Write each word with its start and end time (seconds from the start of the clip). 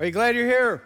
Are 0.00 0.06
you 0.06 0.10
glad 0.10 0.34
you're 0.34 0.46
here? 0.46 0.82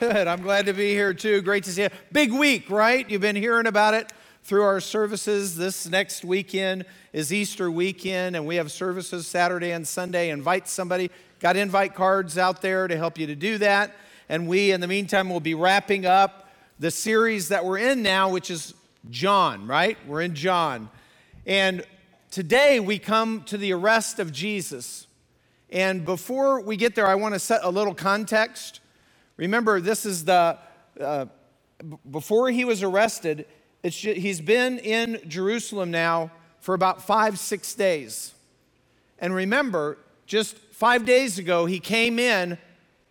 Good. 0.00 0.26
I'm 0.26 0.42
glad 0.42 0.66
to 0.66 0.72
be 0.72 0.90
here 0.90 1.14
too. 1.14 1.40
Great 1.40 1.62
to 1.64 1.70
see 1.70 1.82
you. 1.82 1.88
Big 2.10 2.32
week, 2.32 2.68
right? 2.68 3.08
You've 3.08 3.20
been 3.20 3.36
hearing 3.36 3.68
about 3.68 3.94
it 3.94 4.12
through 4.42 4.64
our 4.64 4.80
services. 4.80 5.54
This 5.56 5.88
next 5.88 6.24
weekend 6.24 6.84
is 7.12 7.32
Easter 7.32 7.70
weekend, 7.70 8.34
and 8.34 8.44
we 8.44 8.56
have 8.56 8.72
services 8.72 9.28
Saturday 9.28 9.70
and 9.70 9.86
Sunday. 9.86 10.30
Invite 10.30 10.66
somebody. 10.66 11.12
Got 11.38 11.54
invite 11.54 11.94
cards 11.94 12.38
out 12.38 12.60
there 12.60 12.88
to 12.88 12.96
help 12.96 13.20
you 13.20 13.28
to 13.28 13.36
do 13.36 13.58
that. 13.58 13.94
And 14.28 14.48
we, 14.48 14.72
in 14.72 14.80
the 14.80 14.88
meantime, 14.88 15.30
will 15.30 15.38
be 15.38 15.54
wrapping 15.54 16.06
up 16.06 16.50
the 16.80 16.90
series 16.90 17.50
that 17.50 17.64
we're 17.64 17.78
in 17.78 18.02
now, 18.02 18.30
which 18.30 18.50
is 18.50 18.74
John, 19.10 19.68
right? 19.68 19.96
We're 20.08 20.22
in 20.22 20.34
John. 20.34 20.90
And 21.46 21.84
today 22.32 22.80
we 22.80 22.98
come 22.98 23.44
to 23.44 23.56
the 23.56 23.72
arrest 23.74 24.18
of 24.18 24.32
Jesus. 24.32 25.06
And 25.70 26.04
before 26.04 26.60
we 26.60 26.76
get 26.76 26.94
there, 26.94 27.06
I 27.06 27.14
want 27.14 27.34
to 27.34 27.38
set 27.38 27.60
a 27.62 27.70
little 27.70 27.94
context. 27.94 28.80
Remember, 29.36 29.80
this 29.80 30.06
is 30.06 30.24
the, 30.24 30.58
uh, 31.00 31.26
before 32.10 32.50
he 32.50 32.64
was 32.64 32.82
arrested, 32.82 33.46
he's 33.82 34.40
been 34.40 34.78
in 34.78 35.20
Jerusalem 35.28 35.90
now 35.90 36.30
for 36.60 36.74
about 36.74 37.02
five, 37.02 37.38
six 37.38 37.74
days. 37.74 38.34
And 39.18 39.34
remember, 39.34 39.98
just 40.26 40.56
five 40.56 41.04
days 41.04 41.38
ago, 41.38 41.66
he 41.66 41.80
came 41.80 42.18
in 42.18 42.58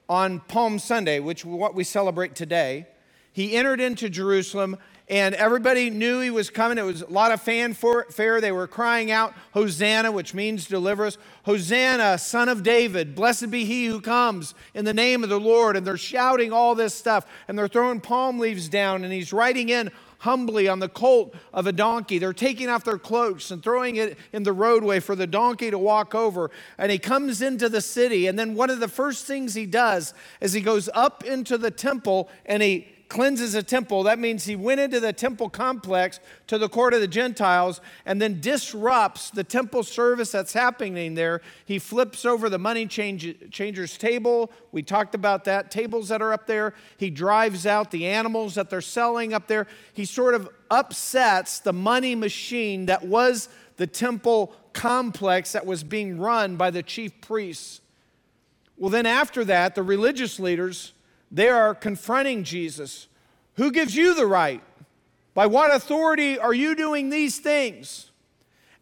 on 0.09 0.39
Palm 0.41 0.79
Sunday, 0.79 1.19
which 1.19 1.45
what 1.45 1.75
we 1.75 1.83
celebrate 1.83 2.35
today. 2.35 2.87
He 3.33 3.55
entered 3.55 3.79
into 3.79 4.09
Jerusalem 4.09 4.77
and 5.09 5.35
everybody 5.35 5.89
knew 5.89 6.19
he 6.19 6.29
was 6.29 6.49
coming. 6.49 6.77
It 6.77 6.81
was 6.81 7.01
a 7.01 7.09
lot 7.09 7.31
of 7.31 7.41
fanfare. 7.41 8.41
They 8.41 8.51
were 8.51 8.67
crying 8.67 9.09
out, 9.09 9.33
Hosanna, 9.53 10.11
which 10.11 10.33
means 10.33 10.67
deliver 10.67 11.05
us. 11.05 11.17
Hosanna, 11.43 12.17
son 12.17 12.49
of 12.49 12.61
David. 12.61 13.15
Blessed 13.15 13.49
be 13.49 13.63
he 13.63 13.85
who 13.85 14.01
comes 14.01 14.53
in 14.73 14.83
the 14.83 14.93
name 14.93 15.23
of 15.23 15.29
the 15.29 15.39
Lord. 15.39 15.77
And 15.77 15.87
they're 15.87 15.95
shouting 15.95 16.51
all 16.51 16.75
this 16.75 16.93
stuff. 16.93 17.25
And 17.47 17.57
they're 17.57 17.69
throwing 17.69 18.01
palm 18.01 18.37
leaves 18.37 18.67
down. 18.67 19.05
And 19.05 19.13
he's 19.13 19.31
riding 19.31 19.69
in 19.69 19.91
humbly 20.19 20.67
on 20.67 20.79
the 20.79 20.89
colt 20.89 21.33
of 21.53 21.67
a 21.67 21.71
donkey. 21.71 22.17
They're 22.17 22.33
taking 22.33 22.67
off 22.67 22.83
their 22.83 22.97
cloaks 22.97 23.49
and 23.49 23.63
throwing 23.63 23.95
it 23.95 24.17
in 24.33 24.43
the 24.43 24.51
roadway 24.51 24.99
for 24.99 25.15
the 25.15 25.27
donkey 25.27 25.71
to 25.71 25.77
walk 25.77 26.15
over. 26.15 26.51
And 26.77 26.91
he 26.91 26.99
comes 26.99 27.41
into 27.41 27.69
the 27.69 27.81
city. 27.81 28.27
And 28.27 28.37
then 28.37 28.55
one 28.55 28.69
of 28.69 28.81
the 28.81 28.89
first 28.89 29.25
things 29.25 29.53
he 29.53 29.65
does 29.65 30.13
is 30.41 30.51
he 30.51 30.59
goes 30.59 30.89
up 30.93 31.23
into 31.23 31.57
the 31.57 31.71
temple 31.71 32.29
and 32.45 32.61
he 32.61 32.89
cleanses 33.09 33.55
a 33.55 33.63
temple. 33.63 34.03
That 34.03 34.19
means 34.19 34.45
he 34.45 34.55
went 34.55 34.79
into 34.79 34.99
the 34.99 35.13
temple 35.13 35.49
complex 35.49 36.19
to 36.47 36.57
the 36.57 36.69
court 36.69 36.93
of 36.93 37.01
the 37.01 37.07
Gentiles 37.07 37.81
and 38.05 38.21
then 38.21 38.39
disrupts 38.39 39.29
the 39.29 39.43
temple 39.43 39.83
service 39.83 40.31
that's 40.31 40.53
happening 40.53 41.15
there. 41.15 41.41
He 41.65 41.79
flips 41.79 42.25
over 42.25 42.49
the 42.49 42.59
money 42.59 42.85
change, 42.85 43.35
changer's 43.51 43.97
table. 43.97 44.51
We 44.71 44.83
talked 44.83 45.15
about 45.15 45.45
that, 45.45 45.71
tables 45.71 46.09
that 46.09 46.21
are 46.21 46.33
up 46.33 46.47
there. 46.47 46.73
He 46.97 47.09
drives 47.09 47.65
out 47.65 47.91
the 47.91 48.07
animals 48.07 48.55
that 48.55 48.69
they're 48.69 48.81
selling 48.81 49.33
up 49.33 49.47
there. 49.47 49.67
He 49.93 50.05
sort 50.05 50.35
of 50.35 50.49
upsets 50.69 51.59
the 51.59 51.73
money 51.73 52.15
machine 52.15 52.87
that 52.87 53.05
was 53.05 53.49
the 53.77 53.87
temple 53.87 54.53
complex 54.73 55.53
that 55.53 55.65
was 55.65 55.83
being 55.83 56.19
run 56.19 56.55
by 56.55 56.71
the 56.71 56.83
chief 56.83 57.19
priests. 57.21 57.81
Well, 58.77 58.91
then 58.91 59.05
after 59.05 59.43
that, 59.45 59.73
the 59.73 59.81
religious 59.81 60.39
leaders 60.39 60.93
they 61.31 61.49
are 61.49 61.75
confronting 61.75 62.43
Jesus. 62.43 63.07
Who 63.55 63.71
gives 63.71 63.95
you 63.95 64.13
the 64.15 64.27
right? 64.27 64.61
By 65.33 65.47
what 65.47 65.73
authority 65.73 66.39
are 66.39 66.53
you 66.53 66.75
doing 66.75 67.09
these 67.09 67.39
things? 67.39 68.11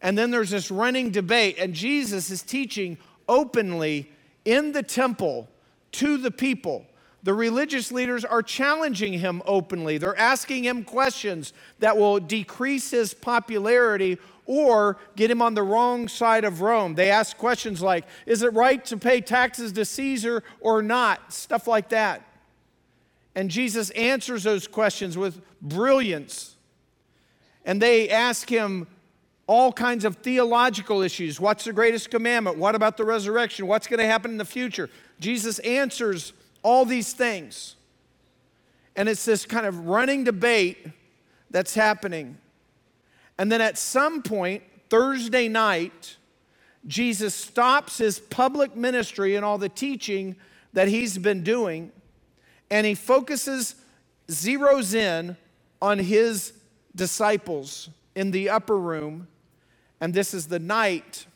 And 0.00 0.16
then 0.16 0.30
there's 0.30 0.50
this 0.50 0.70
running 0.70 1.10
debate, 1.10 1.56
and 1.58 1.74
Jesus 1.74 2.30
is 2.30 2.42
teaching 2.42 2.98
openly 3.28 4.10
in 4.44 4.72
the 4.72 4.82
temple 4.82 5.48
to 5.92 6.16
the 6.16 6.30
people. 6.30 6.86
The 7.22 7.34
religious 7.34 7.90
leaders 7.90 8.24
are 8.24 8.42
challenging 8.42 9.14
him 9.14 9.42
openly. 9.46 9.98
They're 9.98 10.16
asking 10.16 10.64
him 10.64 10.84
questions 10.84 11.52
that 11.80 11.96
will 11.96 12.20
decrease 12.20 12.90
his 12.92 13.14
popularity 13.14 14.18
or 14.46 14.96
get 15.16 15.30
him 15.30 15.42
on 15.42 15.54
the 15.54 15.62
wrong 15.62 16.06
side 16.06 16.44
of 16.44 16.60
Rome. 16.60 16.94
They 16.94 17.10
ask 17.10 17.36
questions 17.36 17.82
like 17.82 18.04
Is 18.26 18.42
it 18.42 18.52
right 18.52 18.84
to 18.84 18.96
pay 18.96 19.20
taxes 19.20 19.72
to 19.72 19.84
Caesar 19.84 20.44
or 20.60 20.82
not? 20.82 21.32
Stuff 21.32 21.66
like 21.66 21.88
that. 21.88 22.22
And 23.36 23.50
Jesus 23.50 23.90
answers 23.90 24.42
those 24.44 24.66
questions 24.66 25.16
with 25.18 25.40
brilliance. 25.60 26.56
And 27.66 27.80
they 27.82 28.08
ask 28.08 28.48
him 28.48 28.86
all 29.46 29.72
kinds 29.72 30.06
of 30.06 30.16
theological 30.16 31.02
issues. 31.02 31.38
What's 31.38 31.64
the 31.64 31.72
greatest 31.72 32.10
commandment? 32.10 32.56
What 32.56 32.74
about 32.74 32.96
the 32.96 33.04
resurrection? 33.04 33.66
What's 33.66 33.86
going 33.86 34.00
to 34.00 34.06
happen 34.06 34.30
in 34.30 34.38
the 34.38 34.44
future? 34.46 34.88
Jesus 35.20 35.58
answers 35.60 36.32
all 36.62 36.86
these 36.86 37.12
things. 37.12 37.76
And 38.96 39.06
it's 39.06 39.26
this 39.26 39.44
kind 39.44 39.66
of 39.66 39.86
running 39.86 40.24
debate 40.24 40.88
that's 41.50 41.74
happening. 41.74 42.38
And 43.36 43.52
then 43.52 43.60
at 43.60 43.76
some 43.76 44.22
point, 44.22 44.62
Thursday 44.88 45.46
night, 45.46 46.16
Jesus 46.86 47.34
stops 47.34 47.98
his 47.98 48.18
public 48.18 48.74
ministry 48.74 49.36
and 49.36 49.44
all 49.44 49.58
the 49.58 49.68
teaching 49.68 50.36
that 50.72 50.88
he's 50.88 51.18
been 51.18 51.42
doing 51.42 51.92
and 52.70 52.86
he 52.86 52.94
focuses, 52.94 53.74
zeroes 54.28 54.94
in 54.94 55.36
on 55.80 55.98
his 55.98 56.52
disciples 56.94 57.90
in 58.14 58.30
the 58.30 58.48
upper 58.50 58.78
room. 58.78 59.28
And 60.00 60.12
this 60.12 60.34
is 60.34 60.48
the 60.48 60.58
night, 60.58 61.26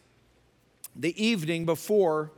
the 0.96 1.22
evening 1.22 1.64
before 1.64 2.30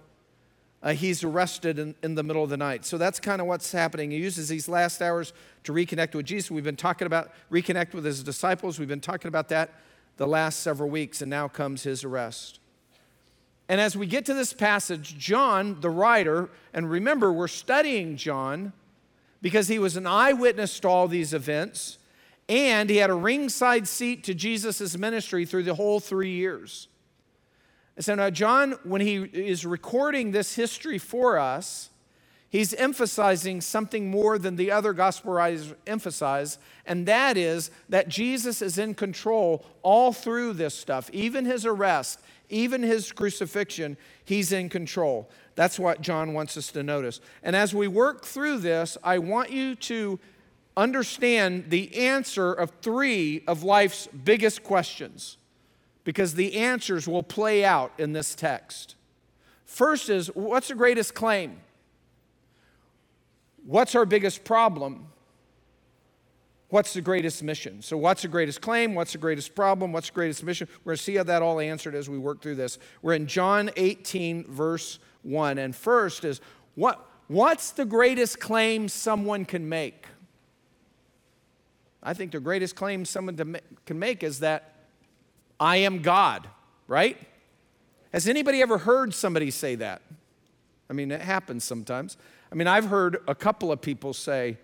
uh, 0.83 0.93
he's 0.93 1.23
arrested 1.23 1.79
in, 1.79 1.95
in 2.03 2.15
the 2.17 2.23
middle 2.23 2.43
of 2.43 2.51
the 2.51 2.57
night. 2.57 2.85
So 2.85 2.99
that's 2.99 3.21
kind 3.21 3.41
of 3.41 3.47
what's 3.47 3.71
happening. 3.71 4.11
He 4.11 4.19
uses 4.19 4.49
these 4.49 4.69
last 4.69 5.01
hours 5.01 5.33
to 5.65 5.73
reconnect 5.73 6.15
with 6.15 6.27
Jesus. 6.27 6.51
We've 6.51 6.65
been 6.65 6.77
talking 6.77 7.07
about 7.07 7.31
reconnect 7.51 7.95
with 7.95 8.05
his 8.05 8.23
disciples. 8.23 8.79
We've 8.79 8.89
been 8.89 9.01
talking 9.01 9.29
about 9.29 9.49
that 9.51 9.71
the 10.17 10.27
last 10.27 10.61
several 10.61 10.91
weeks, 10.91 11.23
and 11.23 11.31
now 11.31 11.49
comes 11.49 11.85
his 11.85 12.05
arrest. 12.05 12.61
And 13.69 13.81
as 13.81 13.97
we 13.97 14.07
get 14.07 14.27
to 14.27 14.35
this 14.35 14.53
passage, 14.53 15.17
John, 15.17 15.81
the 15.81 15.89
writer, 15.89 16.51
and 16.75 16.91
remember, 16.91 17.33
we're 17.33 17.49
studying 17.49 18.17
John 18.17 18.73
because 19.43 19.69
he 19.69 19.79
was 19.79 19.97
an 19.97 20.07
eyewitness 20.07 20.81
to 20.81 20.89
all 20.89 21.09
these 21.09 21.35
events 21.35 21.99
and 22.49 22.91
he 22.91 22.97
had 22.97 23.11
a 23.11 23.15
ringside 23.15 23.87
seat 23.87 24.25
to 24.25 24.35
Jesus' 24.35 24.97
ministry 24.97 25.45
through 25.45 25.63
the 25.63 25.75
whole 25.75 26.01
three 26.01 26.33
years. 26.33 26.89
And 27.97 28.05
so 28.05 28.15
now, 28.15 28.31
John, 28.31 28.73
when 28.85 29.01
he 29.01 29.17
is 29.17 29.65
recording 29.67 30.33
this 30.33 30.55
history 30.55 30.99
for 30.99 31.39
us, 31.39 31.91
he's 32.49 32.75
emphasizing 32.75 33.61
something 33.61 34.11
more 34.11 34.39
than 34.39 34.57
the 34.57 34.71
other 34.71 34.93
gospel 34.93 35.33
writers 35.33 35.73
emphasize, 35.87 36.59
and 36.87 37.07
that 37.07 37.37
is 37.37 37.71
that 37.89 38.09
Jesus 38.09 38.63
is 38.63 38.79
in 38.79 38.95
control 38.95 39.65
all 39.83 40.13
through 40.13 40.55
this 40.55 40.75
stuff, 40.75 41.11
even 41.13 41.45
his 41.45 41.65
arrest, 41.65 42.21
even 42.49 42.83
his 42.83 43.13
crucifixion, 43.13 43.97
he's 44.25 44.53
in 44.53 44.69
control. 44.69 45.31
That's 45.55 45.79
what 45.79 46.01
John 46.01 46.33
wants 46.33 46.57
us 46.57 46.73
to 46.73 46.83
notice. 46.83 47.21
And 47.43 47.55
as 47.55 47.75
we 47.75 47.89
work 47.89 48.25
through 48.25 48.59
this, 48.59 48.97
I 49.03 49.19
want 49.19 49.51
you 49.51 49.75
to 49.75 50.19
understand 50.77 51.67
the 51.69 51.95
answer 51.97 52.53
of 52.53 52.73
three 52.81 53.45
of 53.47 53.63
life's 53.63 54.09
biggest 54.25 54.63
questions 54.63 55.37
because 56.05 56.35
the 56.35 56.57
answers 56.57 57.07
will 57.07 57.23
play 57.23 57.65
out 57.65 57.93
in 57.99 58.13
this 58.13 58.35
text. 58.35 58.97
First 59.67 60.09
is 60.09 60.29
what's 60.29 60.69
the 60.69 60.75
greatest 60.75 61.15
claim? 61.15 61.61
What's 63.65 63.95
our 63.95 64.07
biggest 64.07 64.45
problem? 64.45 65.07
What's 66.69 66.95
the 66.95 67.03
greatest 67.03 67.43
mission? 67.43 67.83
So, 67.83 67.99
what's 67.99 68.23
the 68.23 68.29
greatest 68.29 68.63
claim? 68.63 68.95
What's 68.95 69.13
the 69.13 69.19
greatest 69.19 69.55
problem? 69.55 69.93
What's 69.93 70.09
the 70.09 70.15
greatest 70.15 70.43
mission? 70.43 70.69
We're 70.85 70.93
going 70.93 70.97
to 70.97 71.03
see 71.03 71.17
how 71.17 71.25
that 71.25 71.43
all 71.43 71.61
answered 71.61 71.95
as 71.95 72.09
we 72.09 72.19
work 72.19 72.41
through 72.41 72.55
this. 72.55 72.79
We're 73.03 73.13
in 73.13 73.27
John 73.27 73.71
18, 73.77 74.47
verse 74.49 74.99
1. 75.23 75.59
And 75.59 75.75
first 75.75 76.25
is 76.25 76.41
what, 76.75 77.05
what's 77.29 77.71
the 77.71 77.85
greatest 77.85 78.41
claim 78.41 78.89
someone 78.89 79.45
can 79.45 79.69
make? 79.69 80.07
I 82.03 82.15
think 82.15 82.33
the 82.33 82.41
greatest 82.41 82.75
claim 82.75 83.05
someone 83.05 83.57
can 83.87 83.99
make 83.99 84.23
is 84.23 84.41
that 84.41 84.75
I 85.61 85.77
am 85.77 86.03
God, 86.03 86.49
right? 86.89 87.17
Has 88.13 88.27
anybody 88.27 88.61
ever 88.61 88.79
heard 88.79 89.15
somebody 89.15 89.51
say 89.51 89.77
that? 89.77 90.03
I 90.91 90.93
mean, 90.93 91.11
it 91.13 91.21
happens 91.21 91.65
sometimes. 91.65 92.17
I 92.51 92.55
mean, 92.55 92.67
I've 92.67 92.87
heard 92.87 93.23
a 93.29 93.35
couple 93.35 93.71
of 93.71 93.81
people 93.81 94.13
say, 94.13 94.59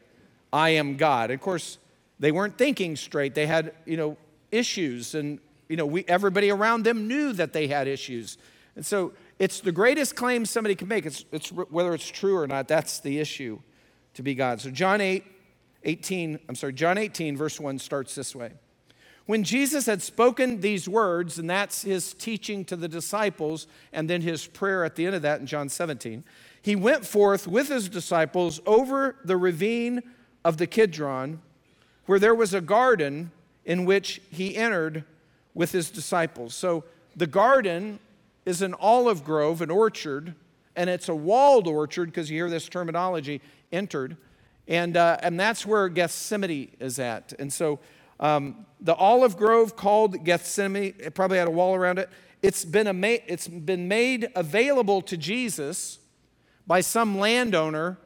I 0.53 0.71
am 0.71 0.97
God. 0.97 1.31
Of 1.31 1.41
course, 1.41 1.79
they 2.19 2.33
weren't 2.33 2.59
thinking 2.59 2.97
straight. 2.97 3.35
They 3.35 3.47
had, 3.47 3.73
you 3.87 3.97
know, 3.97 4.17
issues, 4.51 5.15
and, 5.15 5.39
you 5.69 5.77
know, 5.77 5.87
we, 5.87 6.05
everybody 6.09 6.51
around 6.51 6.85
them 6.85 7.07
knew 7.07 7.33
that 7.35 7.53
they 7.53 7.67
had 7.69 7.87
issues. 7.87 8.37
And 8.77 8.85
so 8.85 9.13
it's 9.39 9.61
the 9.61 9.73
greatest 9.73 10.17
claim 10.17 10.45
somebody 10.45 10.75
can 10.75 10.89
make. 10.89 11.07
It's, 11.07 11.25
it's 11.31 11.51
whether 11.51 11.95
it's 11.95 12.09
true 12.09 12.37
or 12.37 12.47
not, 12.47 12.69
that's 12.69 13.01
the 13.01 13.19
issue 13.19 13.61
to 14.15 14.23
be 14.23 14.35
God. 14.35 14.61
So 14.61 14.71
John 14.71 15.01
8, 15.01 15.25
18, 15.85 16.41
I'm 16.49 16.55
sorry, 16.55 16.73
John 16.73 16.99
18, 16.99 17.37
verse 17.37 17.61
1 17.61 17.79
starts 17.79 18.15
this 18.15 18.35
way. 18.35 18.53
When 19.27 19.45
Jesus 19.45 19.87
had 19.87 20.01
spoken 20.01 20.61
these 20.61 20.89
words, 20.89 21.39
and 21.39 21.49
that's 21.49 21.83
his 21.83 22.15
teaching 22.15 22.65
to 22.65 22.77
the 22.77 22.89
disciples, 22.89 23.67
and 23.93 24.09
then 24.09 24.23
his 24.23 24.47
prayer 24.47 24.85
at 24.85 24.97
the 24.97 25.05
end 25.07 25.15
of 25.15 25.23
that 25.23 25.39
in 25.41 25.47
John 25.47 25.69
17, 25.69 26.25
he 26.63 26.75
went 26.75 27.07
forth 27.07 27.47
with 27.47 27.69
his 27.69 27.89
disciples 27.89 28.61
over 28.65 29.17
the 29.25 29.37
ravine 29.37 30.03
of 30.45 30.57
the 30.57 30.67
Kidron, 30.67 31.43
where 32.07 32.19
there 32.19 32.35
was 32.35 32.55
a 32.55 32.61
garden 32.61 33.31
in 33.67 33.85
which 33.85 34.23
he 34.31 34.57
entered 34.57 35.05
with 35.55 35.73
his 35.73 35.91
disciples. 35.91 36.55
So 36.55 36.85
the 37.15 37.27
garden 37.27 37.99
is 38.49 38.63
an 38.63 38.75
olive 38.81 39.25
grove, 39.25 39.61
an 39.61 39.71
orchard, 39.71 40.35
and 40.75 40.89
it's 40.89 41.11
a 41.11 41.15
walled 41.15 41.67
orchard 41.69 42.07
because 42.07 42.31
you 42.31 42.39
hear 42.39 42.49
this 42.49 42.67
terminology 42.67 43.43
entered. 43.71 44.17
And, 44.67 44.97
uh, 44.97 45.19
and 45.23 45.39
that's 45.39 45.67
where 45.67 45.87
Gethsemane 45.91 46.75
is 46.81 46.99
at. 46.99 47.35
And 47.39 47.53
so 47.53 47.79
um, 48.19 48.65
the 48.81 48.95
olive 48.95 49.37
grove 49.37 49.77
called 49.77 50.25
Gethsemane, 50.25 50.95
it 50.99 51.15
probably 51.15 51.37
had 51.37 51.47
a 51.47 51.51
wall 51.51 51.75
around 51.75 51.99
it. 51.99 52.09
It's 52.41 52.65
been, 52.65 52.87
ama- 52.87 53.21
it's 53.27 53.49
been 53.49 53.87
made 53.87 54.31
available 54.35 55.03
to 55.03 55.19
Jesus 55.19 55.99
by 56.67 56.81
some 56.81 57.19
landowner 57.19 57.99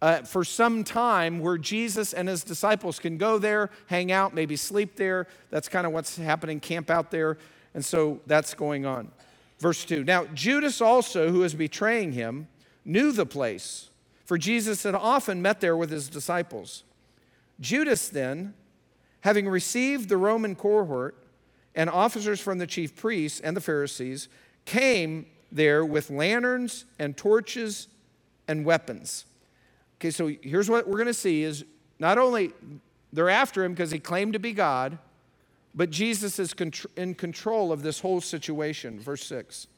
uh, 0.00 0.18
for 0.22 0.44
some 0.44 0.84
time 0.84 1.40
where 1.40 1.58
Jesus 1.58 2.12
and 2.12 2.28
his 2.28 2.44
disciples 2.44 3.00
can 3.00 3.18
go 3.18 3.38
there, 3.38 3.70
hang 3.86 4.12
out, 4.12 4.32
maybe 4.32 4.54
sleep 4.54 4.94
there. 4.94 5.26
That's 5.50 5.68
kind 5.68 5.88
of 5.88 5.92
what's 5.92 6.16
happening, 6.16 6.60
camp 6.60 6.88
out 6.88 7.10
there. 7.10 7.36
And 7.74 7.84
so 7.84 8.20
that's 8.26 8.54
going 8.54 8.86
on. 8.86 9.10
Verse 9.58 9.84
2. 9.84 10.04
Now, 10.04 10.26
Judas 10.26 10.80
also, 10.80 11.30
who 11.30 11.40
was 11.40 11.54
betraying 11.54 12.12
him, 12.12 12.48
knew 12.84 13.12
the 13.12 13.26
place, 13.26 13.90
for 14.24 14.38
Jesus 14.38 14.82
had 14.82 14.94
often 14.94 15.42
met 15.42 15.60
there 15.60 15.76
with 15.76 15.90
his 15.90 16.08
disciples. 16.08 16.84
Judas 17.60 18.08
then, 18.08 18.54
having 19.22 19.48
received 19.48 20.08
the 20.08 20.16
Roman 20.16 20.54
cohort 20.54 21.16
and 21.74 21.90
officers 21.90 22.40
from 22.40 22.58
the 22.58 22.66
chief 22.66 22.94
priests 22.94 23.40
and 23.40 23.56
the 23.56 23.60
Pharisees, 23.60 24.28
came 24.64 25.26
there 25.50 25.84
with 25.84 26.10
lanterns 26.10 26.84
and 26.98 27.16
torches 27.16 27.88
and 28.46 28.64
weapons. 28.64 29.24
Okay, 29.98 30.10
so 30.10 30.28
here's 30.42 30.70
what 30.70 30.86
we're 30.86 30.96
going 30.96 31.06
to 31.06 31.14
see 31.14 31.42
is 31.42 31.64
not 31.98 32.18
only 32.18 32.52
they're 33.12 33.30
after 33.30 33.64
him 33.64 33.72
because 33.72 33.90
he 33.90 33.98
claimed 33.98 34.34
to 34.34 34.38
be 34.38 34.52
God, 34.52 34.98
but 35.78 35.90
Jesus 35.90 36.40
is 36.40 36.52
in 36.96 37.14
control 37.14 37.70
of 37.70 37.82
this 37.82 38.00
whole 38.00 38.20
situation. 38.20 38.98
Verse 38.98 39.24
6. 39.26 39.68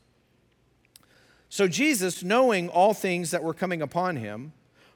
So 1.50 1.68
Jesus, 1.68 2.24
knowing 2.24 2.70
all 2.70 2.94
things 2.94 3.32
that 3.32 3.42
were 3.42 3.52
coming 3.52 3.82
upon 3.82 4.16
him, 4.16 4.54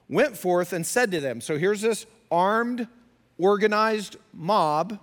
went 0.09 0.35
forth 0.35 0.73
and 0.73 0.83
said 0.83 1.11
to 1.11 1.19
them, 1.19 1.41
So 1.41 1.59
here's 1.59 1.81
this 1.81 2.07
armed, 2.31 2.87
organized 3.37 4.17
mob, 4.33 4.99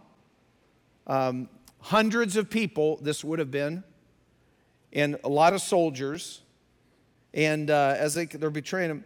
um, 1.07 1.49
hundreds 1.79 2.37
of 2.37 2.51
people, 2.51 2.99
this 3.01 3.23
would 3.23 3.39
have 3.39 3.53
been, 3.53 3.85
and 4.93 5.21
a 5.23 5.29
lot 5.29 5.53
of 5.53 5.61
soldiers. 5.61 6.43
And 7.33 7.71
uh, 7.71 7.95
as 7.97 8.15
they, 8.15 8.27
they're 8.27 8.51
betraying 8.51 8.91
him, 8.91 9.05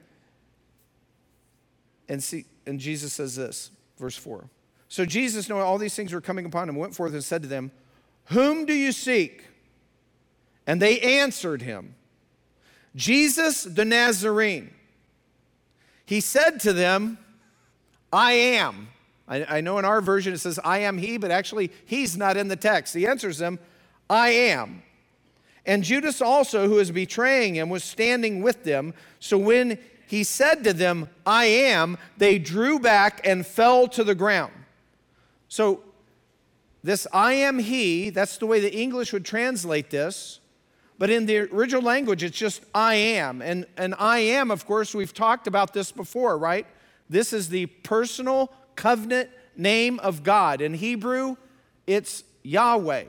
and 2.09 2.25
see, 2.25 2.47
and 2.65 2.81
Jesus 2.81 3.13
says 3.13 3.37
this, 3.37 3.71
verse 3.99 4.17
4. 4.17 4.49
So 4.89 5.05
Jesus, 5.05 5.49
knowing 5.49 5.63
all 5.63 5.79
these 5.79 5.95
things 5.95 6.13
were 6.13 6.21
coming 6.21 6.47
upon 6.47 6.69
him, 6.69 6.77
went 6.77 6.95
forth 6.95 7.13
and 7.13 7.25
said 7.25 7.43
to 7.43 7.49
them, 7.49 7.71
Whom 8.27 8.67
do 8.67 8.73
you 8.73 8.93
seek? 8.93 9.45
And 10.67 10.81
they 10.83 11.01
answered 11.01 11.63
him, 11.63 11.95
Jesus 12.95 13.65
the 13.65 13.85
Nazarene. 13.85 14.71
He 16.07 16.21
said 16.21 16.61
to 16.61 16.73
them, 16.73 17.19
I 18.13 18.33
am. 18.33 18.89
I, 19.29 19.57
I, 19.57 19.61
know 19.61 19.79
in 19.79 19.85
our 19.85 20.01
version 20.01 20.33
it 20.33 20.39
says, 20.39 20.61
I 20.65 20.79
am 20.79 20.99
he, 20.99 21.17
but 21.17 21.33
actually 21.33 21.73
he's 21.85 22.17
not 22.17 22.37
in 22.37 22.47
the 22.47 22.57
text. 22.57 22.95
He 22.95 23.07
answers 23.07 23.39
them, 23.39 23.59
I 24.09 24.29
am. 24.29 24.83
And 25.67 25.83
Judas 25.83 26.23
also, 26.23 26.69
who 26.69 26.79
is 26.79 26.93
betraying 26.93 27.57
him, 27.57 27.69
was 27.69 27.83
standing 27.83 28.41
with 28.41 28.63
them. 28.63 28.95
So 29.19 29.37
when 29.37 29.79
he 30.07 30.23
said 30.23 30.63
to 30.65 30.73
them, 30.73 31.09
I 31.27 31.47
am, 31.47 31.99
they 32.17 32.39
drew 32.39 32.79
back 32.79 33.21
and 33.25 33.45
fell 33.45 33.89
to 33.89 34.05
the 34.05 34.15
ground. 34.15 34.53
So, 35.57 35.81
this 36.83 37.07
I 37.15 37.33
am 37.33 37.59
he, 37.59 38.11
that's 38.11 38.37
the 38.37 38.45
way 38.45 38.61
the 38.61 38.77
English 38.77 39.15
would 39.15 39.25
translate 39.25 39.89
this. 39.89 40.39
But 40.99 41.09
in 41.09 41.25
the 41.25 41.51
original 41.51 41.81
language, 41.81 42.23
it's 42.23 42.37
just 42.37 42.63
I 42.75 42.97
am. 42.97 43.41
And, 43.41 43.65
and 43.79 43.95
I 43.99 44.19
am, 44.19 44.51
of 44.51 44.67
course, 44.67 44.95
we've 44.95 45.15
talked 45.15 45.47
about 45.47 45.73
this 45.73 45.91
before, 45.91 46.37
right? 46.37 46.67
This 47.09 47.33
is 47.33 47.49
the 47.49 47.65
personal 47.65 48.53
covenant 48.75 49.31
name 49.57 49.99
of 50.01 50.23
God. 50.23 50.61
In 50.61 50.75
Hebrew, 50.75 51.37
it's 51.87 52.23
Yahweh. 52.43 53.05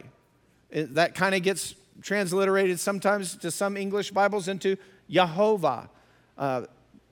It, 0.70 0.96
that 0.96 1.16
kind 1.16 1.36
of 1.36 1.44
gets 1.44 1.76
transliterated 2.02 2.80
sometimes 2.80 3.36
to 3.36 3.52
some 3.52 3.76
English 3.76 4.12
Bibles 4.12 4.48
into 4.48 4.78
Jehovah. 5.10 5.90
Uh, 6.38 6.62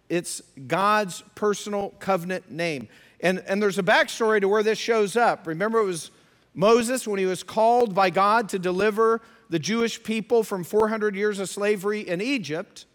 it's 0.07 0.41
God's 0.65 1.23
personal 1.35 1.89
covenant 1.99 2.49
name. 2.49 2.87
And, 3.25 3.39
and 3.47 3.59
there's 3.59 3.79
a 3.79 3.83
backstory 3.83 4.39
to 4.39 4.47
where 4.47 4.61
this 4.61 4.77
shows 4.77 5.17
up. 5.17 5.47
Remember, 5.47 5.79
it 5.79 5.85
was 5.85 6.11
Moses 6.53 7.07
when 7.07 7.17
he 7.17 7.25
was 7.25 7.41
called 7.41 7.95
by 7.95 8.11
God 8.11 8.49
to 8.49 8.59
deliver 8.59 9.19
the 9.49 9.57
Jewish 9.57 10.03
people 10.03 10.43
from 10.43 10.63
400 10.63 11.15
years 11.15 11.39
of 11.39 11.49
slavery 11.49 12.01
in 12.01 12.21
Egypt. 12.21 12.85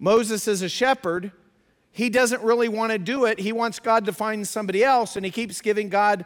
Moses 0.00 0.48
is 0.48 0.62
a 0.62 0.68
shepherd. 0.68 1.30
He 1.92 2.10
doesn't 2.10 2.42
really 2.42 2.68
want 2.68 2.90
to 2.90 2.98
do 2.98 3.24
it. 3.24 3.38
He 3.38 3.52
wants 3.52 3.78
God 3.78 4.04
to 4.06 4.12
find 4.12 4.48
somebody 4.48 4.82
else, 4.82 5.14
and 5.14 5.24
he 5.24 5.30
keeps 5.30 5.60
giving 5.60 5.88
God 5.88 6.24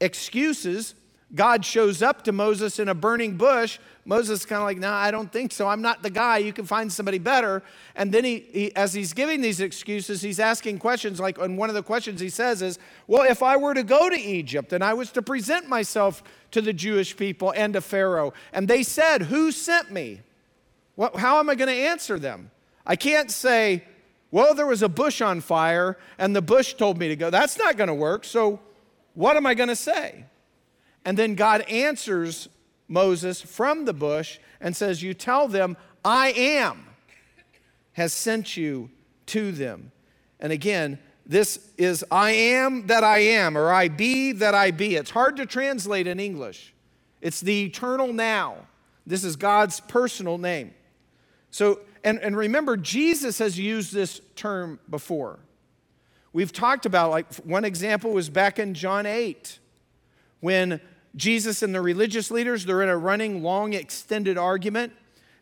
excuses 0.00 0.94
God 1.32 1.64
shows 1.64 2.02
up 2.02 2.22
to 2.24 2.32
Moses 2.32 2.78
in 2.78 2.88
a 2.88 2.94
burning 2.94 3.36
bush. 3.36 3.78
Moses 4.04 4.40
is 4.40 4.46
kind 4.46 4.60
of 4.60 4.66
like, 4.66 4.78
nah, 4.78 4.94
I 4.94 5.10
don't 5.10 5.32
think 5.32 5.52
so. 5.52 5.66
I'm 5.66 5.82
not 5.82 6.02
the 6.02 6.10
guy. 6.10 6.38
You 6.38 6.52
can 6.52 6.64
find 6.64 6.92
somebody 6.92 7.18
better. 7.18 7.62
And 7.96 8.12
then 8.12 8.24
he, 8.24 8.46
he, 8.52 8.76
as 8.76 8.94
he's 8.94 9.12
giving 9.12 9.40
these 9.40 9.60
excuses, 9.60 10.20
he's 10.20 10.38
asking 10.38 10.78
questions. 10.78 11.18
Like, 11.18 11.38
and 11.38 11.56
one 11.56 11.70
of 11.70 11.74
the 11.74 11.82
questions 11.82 12.20
he 12.20 12.28
says 12.28 12.62
is, 12.62 12.78
well, 13.06 13.22
if 13.22 13.42
I 13.42 13.56
were 13.56 13.74
to 13.74 13.82
go 13.82 14.08
to 14.10 14.20
Egypt 14.20 14.72
and 14.72 14.84
I 14.84 14.94
was 14.94 15.10
to 15.12 15.22
present 15.22 15.68
myself 15.68 16.22
to 16.50 16.60
the 16.60 16.72
Jewish 16.72 17.16
people 17.16 17.52
and 17.56 17.72
to 17.72 17.80
Pharaoh, 17.80 18.32
and 18.52 18.68
they 18.68 18.82
said, 18.82 19.22
who 19.22 19.50
sent 19.50 19.90
me? 19.90 20.20
How 21.16 21.40
am 21.40 21.50
I 21.50 21.54
going 21.54 21.68
to 21.68 21.74
answer 21.74 22.18
them? 22.18 22.50
I 22.86 22.96
can't 22.96 23.30
say, 23.30 23.84
well, 24.30 24.54
there 24.54 24.66
was 24.66 24.82
a 24.82 24.88
bush 24.88 25.20
on 25.20 25.40
fire 25.40 25.96
and 26.18 26.36
the 26.36 26.42
bush 26.42 26.74
told 26.74 26.98
me 26.98 27.08
to 27.08 27.16
go. 27.16 27.30
That's 27.30 27.58
not 27.58 27.76
going 27.76 27.88
to 27.88 27.94
work. 27.94 28.24
So 28.24 28.60
what 29.14 29.36
am 29.36 29.46
I 29.46 29.54
going 29.54 29.70
to 29.70 29.76
say? 29.76 30.26
And 31.04 31.16
then 31.18 31.34
God 31.34 31.62
answers 31.62 32.48
Moses 32.88 33.40
from 33.40 33.84
the 33.84 33.92
bush 33.92 34.38
and 34.60 34.76
says, 34.76 35.02
You 35.02 35.14
tell 35.14 35.48
them, 35.48 35.76
I 36.04 36.32
am 36.32 36.86
has 37.94 38.12
sent 38.12 38.56
you 38.56 38.90
to 39.26 39.52
them. 39.52 39.90
And 40.38 40.52
again, 40.52 40.98
this 41.26 41.70
is 41.78 42.04
I 42.10 42.32
am 42.32 42.88
that 42.88 43.02
I 43.02 43.18
am, 43.18 43.56
or 43.56 43.72
I 43.72 43.88
be 43.88 44.32
that 44.32 44.54
I 44.54 44.70
be. 44.70 44.96
It's 44.96 45.10
hard 45.10 45.36
to 45.38 45.46
translate 45.46 46.06
in 46.06 46.20
English. 46.20 46.74
It's 47.22 47.40
the 47.40 47.64
eternal 47.64 48.12
now. 48.12 48.56
This 49.06 49.24
is 49.24 49.36
God's 49.36 49.80
personal 49.80 50.36
name. 50.36 50.74
So, 51.50 51.80
and, 52.02 52.18
and 52.18 52.36
remember, 52.36 52.76
Jesus 52.76 53.38
has 53.38 53.58
used 53.58 53.94
this 53.94 54.20
term 54.36 54.78
before. 54.90 55.38
We've 56.32 56.52
talked 56.52 56.84
about, 56.84 57.10
like, 57.10 57.32
one 57.36 57.64
example 57.64 58.12
was 58.12 58.28
back 58.28 58.58
in 58.58 58.74
John 58.74 59.06
8 59.06 59.58
when 60.40 60.80
Jesus 61.16 61.62
and 61.62 61.74
the 61.74 61.80
religious 61.80 62.30
leaders, 62.30 62.64
they're 62.64 62.82
in 62.82 62.88
a 62.88 62.96
running, 62.96 63.42
long, 63.42 63.72
extended 63.72 64.36
argument. 64.36 64.92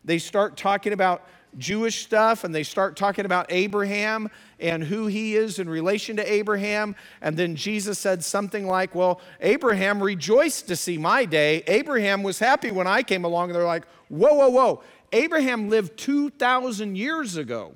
They 0.05 0.19
start 0.19 0.57
talking 0.57 0.93
about 0.93 1.27
Jewish 1.57 2.03
stuff 2.03 2.43
and 2.43 2.53
they 2.53 2.63
start 2.63 2.95
talking 2.95 3.25
about 3.25 3.45
Abraham 3.49 4.29
and 4.59 4.83
who 4.83 5.07
he 5.07 5.35
is 5.35 5.59
in 5.59 5.69
relation 5.69 6.15
to 6.17 6.31
Abraham. 6.31 6.95
And 7.21 7.37
then 7.37 7.55
Jesus 7.55 7.99
said 7.99 8.23
something 8.23 8.67
like, 8.67 8.95
Well, 8.95 9.21
Abraham 9.41 10.01
rejoiced 10.01 10.67
to 10.67 10.75
see 10.75 10.97
my 10.97 11.25
day. 11.25 11.63
Abraham 11.67 12.23
was 12.23 12.39
happy 12.39 12.71
when 12.71 12.87
I 12.87 13.03
came 13.03 13.23
along. 13.23 13.49
And 13.49 13.55
they're 13.55 13.65
like, 13.65 13.85
Whoa, 14.09 14.33
whoa, 14.33 14.49
whoa. 14.49 14.83
Abraham 15.11 15.69
lived 15.69 15.97
2,000 15.97 16.95
years 16.95 17.37
ago. 17.37 17.75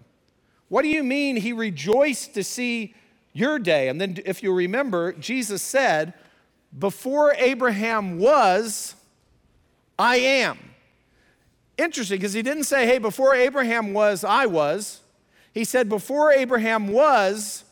What 0.70 0.82
do 0.82 0.90
you 0.90 1.04
mean 1.04 1.38
he 1.38 1.54
rejoiced 1.54 2.34
to 2.34 2.44
see 2.44 2.96
your 3.32 3.60
day? 3.60 3.90
And 3.90 4.02
then, 4.02 4.18
if 4.26 4.42
you 4.42 4.54
remember, 4.54 5.14
Jesus 5.14 5.62
said, 5.62 6.14
before 6.78 7.34
Abraham 7.34 8.20
was, 8.20 8.96
I 9.98 10.18
am. 10.18 10.58
Interesting 11.78 12.18
because 12.18 12.34
he 12.34 12.42
didn't 12.42 12.64
say, 12.64 12.86
hey, 12.86 12.98
before 12.98 13.36
Abraham 13.36 13.94
was, 13.94 14.24
I 14.24 14.48
was. 14.48 15.02
He 15.54 15.64
said, 15.64 15.90
before 15.90 16.32
Abraham 16.32 16.88
was, 16.88 17.64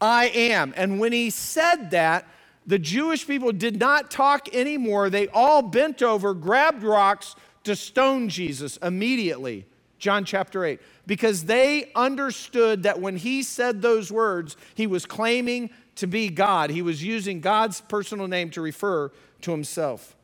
I 0.00 0.26
am. 0.26 0.72
And 0.76 1.00
when 1.00 1.12
he 1.12 1.30
said 1.30 1.90
that, 1.90 2.26
the 2.66 2.78
Jewish 2.78 3.26
people 3.26 3.52
did 3.52 3.78
not 3.78 4.10
talk 4.10 4.54
anymore. 4.54 5.10
They 5.10 5.28
all 5.28 5.62
bent 5.62 6.02
over, 6.02 6.32
grabbed 6.34 6.82
rocks 6.82 7.36
to 7.64 7.76
stone 7.76 8.28
Jesus 8.28 8.76
immediately. 8.78 9.66
John 9.98 10.24
chapter 10.24 10.64
8. 10.64 10.80
Because 11.06 11.44
they 11.44 11.90
understood 11.94 12.82
that 12.84 13.00
when 13.00 13.16
he 13.16 13.42
said 13.42 13.82
those 13.82 14.10
words, 14.10 14.56
he 14.74 14.86
was 14.86 15.06
claiming 15.06 15.70
to 15.96 16.06
be 16.06 16.28
God. 16.28 16.70
He 16.70 16.82
was 16.82 17.02
using 17.02 17.40
God's 17.40 17.80
personal 17.80 18.26
name 18.26 18.50
to 18.50 18.60
refer 18.60 19.10
to 19.42 19.50
himself. 19.50 20.16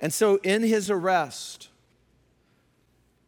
And 0.00 0.12
so, 0.12 0.36
in 0.42 0.62
his 0.62 0.90
arrest, 0.90 1.68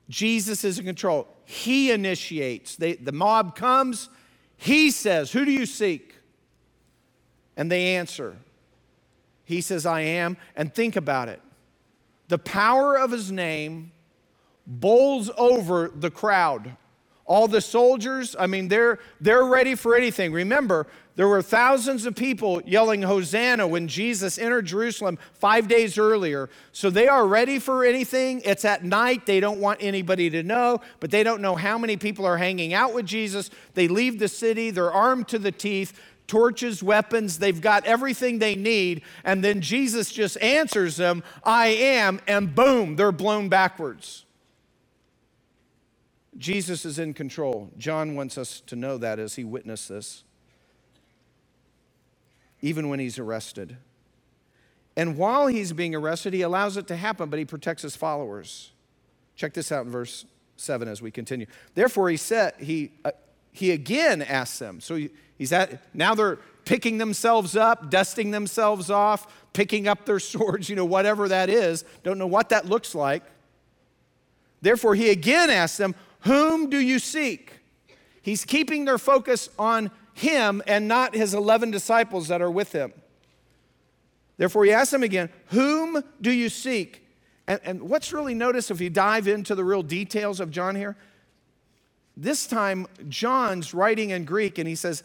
Jesus 0.08 0.64
is 0.64 0.78
in 0.78 0.84
control. 0.84 1.28
He 1.44 1.90
initiates. 1.90 2.76
They, 2.76 2.94
the 2.94 3.12
mob 3.12 3.56
comes. 3.56 4.08
He 4.56 4.90
says, 4.90 5.32
Who 5.32 5.44
do 5.44 5.52
you 5.52 5.66
seek? 5.66 6.14
And 7.56 7.70
they 7.70 7.96
answer. 7.96 8.36
He 9.44 9.60
says, 9.60 9.86
I 9.86 10.00
am. 10.00 10.36
And 10.56 10.75
think 10.75 10.96
about 10.96 11.28
it 11.28 11.40
the 12.28 12.38
power 12.38 12.96
of 12.96 13.10
his 13.10 13.30
name 13.30 13.92
bowls 14.66 15.30
over 15.36 15.88
the 15.94 16.10
crowd. 16.10 16.76
All 17.26 17.49
the 17.49 17.61
soldiers, 17.61 18.37
I 18.38 18.47
mean, 18.47 18.68
they're, 18.68 19.00
they're 19.21 19.45
ready 19.45 19.75
for 19.75 19.97
anything. 19.97 20.33
Remember, 20.33 20.87
there 21.16 21.26
were 21.26 21.42
thousands 21.42 22.06
of 22.06 22.14
people 22.14 22.62
yelling 22.64 23.02
Hosanna 23.02 23.66
when 23.66 23.88
Jesus 23.88 24.38
entered 24.38 24.66
Jerusalem 24.66 25.18
five 25.33 25.66
days 25.66 25.99
earlier. 25.99 26.50
So 26.73 26.88
they 26.88 27.09
are 27.09 27.26
ready 27.26 27.59
for 27.59 27.85
anything. 27.85 28.42
It's 28.45 28.64
at 28.64 28.85
night. 28.85 29.26
They 29.26 29.40
don't 29.40 29.59
want 29.59 29.83
anybody 29.83 30.30
to 30.30 30.42
know, 30.42 30.83
but 31.00 31.11
they 31.11 31.25
don't 31.25 31.40
know 31.40 31.56
how 31.56 31.78
many 31.78 31.97
people 31.97 32.26
are 32.26 32.37
hanging 32.37 32.75
out 32.75 32.95
with 32.95 33.06
Jesus. 33.06 33.50
They 33.75 33.88
leave 33.88 34.18
the 34.18 34.28
city, 34.28 34.71
they're 34.71 34.92
armed 34.92 35.28
to 35.28 35.38
the 35.38 35.52
teeth 35.52 35.99
torches, 36.26 36.83
weapons, 36.83 37.38
they've 37.38 37.61
got 37.61 37.87
everything 37.87 38.38
they 38.38 38.56
need. 38.56 39.02
And 39.25 39.45
then 39.45 39.61
Jesus 39.61 40.11
just 40.11 40.37
answers 40.42 40.97
them, 40.97 41.23
I 41.45 41.68
am, 41.68 42.21
and 42.26 42.52
boom, 42.54 42.97
they're 42.97 43.12
blown 43.12 43.49
backwards. 43.49 44.25
Jesus 46.38 46.85
is 46.85 46.99
in 46.99 47.14
control. 47.14 47.71
John 47.78 48.14
wants 48.14 48.37
us 48.37 48.61
to 48.66 48.76
know 48.76 48.99
that 48.99 49.19
as 49.19 49.37
he 49.37 49.45
witnessed 49.45 49.88
this, 49.88 50.25
even 52.61 52.88
when 52.88 52.99
he's 52.99 53.19
arrested. 53.19 53.76
And 54.97 55.16
while 55.16 55.47
he's 55.47 55.73
being 55.73 55.95
arrested, 55.95 56.33
he 56.33 56.43
allows 56.43 56.76
it 56.76 56.87
to 56.88 56.97
happen, 56.97 57.28
but 57.28 57.38
he 57.38 57.45
protects 57.45 57.83
his 57.83 57.95
followers. 57.95 58.73
Check 59.35 59.52
this 59.52 59.71
out 59.71 59.85
in 59.85 59.93
verse 59.93 60.25
7 60.57 60.88
as 60.88 61.02
we 61.02 61.11
continue. 61.11 61.47
Therefore, 61.75 62.09
he 62.09 62.16
said, 62.16 62.55
he, 62.59 62.93
uh, 63.05 63.12
he 63.52 63.73
again 63.73 64.23
asks 64.23 64.59
them. 64.59 64.81
So 64.81 64.97
he, 64.97 65.11
he's 65.37 65.52
at, 65.52 65.83
now 65.95 66.14
they're 66.14 66.38
picking 66.64 66.99
themselves 66.99 67.57
up, 67.57 67.90
dusting 67.90 68.31
themselves 68.31 68.90
off, 68.90 69.45
picking 69.52 69.87
up 69.87 70.07
their 70.07 70.19
swords, 70.21 70.69
you 70.69 70.76
know, 70.76 70.85
whatever 70.85 71.28
that 71.28 71.50
is. 71.50 71.85
Don't 72.02 72.19
know 72.19 72.26
what 72.26 72.49
that 72.49 72.66
looks 72.66 72.95
like. 72.95 73.23
Therefore, 74.62 74.95
he 74.95 75.11
again 75.11 75.50
asks 75.50 75.76
them, 75.76 75.95
whom 76.20 76.70
do 76.70 76.78
you 76.78 76.99
seek? 76.99 77.52
He's 78.23 78.44
keeping 78.44 78.85
their 78.85 78.99
focus 78.99 79.49
on 79.58 79.90
him 80.14 80.62
and 80.66 80.88
not 80.88 81.14
his 81.14 81.35
11 81.35 81.70
disciples 81.70 82.28
that 82.28 82.42
are 82.42 82.50
with 82.50 82.73
him. 82.73 82.92
Therefore, 84.37 84.64
he 84.64 84.73
asks 84.73 84.90
them 84.90 85.02
again, 85.02 85.30
Whom 85.49 86.02
do 86.20 86.30
you 86.32 86.49
seek? 86.49 87.06
And, 87.46 87.61
and 87.64 87.82
what's 87.82 88.12
really 88.12 88.35
notice 88.35 88.70
if 88.70 88.80
you 88.80 88.90
dive 88.90 89.28
into 89.28 89.54
the 89.54 89.64
real 89.64 89.82
details 89.82 90.40
of 90.40 90.50
John 90.50 90.75
here? 90.75 90.96
This 92.16 92.46
time, 92.46 92.87
John's 93.08 93.75
writing 93.75 94.11
in 94.11 94.25
Greek, 94.25 94.58
and 94.58 94.66
he 94.66 94.75
says, 94.75 95.02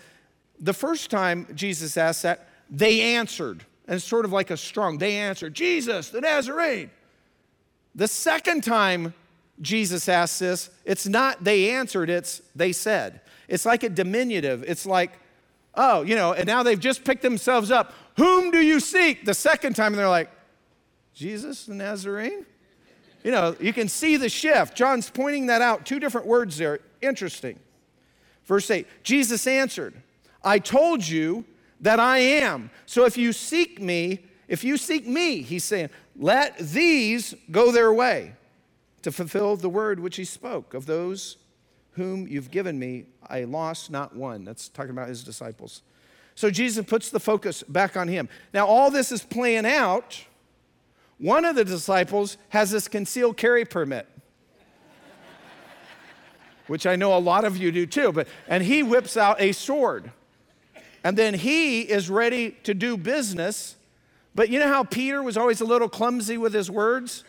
The 0.60 0.74
first 0.74 1.12
time 1.12 1.48
Jesus 1.53 1.98
asked 1.98 2.24
that, 2.24 2.50
they 2.70 3.15
answered. 3.15 3.65
And 3.88 3.98
it's 3.98 4.06
sort 4.06 4.25
of 4.25 4.32
like 4.32 4.50
a 4.50 4.58
strong, 4.58 4.98
they 4.98 5.18
answered, 5.18 5.53
Jesus, 5.53 6.10
the 6.10 6.22
Nazarene. 6.22 6.89
The 7.94 8.08
second 8.08 8.63
time 8.63 9.13
Jesus 9.62 10.10
asked 10.10 10.39
this, 10.39 10.70
it's 10.86 11.08
not 11.08 11.44
they 11.44 11.72
answered, 11.72 12.10
it's 12.10 12.41
they 12.56 12.72
said. 12.72 13.22
It's 13.48 13.65
like 13.65 13.84
a 13.84 13.89
diminutive. 13.89 14.63
It's 14.65 14.86
like, 14.86 15.12
oh, 15.75 16.01
you 16.01 16.15
know, 16.15 16.34
and 16.34 16.48
now 16.48 16.63
they've 16.63 16.80
just 16.80 17.03
picked 17.03 17.22
themselves 17.22 17.70
up. 17.70 17.94
Whom 18.18 18.51
do 18.51 18.60
you 18.60 18.80
seek? 18.80 19.25
The 19.25 19.34
second 19.34 19.75
time, 19.75 19.88
and 19.88 20.00
they're 20.00 20.10
like, 20.10 20.32
Jesus 21.13 21.65
the 21.65 21.75
Nazarene? 21.75 22.46
You 23.24 23.32
know, 23.32 23.56
you 23.60 23.72
can 23.72 23.88
see 23.88 24.18
the 24.18 24.30
shift. 24.30 24.75
John's 24.75 25.10
pointing 25.10 25.48
that 25.48 25.62
out. 25.62 25.86
Two 25.86 26.00
different 26.00 26.25
words 26.25 26.58
there. 26.58 26.80
Interesting. 27.01 27.60
Verse 28.46 28.70
8 28.70 28.88
Jesus 29.03 29.46
answered, 29.46 29.94
I 30.44 30.58
told 30.58 31.08
you 31.08 31.46
that 31.82 32.00
I 32.00 32.18
am. 32.18 32.72
So 32.86 33.06
if 33.06 33.18
you 33.18 33.32
seek 33.32 33.80
me, 33.80 34.20
if 34.48 34.63
you 34.63 34.77
seek 34.77 35.06
me, 35.06 35.41
he's 35.41 35.63
saying, 35.63 35.89
let 36.18 36.58
these 36.58 37.36
go 37.51 37.72
their 37.72 37.94
way 37.94 38.34
to 39.03 39.12
fulfill 39.12 39.55
the 39.55 39.70
word 39.70 40.00
which 40.00 40.15
he 40.15 40.25
spoke 40.25 40.74
of 40.74 40.86
those 40.86 41.38
whom 41.93 42.27
you've 42.27 42.51
given 42.51 42.79
me, 42.79 43.05
I 43.27 43.43
lost 43.43 43.91
not 43.91 44.15
one. 44.15 44.46
That's 44.46 44.70
talking 44.70 44.91
about 44.91 45.10
his 45.10 45.24
disciples. 45.24 45.81
So 46.36 46.50
Jesus 46.50 46.86
puts 46.86 47.10
the 47.10 47.20
focus 47.20 47.63
back 47.63 47.98
on 47.98 48.08
him. 48.08 48.29
Now, 48.53 48.65
all 48.65 48.89
this 48.89 49.12
is 49.12 49.24
playing 49.24 49.65
out. 49.65 50.24
One 51.17 51.46
of 51.46 51.55
the 51.55 51.65
disciples 51.65 52.38
has 52.50 52.72
this 52.72 52.88
concealed 52.88 53.38
carry 53.38 53.65
permit, 53.65 54.08
which 56.67 56.88
I 56.88 56.96
know 56.96 57.15
a 57.15 57.20
lot 57.20 57.43
of 57.43 57.58
you 57.58 57.72
do 57.72 57.86
too, 57.86 58.12
but 58.12 58.27
and 58.48 58.63
he 58.63 58.81
whips 58.81 59.17
out 59.17 59.39
a 59.41 59.51
sword. 59.51 60.12
And 61.03 61.17
then 61.17 61.34
he 61.34 61.81
is 61.81 62.10
ready 62.10 62.51
to 62.63 62.74
do 62.74 62.96
business. 62.96 63.75
But 64.34 64.50
you 64.50 64.60
know 64.60 64.67
how 64.67 64.84
Peter 64.84 65.22
was 65.22 65.36
always 65.36 65.60
a 65.60 65.65
little 65.65 65.89
clumsy 65.89 66.38
with 66.38 66.53
his 66.53 66.72
words? 66.72 67.24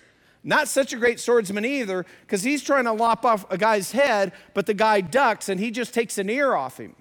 Not 0.44 0.68
such 0.68 0.92
a 0.92 0.96
great 0.96 1.20
swordsman 1.20 1.64
either, 1.64 2.04
because 2.22 2.42
he's 2.42 2.62
trying 2.62 2.84
to 2.84 2.92
lop 2.92 3.24
off 3.24 3.48
a 3.50 3.56
guy's 3.56 3.92
head, 3.92 4.32
but 4.54 4.66
the 4.66 4.74
guy 4.74 5.00
ducks 5.00 5.48
and 5.48 5.60
he 5.60 5.70
just 5.70 5.94
takes 5.94 6.18
an 6.18 6.28
ear 6.28 6.54
off 6.54 6.78
him. 6.78 6.96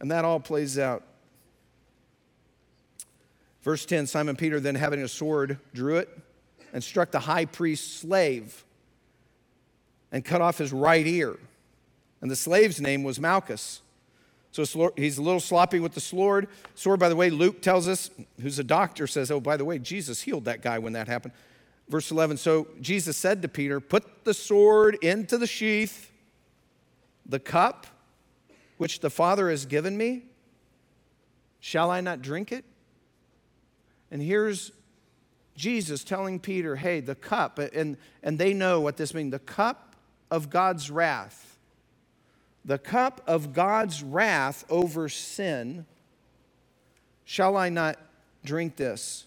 And 0.00 0.10
that 0.10 0.24
all 0.24 0.40
plays 0.40 0.78
out. 0.78 1.02
Verse 3.62 3.84
10 3.86 4.06
Simon 4.06 4.36
Peter, 4.36 4.60
then 4.60 4.74
having 4.74 5.00
a 5.00 5.08
sword, 5.08 5.58
drew 5.74 5.96
it 5.96 6.08
and 6.72 6.82
struck 6.82 7.10
the 7.10 7.20
high 7.20 7.44
priest's 7.44 7.92
slave 8.00 8.64
and 10.10 10.24
cut 10.24 10.40
off 10.40 10.58
his 10.58 10.72
right 10.72 11.06
ear. 11.06 11.36
And 12.20 12.30
the 12.30 12.36
slave's 12.36 12.80
name 12.80 13.02
was 13.02 13.18
Malchus. 13.18 13.80
So 14.52 14.92
he's 14.96 15.16
a 15.16 15.22
little 15.22 15.40
sloppy 15.40 15.80
with 15.80 15.94
the 15.94 16.00
sword. 16.00 16.46
Sword, 16.74 17.00
by 17.00 17.08
the 17.08 17.16
way, 17.16 17.30
Luke 17.30 17.62
tells 17.62 17.88
us, 17.88 18.10
who's 18.40 18.58
a 18.58 18.64
doctor, 18.64 19.06
says, 19.06 19.30
oh, 19.30 19.40
by 19.40 19.56
the 19.56 19.64
way, 19.64 19.78
Jesus 19.78 20.20
healed 20.22 20.44
that 20.44 20.60
guy 20.60 20.78
when 20.78 20.92
that 20.92 21.08
happened. 21.08 21.32
Verse 21.88 22.10
11 22.10 22.36
So 22.36 22.68
Jesus 22.80 23.16
said 23.16 23.42
to 23.42 23.48
Peter, 23.48 23.80
Put 23.80 24.24
the 24.24 24.34
sword 24.34 24.96
into 25.02 25.38
the 25.38 25.46
sheath, 25.46 26.10
the 27.26 27.40
cup 27.40 27.86
which 28.78 29.00
the 29.00 29.10
Father 29.10 29.48
has 29.50 29.66
given 29.66 29.96
me, 29.96 30.24
shall 31.60 31.90
I 31.90 32.00
not 32.00 32.20
drink 32.20 32.50
it? 32.50 32.64
And 34.10 34.20
here's 34.20 34.72
Jesus 35.56 36.02
telling 36.02 36.40
Peter, 36.40 36.76
Hey, 36.76 37.00
the 37.00 37.14
cup, 37.14 37.58
and, 37.58 37.96
and 38.22 38.38
they 38.38 38.52
know 38.52 38.80
what 38.80 38.96
this 38.96 39.14
means 39.14 39.30
the 39.30 39.38
cup 39.38 39.96
of 40.30 40.50
God's 40.50 40.90
wrath. 40.90 41.58
The 42.64 42.78
cup 42.78 43.20
of 43.26 43.52
God's 43.52 44.02
wrath 44.02 44.64
over 44.70 45.08
sin, 45.08 45.84
shall 47.24 47.56
I 47.56 47.68
not 47.68 47.98
drink 48.44 48.76
this? 48.76 49.26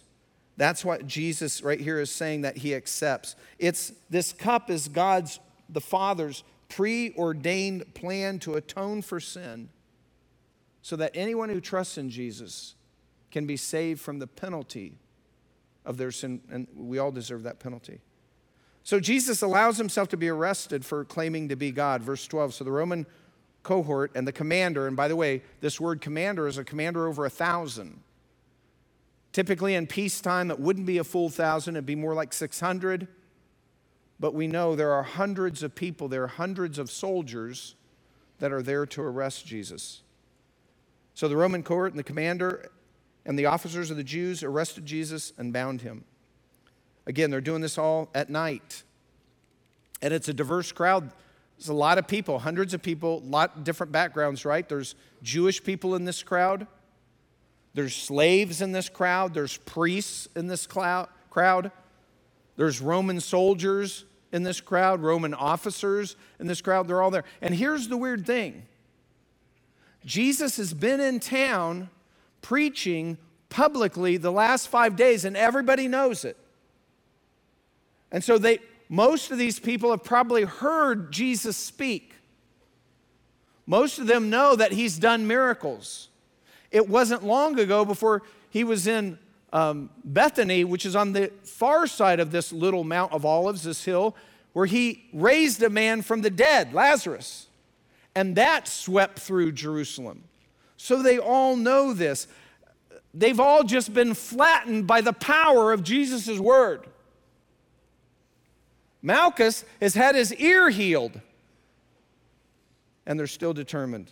That's 0.57 0.85
what 0.85 1.05
Jesus 1.05 1.61
right 1.61 1.79
here 1.79 1.99
is 1.99 2.11
saying 2.11 2.41
that 2.41 2.57
he 2.57 2.73
accepts. 2.73 3.35
It's 3.59 3.91
this 4.09 4.31
cup 4.31 4.69
is 4.69 4.87
God's 4.87 5.39
the 5.69 5.81
Father's 5.81 6.43
preordained 6.69 7.93
plan 7.93 8.39
to 8.39 8.55
atone 8.55 9.01
for 9.01 9.19
sin 9.19 9.69
so 10.81 10.95
that 10.95 11.11
anyone 11.13 11.49
who 11.49 11.59
trusts 11.59 11.97
in 11.97 12.09
Jesus 12.09 12.75
can 13.31 13.45
be 13.45 13.57
saved 13.57 13.99
from 13.99 14.19
the 14.19 14.27
penalty 14.27 14.93
of 15.85 15.97
their 15.97 16.11
sin 16.11 16.41
and 16.49 16.67
we 16.75 16.99
all 16.99 17.11
deserve 17.11 17.43
that 17.43 17.59
penalty. 17.59 17.99
So 18.83 18.99
Jesus 18.99 19.41
allows 19.41 19.77
himself 19.77 20.09
to 20.09 20.17
be 20.17 20.29
arrested 20.29 20.85
for 20.85 21.03
claiming 21.03 21.49
to 21.49 21.55
be 21.55 21.71
God. 21.71 22.03
Verse 22.03 22.27
12. 22.27 22.53
So 22.53 22.63
the 22.63 22.71
Roman 22.71 23.07
cohort 23.63 24.11
and 24.15 24.27
the 24.27 24.31
commander, 24.31 24.87
and 24.87 24.95
by 24.95 25.07
the 25.07 25.15
way, 25.15 25.41
this 25.59 25.81
word 25.81 26.01
commander 26.01 26.47
is 26.47 26.59
a 26.59 26.63
commander 26.63 27.07
over 27.07 27.25
a 27.25 27.29
thousand. 27.31 27.99
Typically 29.35 29.75
in 29.75 29.85
peacetime, 29.85 30.49
it 30.49 30.61
wouldn't 30.61 30.85
be 30.85 30.97
a 30.97 31.03
full 31.03 31.27
thousand, 31.27 31.75
it'd 31.75 31.85
be 31.85 31.93
more 31.93 32.13
like 32.13 32.31
600. 32.31 33.05
But 34.17 34.33
we 34.33 34.47
know 34.47 34.77
there 34.77 34.93
are 34.93 35.03
hundreds 35.03 35.61
of 35.61 35.75
people, 35.75 36.07
there 36.07 36.23
are 36.23 36.27
hundreds 36.27 36.79
of 36.79 36.89
soldiers 36.89 37.75
that 38.39 38.53
are 38.53 38.61
there 38.61 38.85
to 38.85 39.01
arrest 39.01 39.45
Jesus. 39.45 40.03
So 41.15 41.27
the 41.27 41.35
Roman 41.35 41.63
cohort 41.63 41.91
and 41.91 41.99
the 41.99 42.03
commander 42.03 42.71
and 43.25 43.37
the 43.37 43.47
officers 43.47 43.91
of 43.91 43.97
the 43.97 44.05
Jews 44.05 44.41
arrested 44.41 44.85
Jesus 44.85 45.33
and 45.37 45.51
bound 45.51 45.81
him. 45.81 46.05
Again, 47.05 47.29
they're 47.29 47.41
doing 47.41 47.59
this 47.59 47.77
all 47.77 48.09
at 48.15 48.29
night. 48.29 48.83
And 50.01 50.13
it's 50.13 50.29
a 50.29 50.33
diverse 50.33 50.71
crowd. 50.71 51.11
There's 51.57 51.67
a 51.67 51.73
lot 51.73 51.97
of 51.97 52.07
people, 52.07 52.39
hundreds 52.39 52.73
of 52.73 52.81
people, 52.81 53.17
a 53.17 53.27
lot 53.27 53.65
different 53.65 53.91
backgrounds, 53.91 54.45
right? 54.45 54.69
There's 54.69 54.95
Jewish 55.21 55.61
people 55.61 55.93
in 55.95 56.05
this 56.05 56.23
crowd. 56.23 56.67
There's 57.75 57.93
slaves 57.93 58.61
in 58.61 58.71
this 58.71 58.87
crowd, 58.87 59.33
there's 59.33 59.57
priests 59.57 60.29
in 60.33 60.47
this 60.47 60.65
crowd, 60.65 61.71
there's 62.55 62.79
Roman 62.79 63.19
soldiers 63.19 64.05
in 64.31 64.43
this 64.43 64.61
crowd, 64.61 65.01
Roman 65.01 65.33
officers 65.33 66.15
in 66.39 66.47
this 66.47 66.61
crowd, 66.61 66.87
they're 66.87 67.01
all 67.01 67.11
there. 67.11 67.25
And 67.41 67.53
here's 67.53 67.89
the 67.89 67.97
weird 67.97 68.25
thing 68.25 68.63
Jesus 70.05 70.55
has 70.55 70.73
been 70.73 71.01
in 71.01 71.19
town 71.19 71.89
preaching 72.41 73.17
publicly 73.49 74.15
the 74.15 74.31
last 74.31 74.69
five 74.69 74.95
days, 74.95 75.25
and 75.25 75.35
everybody 75.35 75.89
knows 75.89 76.23
it. 76.23 76.37
And 78.09 78.23
so 78.23 78.37
they 78.37 78.59
most 78.87 79.31
of 79.31 79.37
these 79.37 79.59
people 79.59 79.91
have 79.91 80.03
probably 80.03 80.43
heard 80.43 81.11
Jesus 81.11 81.57
speak. 81.57 82.13
Most 83.65 83.99
of 83.99 84.07
them 84.07 84.29
know 84.29 84.55
that 84.55 84.71
he's 84.71 84.97
done 84.97 85.27
miracles. 85.27 86.07
It 86.75 86.89
wasn't 86.89 87.23
long 87.23 87.57
ago 87.57 87.85
before 87.85 88.21
he 88.49 88.65
was 88.65 88.85
in 88.85 89.17
um, 89.53 89.89
Bethany, 90.03 90.65
which 90.65 90.85
is 90.85 90.93
on 90.93 91.13
the 91.13 91.31
far 91.43 91.87
side 91.87 92.19
of 92.19 92.31
this 92.31 92.51
little 92.51 92.83
Mount 92.83 93.13
of 93.13 93.23
Olives, 93.23 93.63
this 93.63 93.85
hill, 93.85 94.13
where 94.51 94.65
he 94.65 95.05
raised 95.13 95.63
a 95.63 95.69
man 95.69 96.01
from 96.01 96.21
the 96.21 96.29
dead, 96.29 96.73
Lazarus. 96.73 97.47
And 98.13 98.35
that 98.35 98.67
swept 98.67 99.19
through 99.19 99.53
Jerusalem. 99.53 100.25
So 100.75 101.01
they 101.01 101.17
all 101.17 101.55
know 101.55 101.93
this. 101.93 102.27
They've 103.13 103.39
all 103.39 103.63
just 103.63 103.93
been 103.93 104.13
flattened 104.13 104.85
by 104.85 104.99
the 104.99 105.13
power 105.13 105.71
of 105.71 105.81
Jesus' 105.81 106.39
word. 106.39 106.87
Malchus 109.01 109.63
has 109.79 109.95
had 109.95 110.15
his 110.15 110.33
ear 110.33 110.69
healed, 110.71 111.21
and 113.05 113.17
they're 113.17 113.27
still 113.27 113.53
determined 113.53 114.11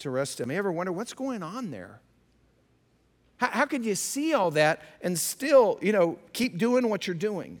to 0.00 0.10
arrest 0.10 0.40
him. 0.40 0.50
You 0.50 0.56
ever 0.58 0.72
wonder 0.72 0.92
what's 0.92 1.14
going 1.14 1.42
on 1.42 1.70
there? 1.70 2.00
How, 3.38 3.48
how 3.48 3.66
you 3.84 3.94
see 3.94 4.34
all 4.34 4.50
that 4.52 4.82
and 5.02 5.18
still, 5.18 5.78
you 5.82 5.92
know, 5.92 6.18
keep 6.32 6.58
doing 6.58 6.88
what 6.88 7.06
you're 7.06 7.14
doing? 7.14 7.60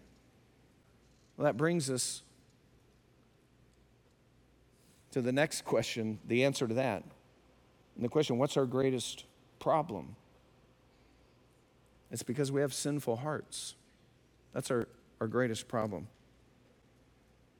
Well, 1.36 1.44
that 1.44 1.56
brings 1.56 1.90
us 1.90 2.22
to 5.10 5.20
the 5.20 5.32
next 5.32 5.64
question, 5.64 6.18
the 6.26 6.44
answer 6.44 6.66
to 6.66 6.74
that. 6.74 7.02
And 7.94 8.04
the 8.04 8.08
question, 8.08 8.38
what's 8.38 8.56
our 8.56 8.66
greatest 8.66 9.24
problem? 9.58 10.16
It's 12.10 12.22
because 12.22 12.52
we 12.52 12.60
have 12.60 12.72
sinful 12.72 13.16
hearts. 13.16 13.74
That's 14.52 14.70
our, 14.70 14.86
our 15.20 15.26
greatest 15.26 15.68
problem. 15.68 16.08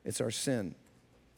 It's 0.04 0.20
our 0.20 0.30
sin. 0.30 0.74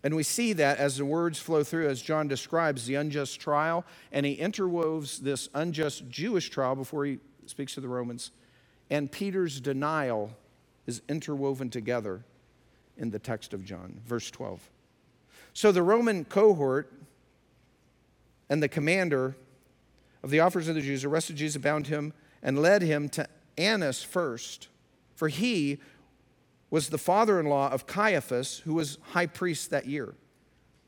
And 0.04 0.14
we 0.14 0.22
see 0.22 0.52
that 0.54 0.78
as 0.78 0.96
the 0.96 1.04
words 1.04 1.38
flow 1.38 1.64
through, 1.64 1.88
as 1.88 2.00
John 2.00 2.28
describes 2.28 2.86
the 2.86 2.94
unjust 2.94 3.40
trial, 3.40 3.84
and 4.12 4.24
he 4.24 4.32
interwoves 4.32 5.18
this 5.18 5.48
unjust 5.54 6.08
Jewish 6.08 6.50
trial 6.50 6.76
before 6.76 7.04
he 7.04 7.18
speaks 7.46 7.74
to 7.74 7.80
the 7.80 7.88
Romans, 7.88 8.30
and 8.90 9.10
Peter's 9.10 9.60
denial 9.60 10.30
is 10.86 11.02
interwoven 11.08 11.68
together 11.68 12.24
in 12.96 13.10
the 13.10 13.18
text 13.18 13.52
of 13.52 13.64
John, 13.64 14.00
verse 14.06 14.30
12. 14.30 14.70
So 15.52 15.72
the 15.72 15.82
Roman 15.82 16.24
cohort 16.24 16.92
and 18.48 18.62
the 18.62 18.68
commander 18.68 19.36
of 20.22 20.30
the 20.30 20.40
officers 20.40 20.68
of 20.68 20.74
the 20.74 20.80
Jews 20.80 21.04
arrested 21.04 21.36
Jesus, 21.36 21.60
bound 21.60 21.88
him, 21.88 22.12
and 22.42 22.60
led 22.60 22.82
him 22.82 23.08
to 23.10 23.28
Annas 23.56 24.02
first, 24.02 24.68
for 25.14 25.28
he 25.28 25.78
was 26.70 26.88
the 26.88 26.98
father 26.98 27.40
in 27.40 27.46
law 27.46 27.70
of 27.70 27.86
Caiaphas, 27.86 28.58
who 28.60 28.74
was 28.74 28.98
high 29.12 29.26
priest 29.26 29.70
that 29.70 29.86
year. 29.86 30.14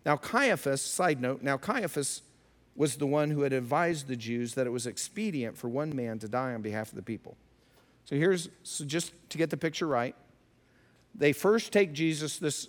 Now, 0.04 0.16
Caiaphas, 0.16 0.82
side 0.82 1.20
note, 1.20 1.42
now 1.42 1.56
Caiaphas 1.56 2.22
was 2.76 2.96
the 2.96 3.06
one 3.06 3.30
who 3.30 3.42
had 3.42 3.52
advised 3.52 4.06
the 4.06 4.16
Jews 4.16 4.54
that 4.54 4.66
it 4.66 4.70
was 4.70 4.86
expedient 4.86 5.56
for 5.56 5.68
one 5.68 5.94
man 5.94 6.18
to 6.20 6.28
die 6.28 6.54
on 6.54 6.62
behalf 6.62 6.90
of 6.90 6.96
the 6.96 7.02
people. 7.02 7.36
So 8.04 8.16
here's, 8.16 8.48
so 8.62 8.84
just 8.84 9.12
to 9.30 9.38
get 9.38 9.50
the 9.50 9.56
picture 9.56 9.86
right, 9.86 10.14
they 11.14 11.32
first 11.32 11.72
take 11.72 11.92
Jesus, 11.92 12.38
this 12.38 12.68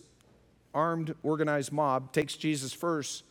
armed, 0.73 1.15
organized 1.23 1.71
mob 1.71 2.11
takes 2.11 2.35
Jesus 2.35 2.73
first 2.73 3.23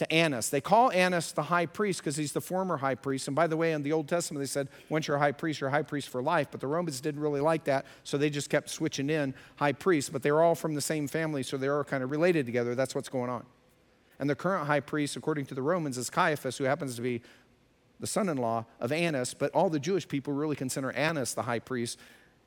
to 0.00 0.10
Annas. 0.10 0.48
They 0.48 0.62
call 0.62 0.90
Annas 0.92 1.32
the 1.32 1.42
high 1.42 1.66
priest 1.66 2.00
because 2.00 2.16
he's 2.16 2.32
the 2.32 2.40
former 2.40 2.78
high 2.78 2.94
priest. 2.94 3.28
And 3.28 3.36
by 3.36 3.46
the 3.46 3.56
way, 3.56 3.72
in 3.72 3.82
the 3.82 3.92
Old 3.92 4.08
Testament, 4.08 4.40
they 4.40 4.46
said, 4.46 4.68
once 4.88 5.06
you're 5.06 5.18
a 5.18 5.20
high 5.20 5.32
priest, 5.32 5.60
you're 5.60 5.68
a 5.68 5.70
high 5.70 5.82
priest 5.82 6.08
for 6.08 6.22
life. 6.22 6.48
But 6.50 6.60
the 6.60 6.66
Romans 6.66 7.02
didn't 7.02 7.20
really 7.20 7.42
like 7.42 7.64
that, 7.64 7.84
so 8.02 8.16
they 8.16 8.30
just 8.30 8.48
kept 8.48 8.70
switching 8.70 9.10
in 9.10 9.34
high 9.56 9.72
priests. 9.72 10.08
But 10.08 10.22
they 10.22 10.32
were 10.32 10.42
all 10.42 10.54
from 10.54 10.74
the 10.74 10.80
same 10.80 11.06
family, 11.06 11.42
so 11.42 11.58
they're 11.58 11.76
all 11.76 11.84
kind 11.84 12.02
of 12.02 12.10
related 12.10 12.46
together. 12.46 12.74
That's 12.74 12.94
what's 12.94 13.10
going 13.10 13.28
on. 13.28 13.44
And 14.18 14.30
the 14.30 14.34
current 14.34 14.66
high 14.66 14.80
priest, 14.80 15.16
according 15.16 15.44
to 15.46 15.54
the 15.54 15.60
Romans, 15.60 15.98
is 15.98 16.08
Caiaphas, 16.08 16.56
who 16.56 16.64
happens 16.64 16.96
to 16.96 17.02
be 17.02 17.20
the 18.00 18.06
son 18.06 18.30
in 18.30 18.38
law 18.38 18.64
of 18.80 18.92
Annas. 18.92 19.34
But 19.34 19.50
all 19.52 19.68
the 19.68 19.78
Jewish 19.78 20.08
people 20.08 20.32
really 20.32 20.56
consider 20.56 20.92
Annas 20.92 21.34
the 21.34 21.42
high 21.42 21.58
priest, 21.58 21.98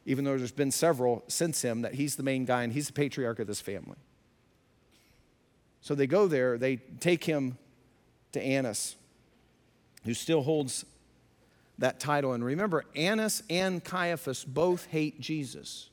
even 0.07 0.25
though 0.25 0.39
there's 0.39 0.51
been 0.51 0.71
several 0.71 1.23
since 1.27 1.61
him, 1.61 1.83
that 1.83 1.93
he's 1.93 2.15
the 2.15 2.23
main 2.23 2.45
guy 2.45 2.63
and 2.63 2.73
he's 2.73 2.87
the 2.87 2.93
patriarch 2.93 3.37
of 3.37 3.45
this 3.45 3.61
family. 3.61 3.97
So 5.83 5.95
they 5.95 6.07
go 6.07 6.27
there, 6.27 6.57
they 6.57 6.77
take 6.77 7.25
him 7.25 7.57
to 8.31 8.41
Annas, 8.41 8.95
who 10.05 10.13
still 10.13 10.41
holds 10.41 10.85
that 11.77 11.99
title. 11.99 12.31
And 12.31 12.43
remember, 12.43 12.85
Annas 12.95 13.43
and 13.49 13.83
Caiaphas 13.83 14.45
both 14.45 14.85
hate 14.85 15.19
Jesus 15.19 15.89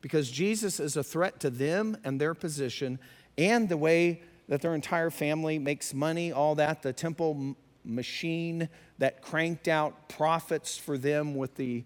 because 0.00 0.28
Jesus 0.28 0.80
is 0.80 0.96
a 0.96 1.04
threat 1.04 1.38
to 1.38 1.50
them 1.50 1.98
and 2.02 2.20
their 2.20 2.34
position 2.34 2.98
and 3.38 3.68
the 3.68 3.76
way 3.76 4.22
that 4.48 4.60
their 4.60 4.74
entire 4.74 5.10
family 5.10 5.60
makes 5.60 5.94
money, 5.94 6.32
all 6.32 6.56
that, 6.56 6.82
the 6.82 6.92
temple 6.92 7.54
machine 7.84 8.68
that 8.98 9.22
cranked 9.22 9.68
out 9.68 10.08
profits 10.08 10.76
for 10.76 10.98
them 10.98 11.36
with 11.36 11.54
the 11.54 11.84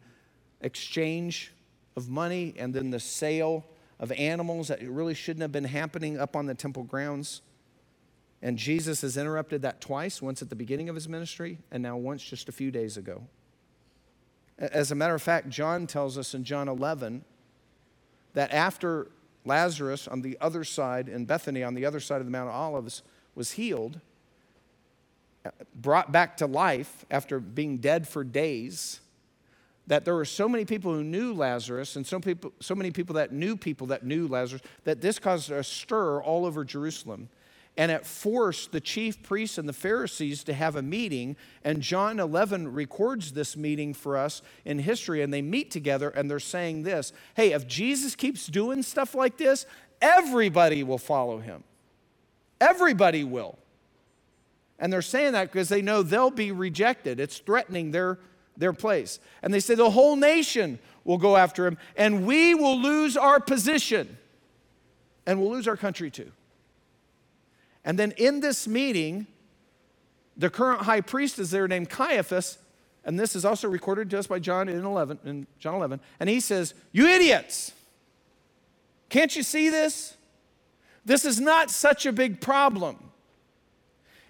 exchange 0.62 1.52
of 1.98 2.08
money 2.08 2.54
and 2.56 2.72
then 2.72 2.88
the 2.88 2.98
sale 2.98 3.66
of 3.98 4.12
animals 4.12 4.68
that 4.68 4.82
really 4.82 5.14
shouldn't 5.14 5.42
have 5.42 5.52
been 5.52 5.64
happening 5.64 6.18
up 6.18 6.36
on 6.36 6.46
the 6.46 6.54
temple 6.54 6.82
grounds. 6.82 7.42
And 8.42 8.58
Jesus 8.58 9.00
has 9.00 9.16
interrupted 9.16 9.62
that 9.62 9.80
twice, 9.80 10.20
once 10.20 10.42
at 10.42 10.50
the 10.50 10.56
beginning 10.56 10.88
of 10.88 10.94
his 10.94 11.08
ministry, 11.08 11.58
and 11.70 11.82
now 11.82 11.96
once 11.96 12.22
just 12.22 12.48
a 12.48 12.52
few 12.52 12.70
days 12.70 12.96
ago. 12.96 13.22
As 14.58 14.92
a 14.92 14.94
matter 14.94 15.14
of 15.14 15.22
fact, 15.22 15.48
John 15.48 15.86
tells 15.86 16.18
us 16.18 16.34
in 16.34 16.44
John 16.44 16.68
11 16.68 17.24
that 18.34 18.52
after 18.52 19.10
Lazarus 19.44 20.06
on 20.06 20.22
the 20.22 20.36
other 20.40 20.64
side, 20.64 21.08
in 21.08 21.24
Bethany, 21.24 21.62
on 21.62 21.74
the 21.74 21.86
other 21.86 22.00
side 22.00 22.20
of 22.20 22.26
the 22.26 22.30
Mount 22.30 22.48
of 22.48 22.54
Olives, 22.54 23.02
was 23.34 23.52
healed, 23.52 24.00
brought 25.74 26.12
back 26.12 26.36
to 26.38 26.46
life 26.46 27.04
after 27.10 27.40
being 27.40 27.78
dead 27.78 28.06
for 28.06 28.24
days, 28.24 29.00
that 29.86 30.04
there 30.04 30.14
were 30.14 30.24
so 30.24 30.48
many 30.48 30.64
people 30.64 30.92
who 30.92 31.04
knew 31.04 31.34
Lazarus 31.34 31.96
and 31.96 32.06
so, 32.06 32.18
people, 32.18 32.52
so 32.60 32.74
many 32.74 32.90
people 32.90 33.14
that 33.16 33.32
knew 33.32 33.56
people 33.56 33.88
that 33.88 34.04
knew 34.04 34.26
Lazarus 34.26 34.62
that 34.84 35.00
this 35.00 35.18
caused 35.18 35.50
a 35.50 35.62
stir 35.62 36.22
all 36.22 36.46
over 36.46 36.64
Jerusalem. 36.64 37.28
And 37.76 37.90
it 37.90 38.06
forced 38.06 38.70
the 38.70 38.80
chief 38.80 39.20
priests 39.22 39.58
and 39.58 39.68
the 39.68 39.72
Pharisees 39.72 40.44
to 40.44 40.54
have 40.54 40.76
a 40.76 40.82
meeting. 40.82 41.36
And 41.64 41.80
John 41.80 42.20
11 42.20 42.72
records 42.72 43.32
this 43.32 43.56
meeting 43.56 43.94
for 43.94 44.16
us 44.16 44.42
in 44.64 44.78
history. 44.78 45.22
And 45.22 45.34
they 45.34 45.42
meet 45.42 45.72
together 45.72 46.08
and 46.10 46.30
they're 46.30 46.38
saying 46.38 46.84
this 46.84 47.12
Hey, 47.34 47.52
if 47.52 47.66
Jesus 47.66 48.14
keeps 48.14 48.46
doing 48.46 48.82
stuff 48.82 49.14
like 49.14 49.38
this, 49.38 49.66
everybody 50.00 50.84
will 50.84 50.98
follow 50.98 51.38
him. 51.38 51.64
Everybody 52.60 53.24
will. 53.24 53.58
And 54.78 54.92
they're 54.92 55.02
saying 55.02 55.32
that 55.32 55.50
because 55.50 55.68
they 55.68 55.82
know 55.82 56.02
they'll 56.02 56.30
be 56.30 56.52
rejected. 56.52 57.18
It's 57.18 57.38
threatening 57.38 57.90
their 57.90 58.18
their 58.56 58.72
place. 58.72 59.18
And 59.42 59.52
they 59.52 59.60
say 59.60 59.74
the 59.74 59.90
whole 59.90 60.16
nation 60.16 60.78
will 61.04 61.18
go 61.18 61.36
after 61.36 61.66
him, 61.66 61.78
and 61.96 62.26
we 62.26 62.54
will 62.54 62.80
lose 62.80 63.16
our 63.16 63.40
position, 63.40 64.16
and 65.26 65.40
we'll 65.40 65.50
lose 65.50 65.68
our 65.68 65.76
country 65.76 66.10
too. 66.10 66.32
And 67.84 67.98
then 67.98 68.12
in 68.12 68.40
this 68.40 68.66
meeting, 68.66 69.26
the 70.36 70.50
current 70.50 70.82
high 70.82 71.02
priest 71.02 71.38
is 71.38 71.50
there 71.50 71.68
named 71.68 71.90
Caiaphas, 71.90 72.58
and 73.04 73.20
this 73.20 73.36
is 73.36 73.44
also 73.44 73.68
recorded 73.68 74.08
to 74.10 74.18
us 74.18 74.26
by 74.26 74.38
John 74.38 74.68
in 74.68 74.84
11, 74.84 75.18
in 75.24 75.46
John 75.58 75.74
11, 75.74 76.00
and 76.18 76.30
he 76.30 76.40
says, 76.40 76.74
"You 76.92 77.06
idiots! 77.06 77.72
Can't 79.10 79.36
you 79.36 79.42
see 79.42 79.68
this? 79.68 80.16
This 81.04 81.26
is 81.26 81.38
not 81.38 81.70
such 81.70 82.06
a 82.06 82.12
big 82.12 82.40
problem. 82.40 82.96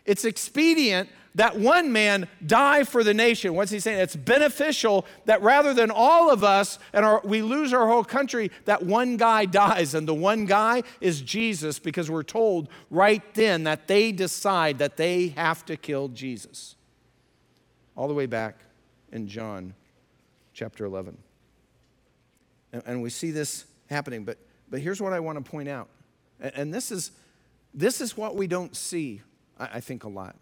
It's 0.05 0.25
expedient 0.25 1.09
that 1.35 1.59
one 1.59 1.93
man 1.93 2.29
die 2.47 2.85
for 2.85 3.03
the 3.03 3.15
nation. 3.15 3.55
What's 3.55 3.71
he 3.71 3.81
saying? 3.81 3.99
It's 3.99 4.15
beneficial 4.15 5.05
that 5.25 5.43
rather 5.43 5.75
than 5.75 5.91
all 5.91 6.31
of 6.31 6.45
us 6.45 6.79
and 6.93 7.05
our, 7.05 7.21
we 7.25 7.43
lose 7.43 7.73
our 7.73 7.89
whole 7.89 8.05
country, 8.05 8.51
that 8.67 8.85
one 8.85 9.17
guy 9.17 9.45
dies. 9.45 9.95
And 9.95 10.07
the 10.07 10.15
one 10.15 10.47
guy 10.47 10.83
is 11.01 11.21
Jesus 11.21 11.79
because 11.79 12.11
we're 12.11 12.23
told 12.23 12.69
right 12.89 13.23
then 13.35 13.65
that 13.65 13.89
they 13.89 14.13
decide 14.13 14.79
that 14.79 14.97
they 14.97 15.29
have 15.29 15.65
to 15.67 15.77
kill 15.77 16.09
Jesus. 16.09 16.77
All 17.97 18.07
the 18.07 18.15
way 18.15 18.27
back 18.27 18.57
in 19.11 19.27
John 19.27 19.75
chapter 20.53 20.85
11. 20.85 21.19
And, 22.73 22.83
and 22.87 23.03
we 23.03 23.11
see 23.11 23.33
this 23.33 23.65
happening. 23.91 24.25
But, 24.25 24.39
but 24.71 24.81
here's 24.81 25.01
what 25.03 25.13
I 25.13 25.21
want 25.21 25.45
to 25.45 25.51
point 25.51 25.69
out. 25.69 25.89
And, 26.41 26.53
and 26.55 26.75
this, 26.75 26.93
is, 26.93 27.11
this 27.73 28.01
is 28.01 28.17
what 28.17 28.37
we 28.37 28.47
don't 28.47 28.77
see, 28.77 29.21
I, 29.59 29.71
I 29.75 29.81
think, 29.81 30.05
a 30.05 30.09
lot. 30.09 30.37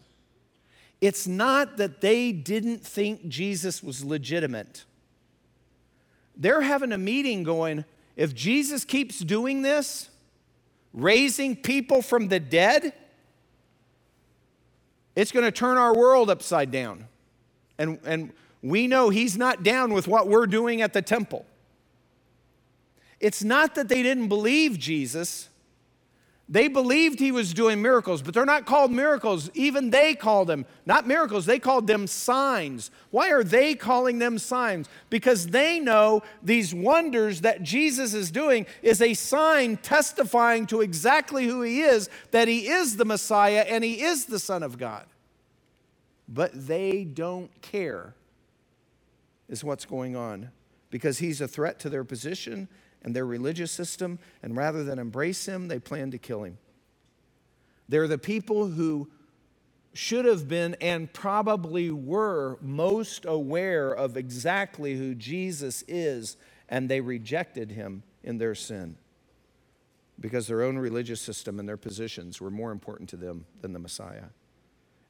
It's 1.02 1.26
not 1.26 1.78
that 1.78 2.00
they 2.00 2.30
didn't 2.30 2.86
think 2.86 3.26
Jesus 3.26 3.82
was 3.82 4.04
legitimate. 4.04 4.84
They're 6.36 6.60
having 6.60 6.92
a 6.92 6.96
meeting 6.96 7.42
going, 7.42 7.84
if 8.14 8.36
Jesus 8.36 8.84
keeps 8.84 9.18
doing 9.18 9.62
this, 9.62 10.10
raising 10.94 11.56
people 11.56 12.02
from 12.02 12.28
the 12.28 12.38
dead, 12.38 12.92
it's 15.16 15.32
going 15.32 15.44
to 15.44 15.50
turn 15.50 15.76
our 15.76 15.92
world 15.92 16.30
upside 16.30 16.70
down. 16.70 17.08
And, 17.78 17.98
and 18.04 18.32
we 18.62 18.86
know 18.86 19.10
he's 19.10 19.36
not 19.36 19.64
down 19.64 19.92
with 19.92 20.06
what 20.06 20.28
we're 20.28 20.46
doing 20.46 20.82
at 20.82 20.92
the 20.92 21.02
temple. 21.02 21.44
it's 23.18 23.42
not 23.42 23.74
that 23.74 23.88
they 23.88 24.04
didn't 24.04 24.28
believe 24.28 24.78
Jesus. 24.78 25.48
They 26.52 26.68
believed 26.68 27.18
he 27.18 27.32
was 27.32 27.54
doing 27.54 27.80
miracles, 27.80 28.20
but 28.20 28.34
they're 28.34 28.44
not 28.44 28.66
called 28.66 28.92
miracles. 28.92 29.48
Even 29.54 29.88
they 29.88 30.14
called 30.14 30.48
them, 30.48 30.66
not 30.84 31.06
miracles, 31.06 31.46
they 31.46 31.58
called 31.58 31.86
them 31.86 32.06
signs. 32.06 32.90
Why 33.10 33.30
are 33.30 33.42
they 33.42 33.74
calling 33.74 34.18
them 34.18 34.38
signs? 34.38 34.86
Because 35.08 35.46
they 35.46 35.80
know 35.80 36.22
these 36.42 36.74
wonders 36.74 37.40
that 37.40 37.62
Jesus 37.62 38.12
is 38.12 38.30
doing 38.30 38.66
is 38.82 39.00
a 39.00 39.14
sign 39.14 39.78
testifying 39.78 40.66
to 40.66 40.82
exactly 40.82 41.46
who 41.46 41.62
he 41.62 41.80
is, 41.80 42.10
that 42.32 42.48
he 42.48 42.68
is 42.68 42.98
the 42.98 43.06
Messiah 43.06 43.64
and 43.66 43.82
he 43.82 44.02
is 44.02 44.26
the 44.26 44.38
Son 44.38 44.62
of 44.62 44.76
God. 44.76 45.06
But 46.28 46.50
they 46.66 47.04
don't 47.04 47.62
care, 47.62 48.14
is 49.48 49.64
what's 49.64 49.86
going 49.86 50.16
on, 50.16 50.50
because 50.90 51.16
he's 51.16 51.40
a 51.40 51.48
threat 51.48 51.78
to 51.78 51.88
their 51.88 52.04
position 52.04 52.68
and 53.02 53.14
their 53.14 53.26
religious 53.26 53.72
system, 53.72 54.18
and 54.42 54.56
rather 54.56 54.84
than 54.84 54.98
embrace 54.98 55.46
him, 55.46 55.68
they 55.68 55.78
plan 55.78 56.10
to 56.10 56.18
kill 56.18 56.44
him. 56.44 56.58
They're 57.88 58.08
the 58.08 58.18
people 58.18 58.68
who 58.68 59.10
should 59.94 60.24
have 60.24 60.48
been 60.48 60.76
and 60.80 61.12
probably 61.12 61.90
were 61.90 62.58
most 62.62 63.24
aware 63.26 63.92
of 63.92 64.16
exactly 64.16 64.96
who 64.96 65.14
Jesus 65.14 65.84
is, 65.86 66.36
and 66.68 66.88
they 66.88 67.00
rejected 67.00 67.72
him 67.72 68.02
in 68.22 68.38
their 68.38 68.54
sin 68.54 68.96
because 70.18 70.46
their 70.46 70.62
own 70.62 70.78
religious 70.78 71.20
system 71.20 71.58
and 71.58 71.68
their 71.68 71.76
positions 71.76 72.40
were 72.40 72.50
more 72.50 72.70
important 72.70 73.08
to 73.10 73.16
them 73.16 73.44
than 73.60 73.72
the 73.72 73.78
Messiah. 73.78 74.26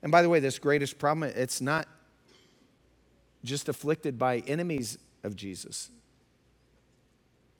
And 0.02 0.10
by 0.10 0.22
the 0.22 0.28
way, 0.28 0.40
this 0.40 0.58
greatest 0.58 0.98
problem, 0.98 1.30
it's 1.36 1.60
not 1.60 1.86
just 3.44 3.68
afflicted 3.68 4.18
by 4.18 4.38
enemies 4.38 4.98
of 5.22 5.36
Jesus. 5.36 5.90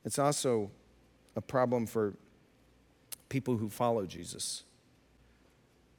It's 0.04 0.18
also 0.18 0.70
a 1.36 1.40
problem 1.40 1.86
for 1.86 2.14
people 3.28 3.56
who 3.56 3.68
follow 3.68 4.06
Jesus. 4.06 4.64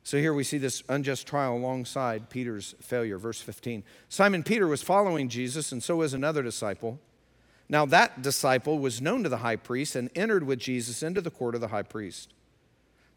So 0.03 0.17
here 0.17 0.33
we 0.33 0.43
see 0.43 0.57
this 0.57 0.83
unjust 0.89 1.25
trial 1.25 1.55
alongside 1.55 2.29
Peter's 2.29 2.75
failure. 2.81 3.17
Verse 3.17 3.41
15 3.41 3.83
Simon 4.09 4.43
Peter 4.43 4.67
was 4.67 4.83
following 4.83 5.29
Jesus, 5.29 5.71
and 5.71 5.81
so 5.81 5.97
was 5.97 6.13
another 6.13 6.43
disciple. 6.43 6.99
Now, 7.69 7.85
that 7.87 8.21
disciple 8.21 8.77
was 8.77 9.01
known 9.01 9.23
to 9.23 9.29
the 9.29 9.37
high 9.37 9.55
priest 9.55 9.95
and 9.95 10.09
entered 10.15 10.43
with 10.43 10.59
Jesus 10.59 11.01
into 11.01 11.21
the 11.21 11.31
court 11.31 11.55
of 11.55 11.61
the 11.61 11.69
high 11.69 11.83
priest. 11.83 12.33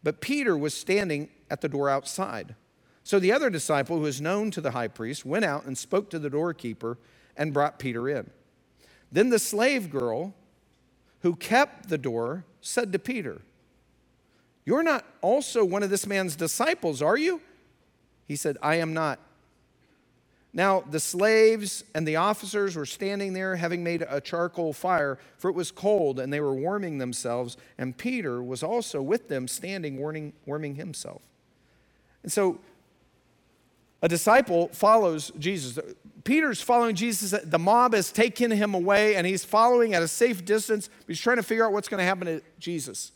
But 0.01 0.21
Peter 0.21 0.57
was 0.57 0.73
standing 0.73 1.29
at 1.51 1.61
the 1.61 1.67
door 1.67 1.89
outside. 1.89 2.55
So 3.03 3.19
the 3.19 3.31
other 3.31 3.49
disciple, 3.49 3.97
who 3.97 4.03
was 4.03 4.21
known 4.21 4.51
to 4.51 4.61
the 4.61 4.71
high 4.71 4.87
priest, 4.87 5.25
went 5.25 5.45
out 5.45 5.65
and 5.65 5.77
spoke 5.77 6.09
to 6.09 6.19
the 6.19 6.29
doorkeeper 6.29 6.97
and 7.35 7.53
brought 7.53 7.77
Peter 7.77 8.07
in. 8.09 8.29
Then 9.11 9.29
the 9.29 9.39
slave 9.39 9.89
girl 9.89 10.33
who 11.27 11.35
kept 11.35 11.89
the 11.89 11.97
door, 11.97 12.45
said 12.61 12.93
to 12.93 12.97
Peter, 12.97 13.41
You're 14.63 14.81
not 14.81 15.03
also 15.21 15.65
one 15.65 15.83
of 15.83 15.89
this 15.89 16.07
man's 16.07 16.37
disciples, 16.37 17.01
are 17.01 17.17
you? 17.17 17.41
He 18.29 18.37
said, 18.37 18.57
I 18.61 18.75
am 18.75 18.93
not. 18.93 19.19
Now, 20.53 20.85
the 20.89 21.01
slaves 21.01 21.83
and 21.93 22.07
the 22.07 22.15
officers 22.15 22.77
were 22.77 22.85
standing 22.85 23.33
there, 23.33 23.57
having 23.57 23.83
made 23.83 24.05
a 24.07 24.21
charcoal 24.21 24.71
fire, 24.71 25.19
for 25.37 25.49
it 25.49 25.53
was 25.53 25.69
cold, 25.69 26.17
and 26.17 26.31
they 26.31 26.39
were 26.39 26.55
warming 26.55 26.97
themselves. 26.97 27.57
And 27.77 27.97
Peter 27.97 28.41
was 28.41 28.63
also 28.63 29.01
with 29.01 29.27
them, 29.27 29.49
standing, 29.49 29.97
warming, 29.97 30.75
himself. 30.75 31.23
And 32.23 32.31
so 32.31 32.61
a 34.01 34.07
disciple 34.07 34.69
follows 34.69 35.31
Jesus. 35.39 35.79
Peter's 36.23 36.61
following 36.61 36.95
Jesus. 36.95 37.33
The 37.43 37.59
mob 37.59 37.93
has 37.93 38.11
taken 38.11 38.51
him 38.51 38.73
away, 38.73 39.15
and 39.15 39.25
he's 39.25 39.45
following 39.45 39.93
at 39.93 40.03
a 40.03 40.07
safe 40.07 40.43
distance. 40.45 40.89
He's 41.07 41.19
trying 41.19 41.37
to 41.37 41.43
figure 41.43 41.65
out 41.65 41.71
what's 41.71 41.87
going 41.87 41.99
to 41.99 42.03
happen 42.03 42.27
to 42.27 42.41
Jesus. 42.59 43.11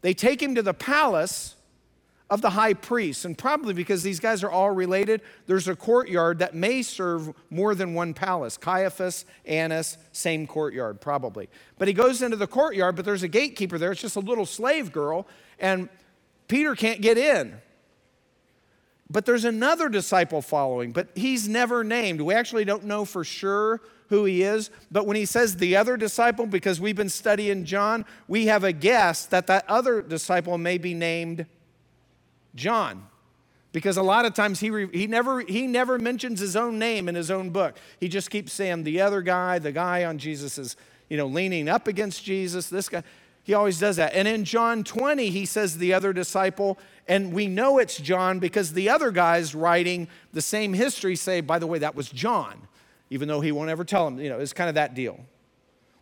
They 0.00 0.14
take 0.14 0.42
him 0.42 0.54
to 0.56 0.62
the 0.62 0.74
palace 0.74 1.54
of 2.30 2.40
the 2.40 2.50
high 2.50 2.74
priest, 2.74 3.24
and 3.24 3.36
probably 3.36 3.74
because 3.74 4.02
these 4.02 4.18
guys 4.18 4.42
are 4.42 4.50
all 4.50 4.70
related, 4.70 5.20
there's 5.46 5.68
a 5.68 5.76
courtyard 5.76 6.38
that 6.38 6.54
may 6.54 6.82
serve 6.82 7.32
more 7.50 7.74
than 7.74 7.94
one 7.94 8.14
palace. 8.14 8.56
Caiaphas, 8.56 9.24
Annas, 9.44 9.98
same 10.10 10.46
courtyard, 10.46 11.00
probably. 11.00 11.48
But 11.78 11.86
he 11.86 11.94
goes 11.94 12.22
into 12.22 12.36
the 12.36 12.46
courtyard, 12.46 12.96
but 12.96 13.04
there's 13.04 13.22
a 13.22 13.28
gatekeeper 13.28 13.78
there. 13.78 13.92
It's 13.92 14.00
just 14.00 14.16
a 14.16 14.20
little 14.20 14.46
slave 14.46 14.90
girl, 14.90 15.26
and 15.58 15.88
Peter 16.48 16.74
can't 16.74 17.00
get 17.00 17.18
in. 17.18 17.60
But 19.10 19.26
there's 19.26 19.44
another 19.44 19.88
disciple 19.88 20.40
following, 20.40 20.92
but 20.92 21.08
he's 21.14 21.48
never 21.48 21.84
named. 21.84 22.20
We 22.20 22.34
actually 22.34 22.64
don't 22.64 22.84
know 22.84 23.04
for 23.04 23.22
sure 23.22 23.80
who 24.08 24.24
he 24.24 24.42
is. 24.42 24.70
But 24.90 25.06
when 25.06 25.16
he 25.16 25.26
says 25.26 25.56
the 25.56 25.76
other 25.76 25.96
disciple, 25.96 26.46
because 26.46 26.80
we've 26.80 26.96
been 26.96 27.08
studying 27.08 27.64
John, 27.64 28.04
we 28.28 28.46
have 28.46 28.64
a 28.64 28.72
guess 28.72 29.26
that 29.26 29.46
that 29.48 29.68
other 29.68 30.02
disciple 30.02 30.56
may 30.56 30.78
be 30.78 30.94
named 30.94 31.46
John. 32.54 33.06
Because 33.72 33.96
a 33.96 34.02
lot 34.02 34.24
of 34.24 34.34
times 34.34 34.60
he, 34.60 34.86
he, 34.92 35.06
never, 35.06 35.40
he 35.40 35.66
never 35.66 35.98
mentions 35.98 36.38
his 36.38 36.54
own 36.54 36.78
name 36.78 37.08
in 37.08 37.14
his 37.14 37.30
own 37.30 37.50
book. 37.50 37.76
He 37.98 38.08
just 38.08 38.30
keeps 38.30 38.52
saying 38.52 38.84
the 38.84 39.00
other 39.00 39.20
guy, 39.20 39.58
the 39.58 39.72
guy 39.72 40.04
on 40.04 40.18
Jesus 40.18 40.76
you 41.08 41.16
know, 41.16 41.26
leaning 41.26 41.68
up 41.68 41.88
against 41.88 42.24
Jesus, 42.24 42.68
this 42.68 42.88
guy. 42.88 43.02
He 43.44 43.52
always 43.52 43.78
does 43.78 43.96
that. 43.96 44.14
And 44.14 44.26
in 44.26 44.44
John 44.44 44.82
20, 44.84 45.28
he 45.28 45.44
says 45.44 45.76
the 45.76 45.92
other 45.92 46.14
disciple, 46.14 46.78
and 47.06 47.32
we 47.32 47.46
know 47.46 47.78
it's 47.78 47.98
John 47.98 48.38
because 48.38 48.72
the 48.72 48.88
other 48.88 49.10
guys 49.10 49.54
writing 49.54 50.08
the 50.32 50.40
same 50.40 50.72
history 50.72 51.14
say, 51.14 51.42
by 51.42 51.58
the 51.58 51.66
way, 51.66 51.78
that 51.78 51.94
was 51.94 52.08
John, 52.08 52.66
even 53.10 53.28
though 53.28 53.42
he 53.42 53.52
won't 53.52 53.68
ever 53.68 53.84
tell 53.84 54.06
them. 54.06 54.18
You 54.18 54.30
know, 54.30 54.40
it's 54.40 54.54
kind 54.54 54.70
of 54.70 54.74
that 54.76 54.94
deal. 54.94 55.20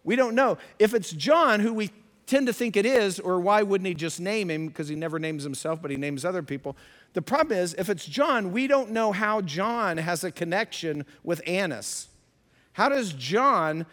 We 0.05 0.15
don't 0.15 0.37
know. 0.37 0.57
If 0.79 0.95
it's 0.95 1.11
John, 1.11 1.59
who 1.59 1.75
we 1.75 1.91
tend 2.27 2.47
to 2.47 2.53
think 2.53 2.77
it 2.77 2.87
is, 2.87 3.19
or 3.19 3.41
why 3.41 3.63
wouldn't 3.63 3.89
he 3.89 3.95
just 3.95 4.21
name 4.21 4.49
him? 4.49 4.69
Because 4.69 4.87
he 4.87 4.95
never 4.95 5.19
names 5.19 5.43
himself, 5.43 5.83
but 5.83 5.91
he 5.91 5.97
names 5.97 6.25
other 6.25 6.45
people. 6.45 6.77
The 7.15 7.23
problem 7.23 7.59
is, 7.59 7.75
if 7.75 7.91
it's 7.91 8.07
John, 8.07 8.53
we 8.53 8.69
don't 8.69 8.91
know 8.91 9.11
how 9.11 9.41
John 9.41 9.97
has 9.97 10.23
a 10.23 10.31
connection 10.31 11.05
with 11.25 11.43
Annas. 11.47 12.07
How 12.75 12.89
does 12.89 13.13
John 13.13 13.85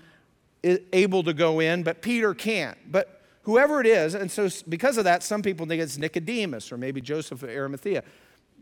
eh, 0.64 0.78
able 0.94 1.24
to 1.24 1.34
go 1.34 1.60
in, 1.60 1.82
but 1.82 2.04
Peter 2.04 2.36
can't? 2.36 2.78
But 2.90 3.19
whoever 3.44 3.82
it 3.82 3.88
is. 3.88 4.14
And 4.16 4.30
so, 4.30 4.50
because 4.68 4.98
of 4.98 5.04
that, 5.06 5.24
some 5.24 5.42
people 5.42 5.66
think 5.66 5.82
it's 5.82 5.98
Nicodemus 5.98 6.72
or 6.72 6.78
maybe 6.78 7.02
Joseph 7.02 7.44
of 7.44 7.50
Arimathea. 7.50 8.04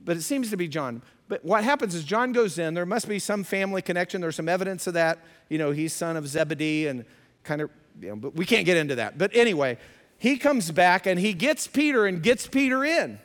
But 0.04 0.18
it 0.18 0.22
seems 0.22 0.50
to 0.52 0.58
be 0.58 0.68
John. 0.68 1.02
But 1.28 1.44
what 1.44 1.64
happens 1.64 1.94
is 1.96 2.04
John 2.04 2.32
goes 2.32 2.58
in. 2.58 2.74
There 2.74 2.86
must 2.86 3.08
be 3.08 3.20
some 3.20 3.44
family 3.44 3.82
connection. 3.82 4.22
There's 4.22 4.36
some 4.36 4.48
evidence 4.48 4.88
of 4.88 4.94
that. 4.94 5.20
You 5.50 5.58
know, 5.58 5.72
he's 5.72 5.94
son 5.94 6.16
of 6.16 6.28
Zebedee 6.28 6.88
and 6.88 7.04
kind 7.44 7.62
of, 7.62 7.70
you 8.02 8.10
know, 8.10 8.16
but 8.16 8.36
we 8.36 8.46
can't 8.46 8.66
get 8.66 8.78
into 8.78 8.96
that. 8.96 9.18
But 9.18 9.36
anyway, 9.36 9.78
he 10.18 10.38
comes 10.38 10.72
back 10.72 11.06
and 11.06 11.20
he 11.20 11.34
gets 11.34 11.68
Peter 11.68 12.06
and 12.06 12.24
gets 12.24 12.48
Peter 12.48 12.86
in. 12.86 13.20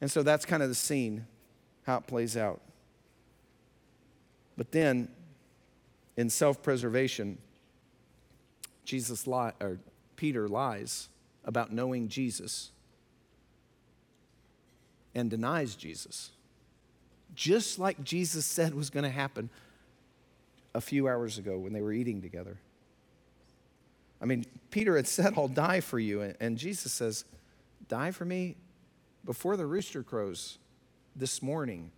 And 0.00 0.10
so 0.10 0.22
that's 0.22 0.44
kind 0.44 0.62
of 0.62 0.68
the 0.68 0.74
scene, 0.74 1.26
how 1.84 1.98
it 1.98 2.06
plays 2.06 2.36
out. 2.36 2.60
But 4.56 4.72
then, 4.72 5.08
in 6.16 6.28
self 6.28 6.62
preservation, 6.62 7.38
Jesus 8.84 9.26
lied, 9.26 9.54
or 9.60 9.78
Peter 10.22 10.46
lies 10.46 11.08
about 11.44 11.72
knowing 11.72 12.06
Jesus 12.06 12.70
and 15.16 15.28
denies 15.28 15.74
Jesus, 15.74 16.30
just 17.34 17.76
like 17.80 18.04
Jesus 18.04 18.46
said 18.46 18.72
was 18.72 18.88
going 18.88 19.02
to 19.02 19.10
happen 19.10 19.50
a 20.76 20.80
few 20.80 21.08
hours 21.08 21.38
ago 21.38 21.58
when 21.58 21.72
they 21.72 21.82
were 21.82 21.92
eating 21.92 22.22
together. 22.22 22.56
I 24.20 24.26
mean, 24.26 24.46
Peter 24.70 24.94
had 24.94 25.08
said, 25.08 25.34
I'll 25.36 25.48
die 25.48 25.80
for 25.80 25.98
you. 25.98 26.32
And 26.38 26.56
Jesus 26.56 26.92
says, 26.92 27.24
Die 27.88 28.12
for 28.12 28.24
me 28.24 28.54
before 29.24 29.56
the 29.56 29.66
rooster 29.66 30.04
crows 30.04 30.58
this 31.16 31.42
morning. 31.42 31.90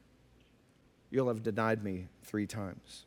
You'll 1.11 1.29
have 1.29 1.43
denied 1.43 1.85
me 1.85 2.07
three 2.23 2.47
times. 2.47 3.05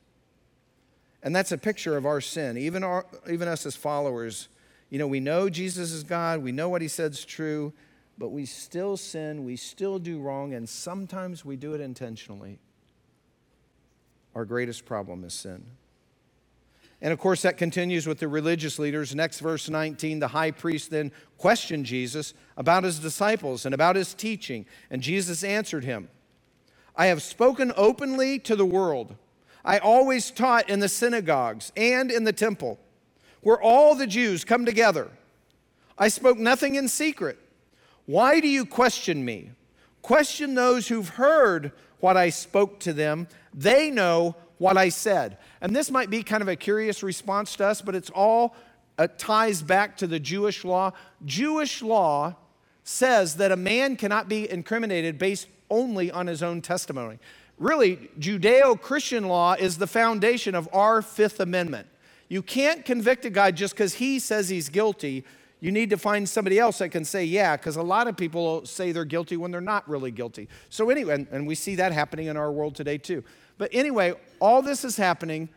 And 1.24 1.36
that's 1.36 1.52
a 1.52 1.58
picture 1.58 1.98
of 1.98 2.06
our 2.06 2.22
sin. 2.22 2.56
Even, 2.56 2.84
our, 2.84 3.08
even 3.28 3.48
us 3.48 3.66
as 3.66 3.76
followers, 3.76 4.48
you 4.90 5.00
know, 5.00 5.08
we 5.08 5.20
know 5.20 5.50
Jesus 5.50 5.92
is 5.92 6.04
God, 6.04 6.42
we 6.42 6.52
know 6.52 6.70
what 6.70 6.82
he 6.82 6.88
said 6.88 7.12
is 7.12 7.26
true, 7.26 7.74
but 8.18 8.30
we 8.30 8.46
still 8.46 8.98
sin, 8.98 9.44
we 9.44 9.56
still 9.56 10.00
do 10.00 10.20
wrong, 10.20 10.54
and 10.54 10.68
sometimes 10.68 11.44
we 11.44 11.56
do 11.56 11.74
it 11.74 11.82
intentionally. 11.82 12.60
Our 14.34 14.46
greatest 14.46 14.86
problem 14.86 15.24
is 15.24 15.34
sin. 15.34 15.66
And 17.02 17.14
of 17.14 17.20
course, 17.20 17.44
that 17.44 17.58
continues 17.58 18.08
with 18.08 18.20
the 18.20 18.28
religious 18.28 18.80
leaders. 18.80 19.14
Next, 19.14 19.40
verse 19.40 19.70
19, 19.70 20.20
the 20.20 20.30
high 20.30 20.52
priest 20.52 20.90
then 20.90 21.12
questioned 21.38 21.86
Jesus 21.86 22.34
about 22.56 22.84
his 22.84 22.98
disciples 22.98 23.66
and 23.66 23.76
about 23.76 23.96
his 23.96 24.16
teaching. 24.16 24.66
And 24.90 25.02
Jesus 25.02 25.44
answered 25.44 25.84
him 25.84 26.10
I 26.96 27.08
have 27.08 27.22
spoken 27.22 27.72
openly 27.78 28.40
to 28.40 28.56
the 28.56 28.66
world. 28.66 29.16
I 29.64 29.78
always 29.78 30.32
taught 30.32 30.70
in 30.70 30.80
the 30.80 30.90
synagogues 30.90 31.72
and 31.76 32.10
in 32.10 32.24
the 32.24 32.34
temple 32.34 32.80
where 33.48 33.62
all 33.62 33.96
the 33.96 34.06
Jews 34.06 34.44
come 34.44 34.66
together. 34.66 35.10
I 35.98 36.10
spoke 36.10 36.38
nothing 36.38 36.76
in 36.76 36.90
secret. 36.90 37.40
Why 38.06 38.42
do 38.42 38.48
you 38.50 38.66
question 38.66 39.24
me? 39.24 39.52
Question 40.02 40.54
those 40.54 40.90
who've 40.90 41.08
heard 41.08 41.72
what 42.02 42.18
I 42.18 42.30
spoke 42.30 42.78
to 42.82 42.92
them. 42.92 43.30
They 43.54 43.90
know 43.90 44.36
what 44.58 44.76
I 44.76 44.90
said. 44.90 45.38
And 45.62 45.74
this 45.74 45.90
might 45.90 46.10
be 46.10 46.24
kind 46.24 46.42
of 46.42 46.50
a 46.50 46.58
curious 46.58 47.02
response 47.04 47.56
to 47.56 47.66
us, 47.66 47.82
but 47.82 47.96
it's 47.96 48.10
all 48.10 48.54
uh, 48.98 49.08
ties 49.18 49.62
back 49.62 49.96
to 49.96 50.08
the 50.08 50.20
Jewish 50.20 50.66
law. 50.66 50.92
Jewish 51.24 51.82
law 51.82 52.36
says 52.84 53.38
that 53.38 53.54
a 53.54 53.56
man 53.56 53.96
cannot 53.96 54.28
be 54.28 54.52
incriminated 54.52 55.18
based 55.18 55.48
only 55.70 56.12
on 56.12 56.28
his 56.28 56.44
own 56.44 56.62
testimony. 56.62 57.18
Really, 57.58 58.10
Judeo 58.20 58.78
Christian 58.82 59.30
law 59.30 59.54
is 59.54 59.78
the 59.78 59.88
foundation 59.88 60.54
of 60.54 60.68
our 60.74 61.02
Fifth 61.02 61.40
Amendment. 61.40 61.88
You 62.30 62.42
can't 62.42 62.84
convict 62.84 63.26
a 63.26 63.30
guy 63.30 63.52
just 63.52 63.74
because 63.74 63.96
he 63.96 64.20
says 64.20 64.50
he's 64.50 64.70
guilty. 64.70 65.24
You 65.60 65.72
need 65.72 65.90
to 65.90 65.98
find 65.98 66.28
somebody 66.28 66.60
else 66.60 66.80
that 66.80 66.90
can 66.90 67.04
say, 67.04 67.26
yeah, 67.26 67.58
because 67.58 67.78
a 67.78 67.84
lot 67.84 68.08
of 68.08 68.16
people 68.16 68.66
say 68.66 68.92
they're 68.92 69.06
guilty 69.06 69.38
when 69.38 69.52
they're 69.52 69.62
not 69.62 69.88
really 69.90 70.12
guilty. 70.12 70.50
So, 70.70 70.90
anyway, 70.90 71.16
and, 71.16 71.28
and 71.32 71.48
we 71.48 71.56
see 71.56 71.76
that 71.76 71.92
happening 71.92 72.28
in 72.28 72.38
our 72.38 72.52
world 72.52 72.76
today 72.76 72.98
too. 72.98 73.24
But 73.58 73.70
anyway, 73.74 74.14
all 74.40 74.62
this 74.62 74.86
is 74.86 74.98
happening, 74.98 75.50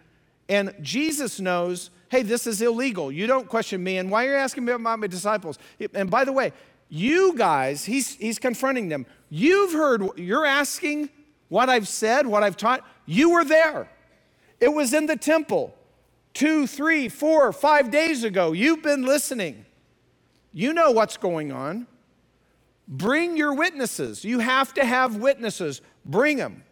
and 0.48 0.74
Jesus 0.80 1.38
knows, 1.38 1.90
hey, 2.08 2.22
this 2.22 2.46
is 2.46 2.62
illegal. 2.62 3.12
You 3.12 3.26
don't 3.26 3.48
question 3.48 3.82
me, 3.84 3.98
and 3.98 4.10
why 4.10 4.26
are 4.26 4.30
you 4.30 4.36
asking 4.36 4.64
me 4.64 4.72
about 4.72 4.98
my 4.98 5.06
disciples? 5.06 5.58
And 5.92 6.10
by 6.10 6.24
the 6.24 6.32
way, 6.32 6.52
you 6.88 7.36
guys, 7.36 7.84
he's, 7.84 8.14
he's 8.14 8.38
confronting 8.38 8.88
them. 8.88 9.06
You've 9.28 9.72
heard, 9.72 10.02
you're 10.16 10.46
asking 10.46 11.10
what 11.48 11.68
I've 11.68 11.86
said, 11.86 12.26
what 12.26 12.42
I've 12.42 12.56
taught. 12.56 12.86
You 13.06 13.30
were 13.30 13.44
there. 13.44 13.88
It 14.60 14.68
was 14.72 14.94
in 14.94 15.06
the 15.06 15.16
temple 15.16 15.74
two, 16.34 16.66
three, 16.66 17.08
four, 17.08 17.52
five 17.52 17.90
days 17.90 18.24
ago. 18.24 18.52
You've 18.52 18.82
been 18.82 19.04
listening. 19.04 19.64
You 20.52 20.72
know 20.72 20.90
what's 20.90 21.16
going 21.16 21.52
on. 21.52 21.86
Bring 22.88 23.36
your 23.36 23.54
witnesses. 23.54 24.24
You 24.24 24.40
have 24.40 24.74
to 24.74 24.84
have 24.84 25.16
witnesses. 25.16 25.80
Bring 26.04 26.38
them. 26.38 26.64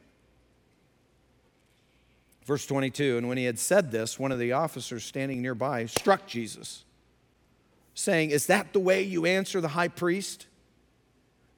Verse 2.44 2.66
22 2.66 3.18
And 3.18 3.28
when 3.28 3.38
he 3.38 3.44
had 3.44 3.58
said 3.58 3.92
this, 3.92 4.18
one 4.18 4.32
of 4.32 4.38
the 4.38 4.52
officers 4.52 5.04
standing 5.04 5.42
nearby 5.42 5.86
struck 5.86 6.26
Jesus, 6.26 6.84
saying, 7.94 8.30
Is 8.30 8.46
that 8.46 8.72
the 8.72 8.80
way 8.80 9.02
you 9.02 9.26
answer 9.26 9.60
the 9.60 9.68
high 9.68 9.88
priest? 9.88 10.46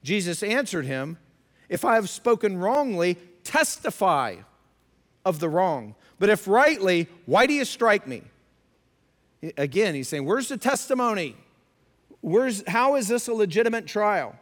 Jesus 0.03 0.43
answered 0.43 0.85
him, 0.85 1.17
If 1.69 1.85
I 1.85 1.95
have 1.95 2.11
spoken 2.11 2.59
wrongly, 2.59 3.17
testify 3.45 4.37
of 5.25 5.41
the 5.41 5.49
wrong. 5.49 5.95
But 6.19 6.29
if 6.31 6.47
rightly, 6.47 7.09
why 7.27 7.47
do 7.47 7.55
you 7.55 7.65
strike 7.65 8.07
me? 8.07 8.23
Again, 9.57 9.95
he's 9.95 10.09
saying, 10.09 10.25
Where's 10.25 10.49
the 10.49 10.57
testimony? 10.57 11.37
Where's, 12.21 12.63
how 12.69 12.97
is 12.97 13.09
this 13.09 13.29
a 13.29 13.33
legitimate 13.33 13.87
trial? 13.87 14.37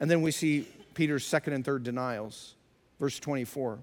And 0.00 0.10
then 0.10 0.22
we 0.22 0.30
see 0.30 0.66
Peter's 0.94 1.26
second 1.26 1.52
and 1.52 1.64
third 1.64 1.84
denials. 1.84 2.54
Verse 2.98 3.18
24. 3.18 3.80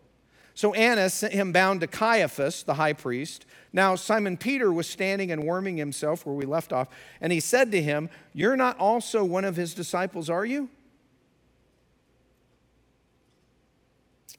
So 0.56 0.74
Annas 0.74 1.14
sent 1.14 1.32
him 1.32 1.54
bound 1.54 1.82
to 1.82 1.88
Caiaphas, 1.88 2.64
the 2.64 2.74
high 2.74 2.94
priest. 2.94 3.46
Now 3.72 3.96
Simon 3.96 4.36
Peter 4.36 4.74
was 4.74 4.88
standing 4.88 5.32
and 5.32 5.44
warming 5.44 5.78
himself 5.78 6.26
where 6.26 6.36
we 6.36 6.46
left 6.46 6.74
off, 6.74 6.90
and 7.22 7.32
he 7.32 7.40
said 7.40 7.72
to 7.72 7.82
him, 7.82 8.10
You're 8.34 8.58
not 8.58 8.78
also 8.78 9.24
one 9.24 9.46
of 9.46 9.56
his 9.56 9.74
disciples, 9.74 10.30
are 10.30 10.46
you? 10.46 10.70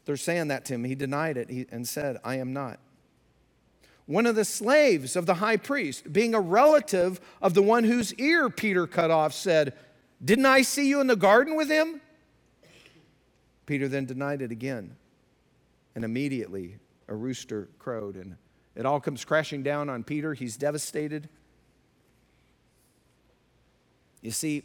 They're 0.05 0.17
saying 0.17 0.49
that 0.49 0.65
to 0.67 0.75
him. 0.75 0.85
He 0.85 0.95
denied 0.95 1.37
it 1.37 1.69
and 1.71 1.87
said, 1.87 2.19
I 2.25 2.37
am 2.37 2.53
not. 2.53 2.79
One 4.07 4.27
of 4.27 4.35
the 4.35 4.45
slaves 4.45 5.15
of 5.15 5.27
the 5.27 5.35
high 5.35 5.57
priest, 5.57 6.13
being 6.13 6.35
a 6.35 6.41
relative 6.41 7.21
of 7.41 7.55
the 7.55 7.63
one 7.63 7.85
whose 7.85 8.13
ear 8.15 8.51
Peter 8.51 8.87
cut 8.87 9.11
off, 9.11 9.33
said, 9.33 9.75
Didn't 10.25 10.47
I 10.47 10.63
see 10.63 10.89
you 10.89 11.01
in 11.01 11.07
the 11.07 11.17
garden 11.17 11.55
with 11.55 11.71
him? 11.71 12.01
Peter 13.67 13.87
then 13.87 14.07
denied 14.07 14.43
it 14.43 14.51
again. 14.51 14.97
And 15.95 16.05
immediately 16.05 16.79
a 17.07 17.15
rooster 17.15 17.69
crowed, 17.79 18.17
and 18.17 18.37
it 18.75 18.85
all 18.85 19.01
comes 19.01 19.25
crashing 19.25 19.63
down 19.63 19.89
on 19.89 20.03
Peter. 20.03 20.35
He's 20.35 20.57
devastated. 20.57 21.29
You 24.23 24.31
see, 24.31 24.65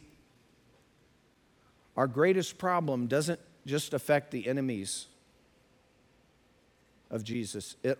our 1.95 2.07
greatest 2.07 2.57
problem 2.57 3.07
doesn't 3.07 3.39
just 3.65 3.93
affect 3.93 4.31
the 4.31 4.47
enemies 4.47 5.07
of 7.09 7.23
Jesus, 7.23 7.75
it 7.83 7.97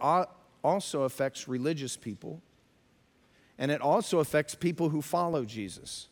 also 0.64 1.04
affects 1.04 1.48
religious 1.48 1.96
people, 1.96 2.42
and 3.58 3.72
it 3.72 3.82
also 3.82 4.20
affects 4.20 4.56
people 4.56 4.90
who 4.90 5.02
follow 5.02 5.46
Jesus. 5.46 6.08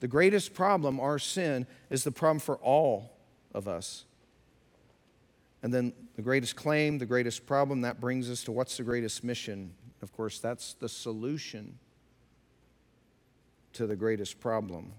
The 0.00 0.08
greatest 0.08 0.54
problem, 0.54 1.00
our 1.00 1.18
sin, 1.18 1.66
is 1.90 2.04
the 2.04 2.12
problem 2.12 2.38
for 2.38 2.56
all 2.56 3.16
of 3.54 3.66
us. 3.66 4.04
And 5.62 5.72
then 5.72 5.94
the 6.14 6.22
greatest 6.22 6.56
claim, 6.56 6.98
the 6.98 7.06
greatest 7.06 7.46
problem, 7.46 7.80
that 7.80 8.00
brings 8.00 8.28
us 8.30 8.44
to 8.44 8.52
what's 8.52 8.76
the 8.76 8.82
greatest 8.82 9.24
mission? 9.24 9.72
Of 10.02 10.12
course, 10.12 10.38
that's 10.38 10.74
the 10.74 10.90
solution 10.90 11.78
to 13.72 13.86
the 13.86 13.96
greatest 13.96 14.40
problem. 14.40 14.92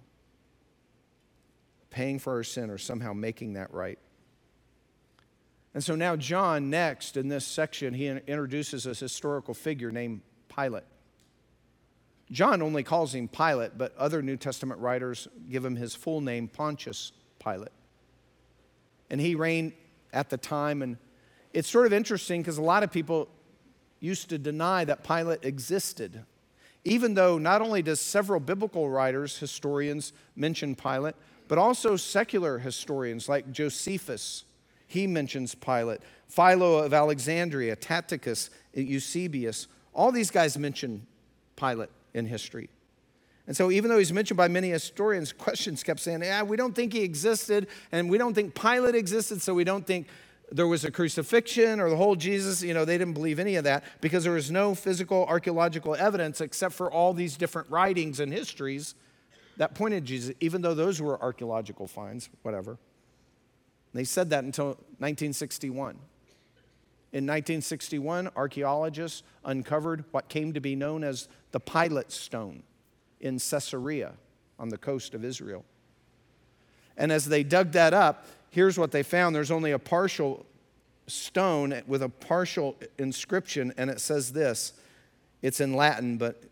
Paying 1.92 2.18
for 2.18 2.34
our 2.34 2.44
sin 2.44 2.72
or 2.72 2.80
somehow 2.80 3.14
making 3.14 3.54
that 3.54 3.72
right. 3.72 4.00
And 5.76 5.84
so 5.84 5.94
now, 5.94 6.16
John, 6.16 6.70
next 6.70 7.18
in 7.18 7.28
this 7.28 7.46
section, 7.46 7.94
he 7.94 8.08
introduces 8.08 8.86
a 8.86 8.94
historical 8.94 9.54
figure 9.54 9.92
named 9.92 10.22
Pilate. 10.48 10.86
John 12.32 12.62
only 12.62 12.82
calls 12.82 13.14
him 13.14 13.28
Pilate, 13.28 13.78
but 13.78 13.96
other 13.98 14.22
New 14.22 14.38
Testament 14.38 14.80
writers 14.80 15.28
give 15.50 15.66
him 15.66 15.76
his 15.76 15.94
full 15.94 16.22
name, 16.22 16.48
Pontius 16.48 17.12
Pilate. 17.44 17.74
And 19.10 19.20
he 19.20 19.36
reigned 19.36 19.74
at 20.14 20.30
the 20.30 20.38
time. 20.38 20.82
And 20.82 20.98
it's 21.52 21.70
sort 21.70 21.86
of 21.86 21.92
interesting 21.92 22.42
because 22.42 22.58
a 22.58 22.64
lot 22.64 22.84
of 22.84 22.90
people 22.90 23.28
used 24.00 24.30
to 24.30 24.38
deny 24.38 24.86
that 24.86 25.04
Pilate 25.04 25.44
existed, 25.44 26.24
even 26.86 27.16
though 27.16 27.38
not 27.38 27.62
only 27.62 27.82
does 27.82 28.00
several 28.00 28.40
biblical 28.40 28.90
writers, 28.90 29.38
historians, 29.38 30.14
mention 30.38 30.74
Pilate, 30.74 31.16
but 31.50 31.58
also 31.58 31.98
secular 31.98 32.60
historians 32.60 33.28
like 33.28 33.52
Josephus. 33.52 34.46
He 34.96 35.08
mentions 35.08 35.54
Pilate. 35.54 36.00
Philo 36.30 36.78
of 36.78 36.94
Alexandria, 36.94 37.76
Tacitus, 37.76 38.50
Eusebius, 38.74 39.68
all 39.94 40.10
these 40.10 40.32
guys 40.32 40.58
mention 40.58 41.06
Pilate 41.58 41.90
in 42.14 42.26
history. 42.26 42.70
And 43.46 43.58
so, 43.58 43.72
even 43.72 43.90
though 43.90 43.98
he's 43.98 44.14
mentioned 44.14 44.38
by 44.38 44.48
many 44.48 44.70
historians, 44.70 45.34
questions 45.48 45.84
kept 45.84 46.00
saying, 46.00 46.24
Yeah, 46.24 46.44
we 46.44 46.56
don't 46.56 46.74
think 46.74 46.94
he 46.94 47.02
existed, 47.02 47.68
and 47.92 48.10
we 48.10 48.18
don't 48.18 48.34
think 48.34 48.56
Pilate 48.56 48.96
existed, 48.96 49.42
so 49.42 49.54
we 49.54 49.66
don't 49.66 49.86
think 49.86 50.08
there 50.50 50.68
was 50.68 50.86
a 50.86 50.92
crucifixion 50.92 51.82
or 51.82 51.90
the 51.90 51.98
whole 51.98 52.16
Jesus. 52.16 52.64
You 52.64 52.74
know, 52.74 52.86
they 52.86 52.98
didn't 52.98 53.16
believe 53.16 53.38
any 53.38 53.58
of 53.58 53.66
that 53.66 53.84
because 54.00 54.24
there 54.24 54.34
was 54.34 54.50
no 54.50 54.76
physical 54.76 55.26
archaeological 55.26 55.94
evidence 55.96 56.40
except 56.40 56.74
for 56.74 56.90
all 56.90 57.14
these 57.14 57.36
different 57.36 57.70
writings 57.70 58.22
and 58.22 58.32
histories 58.32 58.96
that 59.58 59.76
pointed 59.76 60.06
Jesus, 60.06 60.34
even 60.40 60.62
though 60.62 60.74
those 60.74 61.02
were 61.02 61.22
archaeological 61.22 61.86
finds, 61.86 62.30
whatever. 62.44 62.78
They 63.96 64.04
said 64.04 64.30
that 64.32 64.44
until 64.44 64.68
1961. 65.00 65.96
In 67.14 67.24
1961, 67.24 68.30
archaeologists 68.36 69.24
uncovered 69.46 70.04
what 70.12 70.28
came 70.28 70.52
to 70.52 70.60
be 70.60 70.76
known 70.76 71.02
as 71.02 71.30
the 71.52 71.62
Pilate 71.62 72.12
Stone 72.12 72.64
in 73.22 73.40
Caesarea 73.40 74.12
on 74.60 74.68
the 74.68 74.78
coast 74.78 75.14
of 75.14 75.24
Israel. 75.24 75.64
And 76.98 77.10
as 77.10 77.26
they 77.26 77.42
dug 77.42 77.72
that 77.72 77.94
up, 77.94 78.28
here's 78.50 78.78
what 78.78 78.92
they 78.92 79.02
found 79.02 79.34
there's 79.34 79.50
only 79.50 79.72
a 79.72 79.80
partial 79.80 80.46
stone 81.08 81.82
with 81.88 82.04
a 82.04 82.10
partial 82.10 82.76
inscription, 82.98 83.74
and 83.78 83.90
it 83.90 84.02
says 84.02 84.34
this 84.34 84.74
it's 85.42 85.62
in 85.62 85.74
Latin, 85.74 86.18
but 86.18 86.44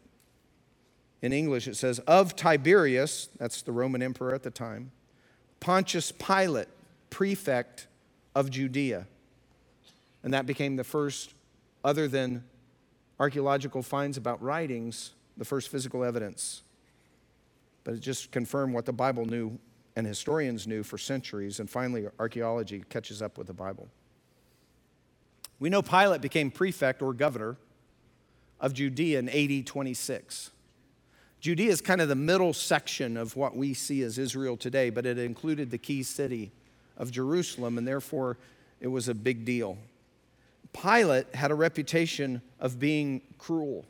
in 1.22 1.34
English 1.34 1.68
it 1.68 1.76
says, 1.76 2.00
Of 2.00 2.38
Tiberius, 2.38 3.28
that's 3.38 3.64
the 3.64 3.74
Roman 3.74 4.02
emperor 4.02 4.34
at 4.34 4.44
the 4.44 4.52
time, 4.52 4.92
Pontius 5.60 6.14
Pilate, 6.14 6.70
prefect 7.13 7.86
of 8.34 8.49
Judea. 8.49 9.06
And 10.23 10.34
that 10.34 10.47
became 10.47 10.76
the 10.76 10.84
first, 10.84 11.36
other 11.84 12.08
than 12.08 12.43
archaeological 13.19 13.84
finds 13.84 14.17
about 14.17 14.41
writings, 14.41 15.12
the 15.38 15.45
first 15.45 15.69
physical 15.69 16.04
evidence. 16.04 16.63
But 17.84 17.93
it 17.93 17.99
just 17.99 18.32
confirmed 18.32 18.73
what 18.73 18.86
the 18.86 18.93
Bible 18.93 19.28
knew 19.28 19.60
and 19.95 20.08
historians 20.08 20.65
knew 20.65 20.82
for 20.82 20.97
centuries, 20.97 21.60
and 21.60 21.69
finally, 21.69 22.08
archaeology 22.17 22.84
catches 22.89 23.21
up 23.21 23.38
with 23.38 23.45
the 23.45 23.54
Bible. 23.54 23.88
We 25.60 25.69
know 25.69 25.84
Pilate 25.84 26.21
became 26.21 26.49
prefect 26.49 27.04
or 27.04 27.13
governor 27.13 27.58
of 28.60 28.73
Judea 28.73 29.19
in 29.19 29.30
AD 29.30 29.67
26. 29.67 30.49
Judea 31.41 31.69
is 31.69 31.80
kind 31.80 32.02
of 32.02 32.10
the 32.10 32.15
middle 32.15 32.54
section 32.54 33.17
of 33.17 33.36
what 33.36 33.56
we 33.56 33.76
see 33.76 34.02
as 34.02 34.17
Israel 34.17 34.58
today, 34.58 34.89
but 34.89 35.06
it 35.06 35.19
included 35.19 35.69
the 35.69 35.78
key 35.78 36.02
city 36.02 36.52
of 36.98 37.12
Jerusalem, 37.12 37.78
and 37.78 37.88
therefore 37.88 38.38
it 38.80 38.88
was 38.88 39.08
a 39.08 39.14
big 39.14 39.46
deal. 39.46 39.78
Pilate 40.74 41.34
had 41.36 41.52
a 41.52 41.56
reputation 41.56 42.42
of 42.60 42.80
being 42.80 43.22
cruel. 43.38 43.86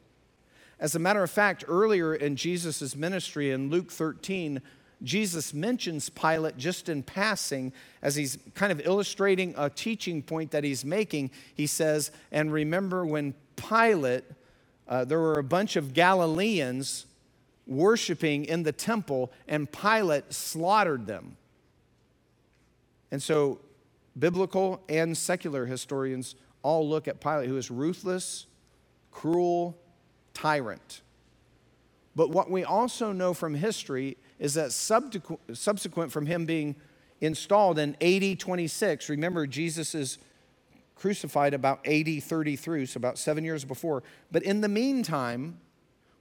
As 0.80 0.96
a 0.96 1.00
matter 1.00 1.24
of 1.24 1.32
fact, 1.32 1.64
earlier 1.68 2.14
in 2.14 2.36
Jesus' 2.36 2.96
ministry 2.96 3.52
in 3.52 3.70
Luke 3.70 3.92
13, 3.92 4.62
Jesus 5.02 5.54
mentions 5.54 6.10
Pilate 6.10 6.58
just 6.58 6.90
in 6.90 7.04
passing 7.04 7.74
as 8.02 8.16
he's 8.16 8.38
kind 8.54 8.72
of 8.72 8.86
illustrating 8.86 9.54
a 9.58 9.70
teaching 9.70 10.22
point 10.22 10.52
that 10.52 10.64
he's 10.64 10.84
making. 10.84 11.32
He 11.54 11.68
says, 11.68 12.12
And 12.32 12.52
remember 12.52 13.06
when 13.06 13.34
Pilate 13.56 14.26
uh, 14.88 15.06
there 15.06 15.20
were 15.20 15.40
a 15.40 15.44
bunch 15.44 15.76
of 15.76 15.94
Galileans 15.94 17.06
worshiping 17.66 18.46
in 18.46 18.64
the 18.64 18.72
temple, 18.72 19.32
and 19.48 19.72
Pilate 19.72 20.34
slaughtered 20.34 21.08
them. 21.08 21.38
And 23.14 23.22
so, 23.22 23.60
biblical 24.18 24.82
and 24.90 25.16
secular 25.16 25.68
historians 25.68 26.34
all 26.64 26.90
look 26.90 27.08
at 27.08 27.22
Pilate, 27.22 27.48
who 27.48 27.58
is 27.58 27.70
ruthless, 27.70 28.48
cruel, 29.12 29.78
tyrant. 30.34 31.04
But 32.16 32.32
what 32.32 32.50
we 32.50 32.64
also 32.64 33.12
know 33.12 33.36
from 33.36 33.54
history 33.54 34.18
is 34.40 34.56
that 34.56 34.72
subsequent 34.72 36.12
from 36.12 36.26
him 36.26 36.48
being 36.48 36.76
installed 37.22 37.78
in 37.78 37.96
AD 38.02 38.40
26, 38.40 39.10
remember, 39.10 39.46
Jesus 39.46 39.94
is 39.94 40.18
crucified 40.96 41.54
about 41.54 41.88
AD 41.88 42.24
33, 42.24 42.88
so 42.88 42.98
about 42.98 43.20
seven 43.20 43.44
years 43.44 43.64
before. 43.64 44.02
But 44.32 44.42
in 44.42 44.62
the 44.62 44.68
meantime, 44.68 45.60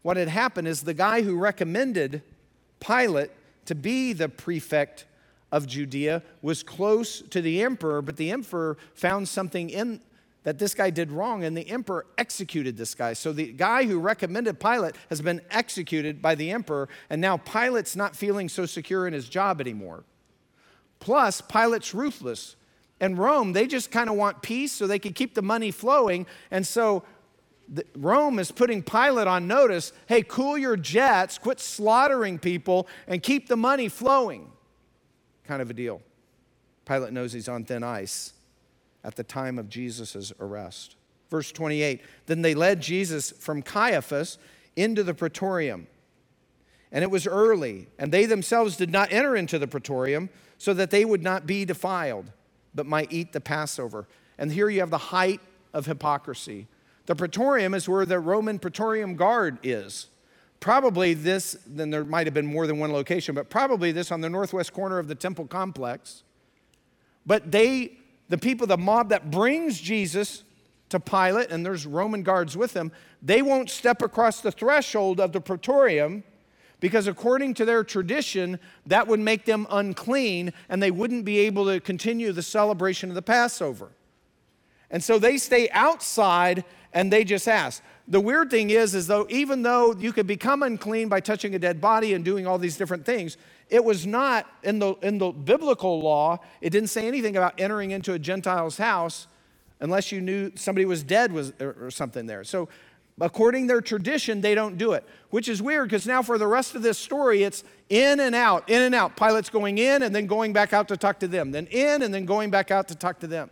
what 0.02 0.18
had 0.18 0.28
happened 0.28 0.68
is 0.68 0.83
the 0.83 0.92
guy 0.92 1.22
who 1.22 1.38
recommended 1.38 2.20
Pilate 2.81 3.31
to 3.64 3.74
be 3.74 4.12
the 4.12 4.28
prefect 4.28 5.07
of 5.52 5.66
Judea 5.66 6.22
was 6.40 6.62
close 6.62 7.20
to 7.20 7.40
the 7.40 7.62
emperor, 7.62 8.02
but 8.02 8.16
the 8.16 8.32
emperor 8.32 8.78
found 8.94 9.28
something 9.28 9.70
in 9.70 10.00
that 10.44 10.58
this 10.58 10.74
guy 10.74 10.90
did 10.90 11.12
wrong, 11.12 11.44
and 11.44 11.56
the 11.56 11.68
emperor 11.70 12.04
executed 12.18 12.76
this 12.76 12.96
guy. 12.96 13.12
So 13.12 13.32
the 13.32 13.52
guy 13.52 13.84
who 13.84 14.00
recommended 14.00 14.58
Pilate 14.58 14.96
has 15.08 15.20
been 15.20 15.40
executed 15.50 16.20
by 16.20 16.34
the 16.34 16.50
emperor, 16.50 16.88
and 17.08 17.20
now 17.20 17.36
Pilate's 17.36 17.94
not 17.94 18.16
feeling 18.16 18.48
so 18.48 18.66
secure 18.66 19.06
in 19.06 19.12
his 19.12 19.28
job 19.28 19.60
anymore. 19.60 20.02
Plus, 20.98 21.40
Pilate's 21.40 21.94
ruthless. 21.94 22.56
And 23.00 23.18
Rome, 23.18 23.52
they 23.52 23.66
just 23.66 23.90
kind 23.90 24.08
of 24.08 24.16
want 24.16 24.42
peace 24.42 24.72
so 24.72 24.86
they 24.86 24.98
can 24.98 25.12
keep 25.12 25.34
the 25.34 25.42
money 25.42 25.70
flowing. 25.70 26.26
And 26.50 26.64
so 26.64 27.02
Rome 27.96 28.38
is 28.38 28.52
putting 28.52 28.82
Pilate 28.82 29.26
on 29.26 29.48
notice 29.48 29.92
hey, 30.06 30.22
cool 30.22 30.56
your 30.56 30.76
jets, 30.76 31.38
quit 31.38 31.58
slaughtering 31.58 32.38
people, 32.38 32.86
and 33.08 33.22
keep 33.22 33.48
the 33.48 33.56
money 33.56 33.88
flowing. 33.88 34.51
Kind 35.46 35.62
of 35.62 35.70
a 35.70 35.74
deal. 35.74 36.00
Pilate 36.85 37.12
knows 37.12 37.33
he's 37.33 37.48
on 37.48 37.64
thin 37.64 37.83
ice 37.83 38.33
at 39.05 39.16
the 39.16 39.24
time 39.24 39.59
of 39.59 39.68
Jesus' 39.68 40.33
arrest. 40.40 40.96
Verse 41.31 41.50
28 41.52 42.00
Then 42.26 42.42
they 42.42 42.55
led 42.55 42.81
Jesus 42.81 43.31
from 43.31 43.62
Caiaphas 43.62 44.38
into 44.76 45.02
the 45.02 45.14
praetorium. 45.14 45.87
And 46.90 47.02
it 47.02 47.11
was 47.11 47.26
early, 47.26 47.88
and 47.98 48.12
they 48.12 48.26
themselves 48.26 48.76
did 48.76 48.90
not 48.90 49.11
enter 49.12 49.35
into 49.35 49.59
the 49.59 49.66
praetorium 49.66 50.28
so 50.59 50.74
that 50.74 50.90
they 50.90 51.07
would 51.07 51.22
not 51.22 51.46
be 51.46 51.64
defiled, 51.64 52.31
but 52.74 52.85
might 52.85 53.11
eat 53.11 53.33
the 53.33 53.40
Passover. 53.40 54.07
And 54.37 54.52
here 54.52 54.68
you 54.68 54.81
have 54.81 54.90
the 54.90 54.98
height 54.98 55.40
of 55.72 55.87
hypocrisy. 55.87 56.66
The 57.07 57.16
praetorium 57.16 57.72
is 57.72 57.88
where 57.88 58.05
the 58.05 58.20
Roman 58.20 58.59
praetorium 58.59 59.16
guard 59.16 59.59
is. 59.62 60.09
Probably 60.62 61.12
this, 61.14 61.59
then 61.66 61.90
there 61.90 62.05
might 62.05 62.29
have 62.29 62.35
been 62.35 62.46
more 62.46 62.68
than 62.68 62.79
one 62.79 62.92
location, 62.92 63.35
but 63.35 63.51
probably 63.51 63.90
this 63.90 64.12
on 64.12 64.20
the 64.20 64.31
northwest 64.31 64.72
corner 64.72 65.01
of 65.01 65.09
the 65.09 65.14
temple 65.16 65.48
complex. 65.48 66.22
But 67.27 67.51
they 67.51 67.98
the 68.29 68.38
people, 68.38 68.68
the 68.68 68.79
mob 68.79 69.09
that 69.09 69.33
brings 69.33 69.81
Jesus 69.81 70.44
to 70.90 71.01
Pilate, 71.01 71.51
and 71.51 71.66
there's 71.66 71.85
Roman 71.85 72.22
guards 72.22 72.57
with 72.57 72.75
them, 72.75 72.92
they 73.20 73.42
won't 73.42 73.70
step 73.70 74.03
across 74.03 74.40
the 74.40 74.53
threshold 74.53 75.18
of 75.18 75.33
the 75.33 75.40
praetorium 75.40 76.22
because, 76.79 77.09
according 77.09 77.55
to 77.55 77.64
their 77.64 77.83
tradition, 77.83 78.61
that 78.87 79.09
would 79.09 79.18
make 79.18 79.46
them 79.46 79.66
unclean 79.68 80.53
and 80.68 80.81
they 80.81 80.92
wouldn't 80.92 81.25
be 81.25 81.40
able 81.40 81.66
to 81.66 81.81
continue 81.81 82.31
the 82.31 82.40
celebration 82.40 83.09
of 83.09 83.16
the 83.16 83.22
Passover. 83.22 83.90
And 84.92 85.03
so 85.03 85.18
they 85.18 85.38
stay 85.38 85.68
outside 85.70 86.64
and 86.92 87.12
they 87.12 87.25
just 87.25 87.48
ask. 87.48 87.83
The 88.08 88.20
weird 88.20 88.50
thing 88.50 88.70
is, 88.70 88.94
is 88.94 89.06
though 89.06 89.26
even 89.30 89.62
though 89.62 89.94
you 89.94 90.12
could 90.12 90.26
become 90.26 90.62
unclean 90.62 91.08
by 91.08 91.20
touching 91.20 91.54
a 91.54 91.58
dead 91.58 91.80
body 91.80 92.14
and 92.14 92.24
doing 92.24 92.46
all 92.46 92.58
these 92.58 92.76
different 92.76 93.06
things, 93.06 93.36
it 93.68 93.84
was 93.84 94.06
not 94.06 94.46
in 94.62 94.78
the, 94.80 94.94
in 95.02 95.18
the 95.18 95.30
biblical 95.30 96.00
law, 96.00 96.38
it 96.60 96.70
didn't 96.70 96.90
say 96.90 97.06
anything 97.06 97.36
about 97.36 97.60
entering 97.60 97.92
into 97.92 98.12
a 98.12 98.18
Gentile's 98.18 98.76
house 98.76 99.28
unless 99.80 100.12
you 100.12 100.20
knew 100.20 100.52
somebody 100.56 100.84
was 100.84 101.02
dead 101.02 101.32
was, 101.32 101.52
or, 101.60 101.76
or 101.80 101.90
something 101.90 102.26
there. 102.26 102.44
So, 102.44 102.68
according 103.20 103.64
to 103.64 103.74
their 103.74 103.80
tradition, 103.80 104.40
they 104.40 104.54
don't 104.54 104.78
do 104.78 104.92
it, 104.92 105.04
which 105.30 105.48
is 105.48 105.62
weird 105.62 105.88
because 105.88 106.06
now 106.06 106.22
for 106.22 106.38
the 106.38 106.46
rest 106.46 106.74
of 106.74 106.82
this 106.82 106.98
story, 106.98 107.44
it's 107.44 107.62
in 107.88 108.20
and 108.20 108.34
out, 108.34 108.68
in 108.68 108.82
and 108.82 108.94
out. 108.94 109.16
Pilate's 109.16 109.50
going 109.50 109.78
in 109.78 110.02
and 110.02 110.14
then 110.14 110.26
going 110.26 110.52
back 110.52 110.72
out 110.72 110.88
to 110.88 110.96
talk 110.96 111.20
to 111.20 111.28
them, 111.28 111.50
then 111.52 111.66
in 111.66 112.02
and 112.02 112.12
then 112.12 112.24
going 112.24 112.50
back 112.50 112.70
out 112.70 112.88
to 112.88 112.94
talk 112.94 113.20
to 113.20 113.26
them. 113.26 113.50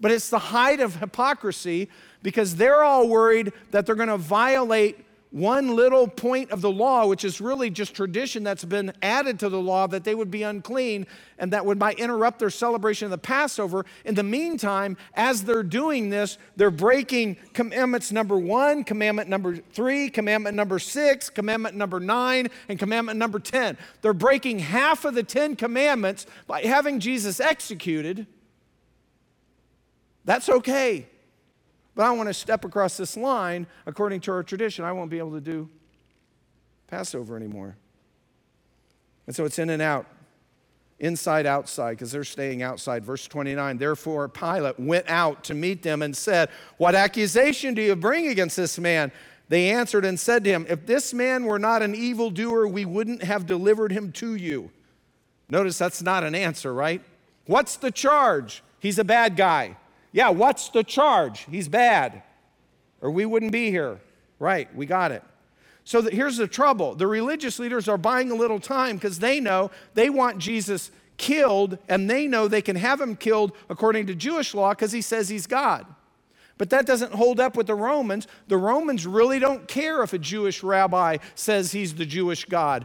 But 0.00 0.12
it's 0.12 0.30
the 0.30 0.38
height 0.38 0.80
of 0.80 0.96
hypocrisy 0.96 1.88
because 2.22 2.56
they're 2.56 2.82
all 2.82 3.08
worried 3.08 3.52
that 3.70 3.86
they're 3.86 3.94
going 3.94 4.08
to 4.08 4.16
violate 4.18 5.04
one 5.30 5.76
little 5.76 6.08
point 6.08 6.50
of 6.50 6.62
the 6.62 6.70
law, 6.70 7.06
which 7.06 7.24
is 7.24 7.40
really 7.40 7.68
just 7.68 7.94
tradition 7.94 8.42
that's 8.42 8.64
been 8.64 8.92
added 9.02 9.38
to 9.40 9.48
the 9.48 9.60
law, 9.60 9.86
that 9.86 10.04
they 10.04 10.14
would 10.14 10.30
be 10.30 10.42
unclean 10.42 11.06
and 11.38 11.52
that 11.52 11.66
would 11.66 11.78
might 11.78 11.98
interrupt 11.98 12.38
their 12.38 12.50
celebration 12.50 13.04
of 13.04 13.10
the 13.10 13.18
Passover. 13.18 13.84
In 14.04 14.14
the 14.14 14.22
meantime, 14.22 14.96
as 15.14 15.44
they're 15.44 15.62
doing 15.62 16.08
this, 16.08 16.38
they're 16.56 16.70
breaking 16.70 17.36
commandments 17.52 18.10
number 18.10 18.38
one, 18.38 18.84
commandment 18.84 19.28
number 19.28 19.56
three, 19.56 20.08
commandment 20.08 20.56
number 20.56 20.78
six, 20.78 21.28
commandment 21.28 21.76
number 21.76 22.00
nine, 22.00 22.48
and 22.68 22.78
commandment 22.78 23.18
number 23.18 23.38
10. 23.38 23.76
They're 24.00 24.14
breaking 24.14 24.60
half 24.60 25.04
of 25.04 25.14
the 25.14 25.22
10 25.22 25.56
commandments 25.56 26.26
by 26.46 26.62
having 26.62 27.00
Jesus 27.00 27.38
executed. 27.38 28.26
That's 30.24 30.48
okay. 30.48 31.06
But 31.98 32.06
I 32.06 32.12
want 32.12 32.28
to 32.28 32.34
step 32.34 32.64
across 32.64 32.96
this 32.96 33.16
line 33.16 33.66
according 33.84 34.20
to 34.20 34.30
our 34.30 34.44
tradition. 34.44 34.84
I 34.84 34.92
won't 34.92 35.10
be 35.10 35.18
able 35.18 35.32
to 35.32 35.40
do 35.40 35.68
Passover 36.86 37.36
anymore. 37.36 37.76
And 39.26 39.34
so 39.34 39.44
it's 39.44 39.58
in 39.58 39.68
and 39.68 39.82
out, 39.82 40.06
inside, 41.00 41.44
outside, 41.44 41.94
because 41.94 42.12
they're 42.12 42.22
staying 42.22 42.62
outside. 42.62 43.04
Verse 43.04 43.26
29 43.26 43.78
Therefore, 43.78 44.28
Pilate 44.28 44.78
went 44.78 45.06
out 45.08 45.42
to 45.42 45.54
meet 45.54 45.82
them 45.82 46.02
and 46.02 46.16
said, 46.16 46.50
What 46.76 46.94
accusation 46.94 47.74
do 47.74 47.82
you 47.82 47.96
bring 47.96 48.28
against 48.28 48.56
this 48.56 48.78
man? 48.78 49.10
They 49.48 49.70
answered 49.70 50.04
and 50.04 50.20
said 50.20 50.44
to 50.44 50.50
him, 50.50 50.66
If 50.68 50.86
this 50.86 51.12
man 51.12 51.46
were 51.46 51.58
not 51.58 51.82
an 51.82 51.96
evildoer, 51.96 52.68
we 52.68 52.84
wouldn't 52.84 53.24
have 53.24 53.44
delivered 53.44 53.90
him 53.90 54.12
to 54.12 54.36
you. 54.36 54.70
Notice 55.50 55.78
that's 55.78 56.00
not 56.00 56.22
an 56.22 56.36
answer, 56.36 56.72
right? 56.72 57.02
What's 57.46 57.74
the 57.74 57.90
charge? 57.90 58.62
He's 58.78 59.00
a 59.00 59.04
bad 59.04 59.34
guy. 59.34 59.76
Yeah, 60.12 60.30
what's 60.30 60.68
the 60.70 60.82
charge? 60.82 61.46
He's 61.50 61.68
bad. 61.68 62.22
Or 63.00 63.10
we 63.10 63.26
wouldn't 63.26 63.52
be 63.52 63.70
here. 63.70 64.00
Right, 64.38 64.74
we 64.74 64.86
got 64.86 65.12
it. 65.12 65.22
So 65.84 66.02
here's 66.02 66.36
the 66.36 66.46
trouble 66.46 66.94
the 66.94 67.06
religious 67.06 67.58
leaders 67.58 67.88
are 67.88 67.98
buying 67.98 68.30
a 68.30 68.34
little 68.34 68.60
time 68.60 68.96
because 68.96 69.18
they 69.18 69.40
know 69.40 69.70
they 69.94 70.10
want 70.10 70.38
Jesus 70.38 70.90
killed 71.16 71.78
and 71.88 72.08
they 72.08 72.26
know 72.26 72.46
they 72.46 72.62
can 72.62 72.76
have 72.76 73.00
him 73.00 73.16
killed 73.16 73.52
according 73.68 74.06
to 74.06 74.14
Jewish 74.14 74.54
law 74.54 74.72
because 74.72 74.92
he 74.92 75.02
says 75.02 75.28
he's 75.28 75.46
God. 75.46 75.86
But 76.58 76.70
that 76.70 76.86
doesn't 76.86 77.12
hold 77.12 77.38
up 77.40 77.56
with 77.56 77.68
the 77.68 77.74
Romans. 77.74 78.26
The 78.48 78.56
Romans 78.56 79.06
really 79.06 79.38
don't 79.38 79.68
care 79.68 80.02
if 80.02 80.12
a 80.12 80.18
Jewish 80.18 80.62
rabbi 80.62 81.18
says 81.34 81.72
he's 81.72 81.94
the 81.94 82.06
Jewish 82.06 82.44
God. 82.44 82.84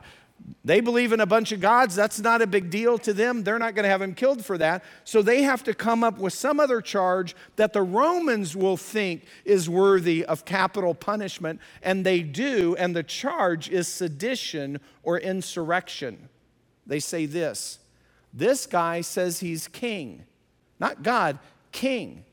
They 0.65 0.79
believe 0.79 1.12
in 1.12 1.19
a 1.19 1.25
bunch 1.25 1.51
of 1.51 1.60
gods. 1.60 1.95
That's 1.95 2.19
not 2.19 2.41
a 2.41 2.47
big 2.47 2.69
deal 2.69 2.97
to 2.99 3.13
them. 3.13 3.43
They're 3.43 3.60
not 3.60 3.75
going 3.75 3.84
to 3.84 3.89
have 3.89 4.01
him 4.01 4.13
killed 4.13 4.43
for 4.45 4.58
that. 4.58 4.84
So 5.03 5.21
they 5.21 5.43
have 5.43 5.63
to 5.63 5.73
come 5.73 6.03
up 6.03 6.17
with 6.17 6.34
some 6.34 6.60
other 6.60 6.82
charge 6.82 7.36
that 7.56 7.73
the 7.73 7.82
Romans 7.82 8.56
will 8.56 8.77
think 8.77 9.25
is 9.45 9.69
worthy 9.69 10.25
of 10.25 10.45
capital 10.45 10.93
punishment. 10.95 11.60
And 11.82 12.06
they 12.06 12.21
do. 12.21 12.75
And 12.77 12.95
the 12.95 13.03
charge 13.03 13.69
is 13.69 13.88
sedition 13.88 14.79
or 15.03 15.17
insurrection. 15.19 16.29
They 16.86 16.99
say 16.99 17.25
this 17.25 17.79
this 18.34 18.65
guy 18.65 19.01
says 19.01 19.39
he's 19.39 19.67
king, 19.67 20.23
not 20.79 21.03
God, 21.03 21.39
king. 21.71 22.25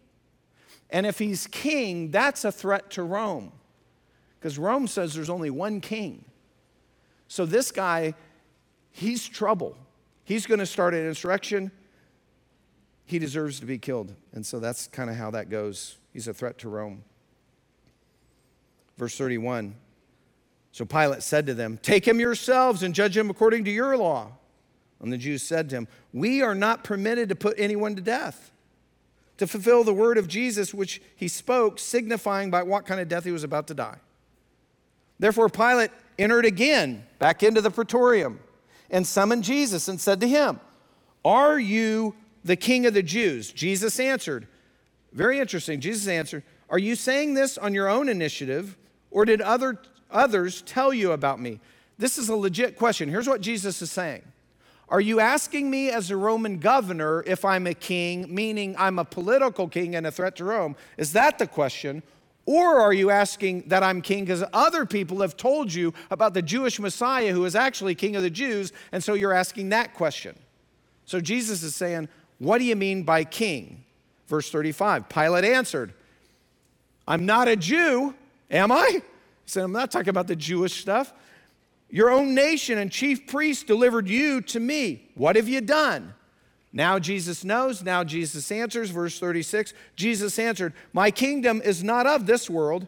And 0.88 1.06
if 1.06 1.18
he's 1.18 1.46
king, 1.46 2.10
that's 2.10 2.44
a 2.44 2.50
threat 2.50 2.90
to 2.92 3.02
Rome. 3.02 3.52
Because 4.38 4.58
Rome 4.58 4.86
says 4.88 5.14
there's 5.14 5.30
only 5.30 5.50
one 5.50 5.80
king. 5.80 6.24
So 7.30 7.46
this 7.46 7.70
guy, 7.70 8.14
he's 8.90 9.28
trouble. 9.28 9.76
He's 10.24 10.46
going 10.46 10.58
to 10.58 10.66
start 10.66 10.94
an 10.94 11.06
insurrection. 11.06 11.70
He 13.04 13.20
deserves 13.20 13.60
to 13.60 13.66
be 13.66 13.78
killed. 13.78 14.12
And 14.32 14.44
so 14.44 14.58
that's 14.58 14.88
kind 14.88 15.08
of 15.08 15.14
how 15.14 15.30
that 15.30 15.48
goes. 15.48 15.96
He's 16.12 16.26
a 16.26 16.34
threat 16.34 16.58
to 16.58 16.68
Rome. 16.68 17.04
Verse 18.98 19.16
31. 19.16 19.76
So 20.72 20.84
Pilate 20.84 21.22
said 21.22 21.46
to 21.46 21.54
them, 21.54 21.78
Take 21.80 22.06
him 22.06 22.18
yourselves 22.18 22.82
and 22.82 22.96
judge 22.96 23.16
him 23.16 23.30
according 23.30 23.62
to 23.66 23.70
your 23.70 23.96
law. 23.96 24.32
And 25.00 25.12
the 25.12 25.16
Jews 25.16 25.44
said 25.44 25.70
to 25.70 25.76
him, 25.76 25.88
We 26.12 26.42
are 26.42 26.56
not 26.56 26.82
permitted 26.82 27.28
to 27.28 27.36
put 27.36 27.54
anyone 27.60 27.94
to 27.94 28.02
death, 28.02 28.50
to 29.36 29.46
fulfill 29.46 29.84
the 29.84 29.94
word 29.94 30.18
of 30.18 30.26
Jesus 30.26 30.74
which 30.74 31.00
he 31.14 31.28
spoke, 31.28 31.78
signifying 31.78 32.50
by 32.50 32.64
what 32.64 32.86
kind 32.86 33.00
of 33.00 33.06
death 33.06 33.22
he 33.22 33.30
was 33.30 33.44
about 33.44 33.68
to 33.68 33.74
die. 33.74 33.98
Therefore, 35.20 35.48
Pilate 35.48 35.92
entered 36.20 36.44
again 36.44 37.04
back 37.18 37.42
into 37.42 37.60
the 37.60 37.70
praetorium 37.70 38.40
and 38.90 39.06
summoned 39.06 39.44
Jesus 39.44 39.88
and 39.88 40.00
said 40.00 40.20
to 40.20 40.28
him, 40.28 40.60
Are 41.24 41.58
you 41.58 42.14
the 42.44 42.56
king 42.56 42.86
of 42.86 42.94
the 42.94 43.02
Jews? 43.02 43.50
Jesus 43.52 43.98
answered, 43.98 44.46
Very 45.12 45.38
interesting. 45.38 45.80
Jesus 45.80 46.06
answered, 46.08 46.42
Are 46.68 46.78
you 46.78 46.94
saying 46.94 47.34
this 47.34 47.56
on 47.56 47.74
your 47.74 47.88
own 47.88 48.08
initiative, 48.08 48.76
Or 49.10 49.24
did 49.24 49.40
other, 49.40 49.80
others 50.10 50.62
tell 50.62 50.92
you 50.92 51.12
about 51.12 51.40
me? 51.40 51.60
This 51.98 52.16
is 52.16 52.28
a 52.28 52.36
legit 52.36 52.76
question. 52.76 53.08
Here's 53.08 53.28
what 53.28 53.40
Jesus 53.40 53.80
is 53.82 53.90
saying 53.90 54.22
Are 54.88 55.00
you 55.00 55.20
asking 55.20 55.70
me 55.70 55.90
as 55.90 56.10
a 56.10 56.16
Roman 56.16 56.58
governor 56.58 57.22
if 57.26 57.44
I'm 57.44 57.66
a 57.66 57.74
king, 57.74 58.32
meaning 58.34 58.74
I'm 58.78 58.98
a 58.98 59.04
political 59.04 59.68
king 59.68 59.94
and 59.94 60.06
a 60.06 60.10
threat 60.10 60.36
to 60.36 60.44
Rome? 60.44 60.76
Is 60.96 61.12
that 61.12 61.38
the 61.38 61.46
question? 61.46 62.02
Or 62.50 62.80
are 62.80 62.92
you 62.92 63.10
asking 63.10 63.68
that 63.68 63.84
I'm 63.84 64.02
king 64.02 64.24
because 64.24 64.42
other 64.52 64.84
people 64.84 65.20
have 65.20 65.36
told 65.36 65.72
you 65.72 65.94
about 66.10 66.34
the 66.34 66.42
Jewish 66.42 66.80
Messiah 66.80 67.30
who 67.30 67.44
is 67.44 67.54
actually 67.54 67.94
king 67.94 68.16
of 68.16 68.24
the 68.24 68.30
Jews, 68.30 68.72
and 68.90 69.04
so 69.04 69.14
you're 69.14 69.32
asking 69.32 69.68
that 69.68 69.94
question? 69.94 70.36
So 71.04 71.20
Jesus 71.20 71.62
is 71.62 71.76
saying, 71.76 72.08
What 72.40 72.58
do 72.58 72.64
you 72.64 72.74
mean 72.74 73.04
by 73.04 73.22
king? 73.22 73.84
Verse 74.26 74.50
35 74.50 75.08
Pilate 75.08 75.44
answered, 75.44 75.94
I'm 77.06 77.24
not 77.24 77.46
a 77.46 77.54
Jew, 77.54 78.16
am 78.50 78.72
I? 78.72 78.88
He 78.94 79.00
said, 79.46 79.62
I'm 79.62 79.70
not 79.70 79.92
talking 79.92 80.08
about 80.08 80.26
the 80.26 80.34
Jewish 80.34 80.80
stuff. 80.80 81.12
Your 81.88 82.10
own 82.10 82.34
nation 82.34 82.78
and 82.78 82.90
chief 82.90 83.28
priests 83.28 83.62
delivered 83.62 84.08
you 84.08 84.40
to 84.40 84.58
me. 84.58 85.08
What 85.14 85.36
have 85.36 85.48
you 85.48 85.60
done? 85.60 86.14
Now 86.72 86.98
Jesus 86.98 87.44
knows. 87.44 87.82
Now 87.82 88.04
Jesus 88.04 88.50
answers. 88.52 88.90
Verse 88.90 89.18
36 89.18 89.74
Jesus 89.96 90.38
answered, 90.38 90.72
My 90.92 91.10
kingdom 91.10 91.60
is 91.64 91.82
not 91.82 92.06
of 92.06 92.26
this 92.26 92.48
world. 92.48 92.86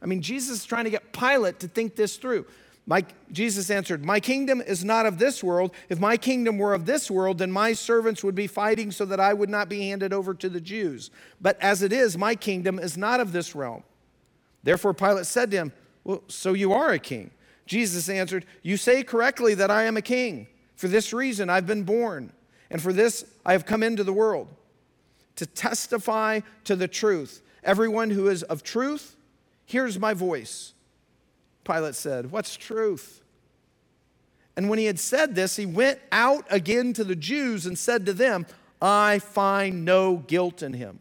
I 0.00 0.06
mean, 0.06 0.22
Jesus 0.22 0.60
is 0.60 0.64
trying 0.64 0.84
to 0.84 0.90
get 0.90 1.12
Pilate 1.12 1.60
to 1.60 1.68
think 1.68 1.96
this 1.96 2.16
through. 2.16 2.46
My, 2.86 3.04
Jesus 3.30 3.70
answered, 3.70 4.02
My 4.02 4.18
kingdom 4.18 4.62
is 4.62 4.82
not 4.82 5.04
of 5.04 5.18
this 5.18 5.44
world. 5.44 5.72
If 5.90 6.00
my 6.00 6.16
kingdom 6.16 6.56
were 6.56 6.72
of 6.72 6.86
this 6.86 7.10
world, 7.10 7.38
then 7.38 7.52
my 7.52 7.74
servants 7.74 8.24
would 8.24 8.34
be 8.34 8.46
fighting 8.46 8.90
so 8.90 9.04
that 9.04 9.20
I 9.20 9.34
would 9.34 9.50
not 9.50 9.68
be 9.68 9.88
handed 9.88 10.14
over 10.14 10.32
to 10.32 10.48
the 10.48 10.60
Jews. 10.60 11.10
But 11.38 11.60
as 11.60 11.82
it 11.82 11.92
is, 11.92 12.16
my 12.16 12.34
kingdom 12.34 12.78
is 12.78 12.96
not 12.96 13.20
of 13.20 13.32
this 13.32 13.54
realm. 13.54 13.82
Therefore, 14.62 14.94
Pilate 14.94 15.26
said 15.26 15.50
to 15.50 15.58
him, 15.58 15.72
Well, 16.02 16.22
so 16.28 16.54
you 16.54 16.72
are 16.72 16.92
a 16.92 16.98
king. 16.98 17.30
Jesus 17.66 18.08
answered, 18.08 18.46
You 18.62 18.78
say 18.78 19.02
correctly 19.02 19.52
that 19.54 19.70
I 19.70 19.82
am 19.82 19.98
a 19.98 20.02
king. 20.02 20.46
For 20.74 20.88
this 20.88 21.12
reason 21.12 21.50
I've 21.50 21.66
been 21.66 21.82
born 21.82 22.32
and 22.70 22.82
for 22.82 22.92
this 22.92 23.24
I 23.44 23.52
have 23.52 23.66
come 23.66 23.82
into 23.82 24.04
the 24.04 24.12
world 24.12 24.48
to 25.36 25.46
testify 25.46 26.40
to 26.64 26.76
the 26.76 26.88
truth. 26.88 27.42
Everyone 27.62 28.10
who 28.10 28.28
is 28.28 28.42
of 28.44 28.62
truth 28.62 29.16
hears 29.64 29.98
my 29.98 30.14
voice. 30.14 30.74
Pilate 31.64 31.94
said, 31.94 32.30
What's 32.30 32.56
truth? 32.56 33.22
And 34.56 34.68
when 34.68 34.80
he 34.80 34.86
had 34.86 34.98
said 34.98 35.36
this, 35.36 35.54
he 35.54 35.66
went 35.66 36.00
out 36.10 36.44
again 36.50 36.92
to 36.94 37.04
the 37.04 37.14
Jews 37.14 37.64
and 37.66 37.78
said 37.78 38.04
to 38.06 38.12
them, 38.12 38.46
I 38.82 39.20
find 39.20 39.84
no 39.84 40.16
guilt 40.16 40.62
in 40.62 40.72
him. 40.72 40.98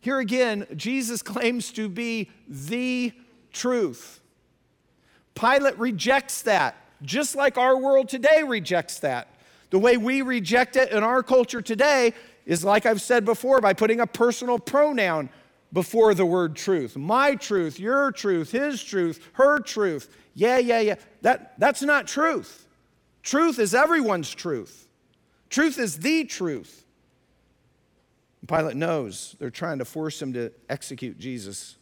Here 0.00 0.20
again, 0.20 0.66
Jesus 0.76 1.22
claims 1.22 1.72
to 1.72 1.88
be 1.88 2.30
the 2.46 3.12
truth. 3.52 4.20
Pilate 5.34 5.76
rejects 5.78 6.42
that, 6.42 6.76
just 7.02 7.34
like 7.34 7.58
our 7.58 7.76
world 7.76 8.08
today 8.08 8.44
rejects 8.46 9.00
that. 9.00 9.28
The 9.70 9.78
way 9.78 9.96
we 9.96 10.22
reject 10.22 10.76
it 10.76 10.92
in 10.92 11.02
our 11.02 11.22
culture 11.22 11.60
today 11.60 12.12
is, 12.44 12.64
like 12.64 12.86
I've 12.86 13.02
said 13.02 13.24
before, 13.24 13.60
by 13.60 13.72
putting 13.72 14.00
a 14.00 14.06
personal 14.06 14.58
pronoun 14.58 15.28
before 15.72 16.14
the 16.14 16.24
word 16.24 16.56
truth. 16.56 16.96
My 16.96 17.34
truth, 17.34 17.78
your 17.78 18.12
truth, 18.12 18.52
his 18.52 18.82
truth, 18.82 19.20
her 19.34 19.58
truth. 19.58 20.14
Yeah, 20.34 20.58
yeah, 20.58 20.80
yeah. 20.80 20.94
That, 21.22 21.58
that's 21.58 21.82
not 21.82 22.06
truth. 22.06 22.66
Truth 23.22 23.58
is 23.58 23.74
everyone's 23.74 24.32
truth. 24.32 24.86
Truth 25.50 25.78
is 25.78 25.98
the 25.98 26.24
truth. 26.24 26.84
Pilate 28.46 28.76
knows 28.76 29.34
they're 29.40 29.50
trying 29.50 29.78
to 29.78 29.84
force 29.84 30.22
him 30.22 30.32
to 30.34 30.52
execute 30.68 31.18
Jesus. 31.18 31.76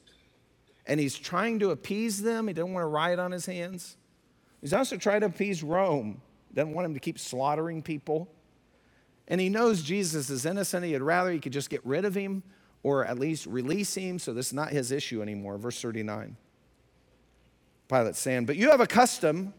And 0.86 0.98
he's 0.98 1.16
trying 1.16 1.58
to 1.58 1.70
appease 1.70 2.22
them. 2.22 2.48
He 2.48 2.54
doesn't 2.54 2.72
want 2.72 2.84
to 2.84 2.88
riot 2.88 3.18
on 3.18 3.32
his 3.32 3.44
hands. 3.44 3.96
He's 4.62 4.72
also 4.72 4.96
trying 4.96 5.20
to 5.20 5.26
appease 5.26 5.62
Rome 5.62 6.22
doesn't 6.54 6.72
want 6.72 6.86
him 6.86 6.94
to 6.94 7.00
keep 7.00 7.18
slaughtering 7.18 7.82
people. 7.82 8.28
And 9.28 9.40
he 9.40 9.48
knows 9.48 9.82
Jesus 9.82 10.30
is 10.30 10.46
innocent. 10.46 10.84
He'd 10.84 10.98
rather 10.98 11.30
he 11.30 11.38
could 11.38 11.52
just 11.52 11.70
get 11.70 11.84
rid 11.84 12.04
of 12.04 12.14
him 12.14 12.42
or 12.82 13.04
at 13.04 13.18
least 13.18 13.46
release 13.46 13.94
him, 13.94 14.18
so 14.18 14.34
this 14.34 14.48
is 14.48 14.52
not 14.52 14.68
his 14.68 14.92
issue 14.92 15.22
anymore. 15.22 15.56
Verse 15.56 15.80
39. 15.80 16.36
Pilate 17.88 18.14
saying, 18.14 18.44
But 18.44 18.56
you 18.56 18.70
have 18.70 18.80
a 18.80 18.86
custom 18.86 19.54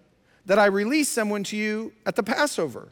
that 0.45 0.59
I 0.59 0.65
release 0.65 1.09
someone 1.09 1.43
to 1.45 1.57
you 1.57 1.91
at 2.05 2.15
the 2.15 2.23
Passover. 2.23 2.89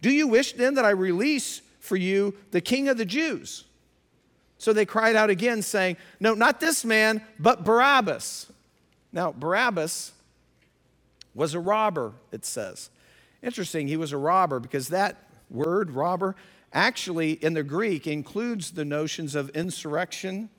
Do 0.00 0.10
you 0.10 0.26
wish 0.26 0.52
then 0.52 0.74
that 0.74 0.84
I 0.84 0.90
release 0.90 1.62
for 1.78 1.96
you 1.96 2.34
the 2.50 2.60
king 2.60 2.88
of 2.88 2.98
the 2.98 3.04
Jews? 3.04 3.64
So 4.58 4.72
they 4.72 4.84
cried 4.84 5.14
out 5.14 5.30
again, 5.30 5.62
saying, 5.62 5.96
No, 6.18 6.34
not 6.34 6.58
this 6.58 6.84
man, 6.84 7.22
but 7.38 7.64
Barabbas. 7.64 8.50
Now, 9.12 9.32
Barabbas 9.32 10.12
was 11.34 11.54
a 11.54 11.60
robber, 11.60 12.14
it 12.32 12.44
says. 12.44 12.90
Interesting, 13.42 13.88
he 13.88 13.96
was 13.96 14.12
a 14.12 14.18
robber 14.18 14.60
because 14.60 14.88
that 14.88 15.16
word, 15.48 15.90
robber, 15.90 16.34
actually 16.72 17.32
in 17.32 17.54
the 17.54 17.62
Greek 17.62 18.06
includes 18.06 18.72
the 18.72 18.84
notions 18.84 19.34
of 19.34 19.48
insurrection. 19.50 20.50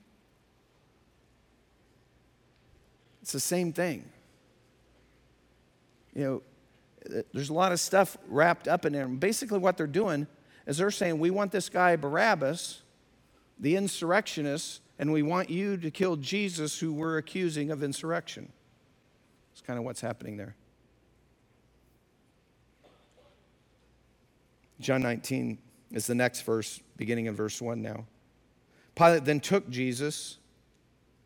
It's 3.22 3.32
the 3.32 3.40
same 3.40 3.74
thing. 3.74 4.10
You 6.16 6.24
know, 6.24 7.24
there's 7.34 7.50
a 7.50 7.54
lot 7.54 7.72
of 7.72 7.80
stuff 7.80 8.18
wrapped 8.28 8.68
up 8.68 8.86
in 8.86 8.94
there. 8.94 9.08
Basically, 9.08 9.60
what 9.60 9.78
they're 9.78 9.88
doing 9.88 10.28
is 10.66 10.78
they're 10.78 10.92
saying, 10.92 11.20
We 11.20 11.30
want 11.30 11.52
this 11.52 11.70
guy 11.70 11.96
Barabbas, 11.96 12.82
the 13.60 13.76
insurrectionist, 13.76 14.82
and 14.98 15.12
we 15.14 15.22
want 15.22 15.50
you 15.50 15.78
to 15.78 15.92
kill 15.92 16.16
Jesus, 16.18 16.80
who 16.80 16.92
we're 16.92 17.18
accusing 17.18 17.72
of 17.72 17.84
insurrection. 17.84 18.52
It's 19.54 19.62
kind 19.62 19.80
of 19.80 19.86
what's 19.86 20.02
happening 20.02 20.38
there. 20.38 20.56
John 24.80 25.02
19 25.02 25.58
is 25.92 26.08
the 26.08 26.16
next 26.16 26.42
verse, 26.42 26.82
beginning 26.96 27.26
in 27.26 27.36
verse 27.36 27.62
1 27.62 27.82
now. 27.82 28.06
Pilate 28.96 29.26
then 29.26 29.40
took 29.40 29.70
Jesus 29.70 30.38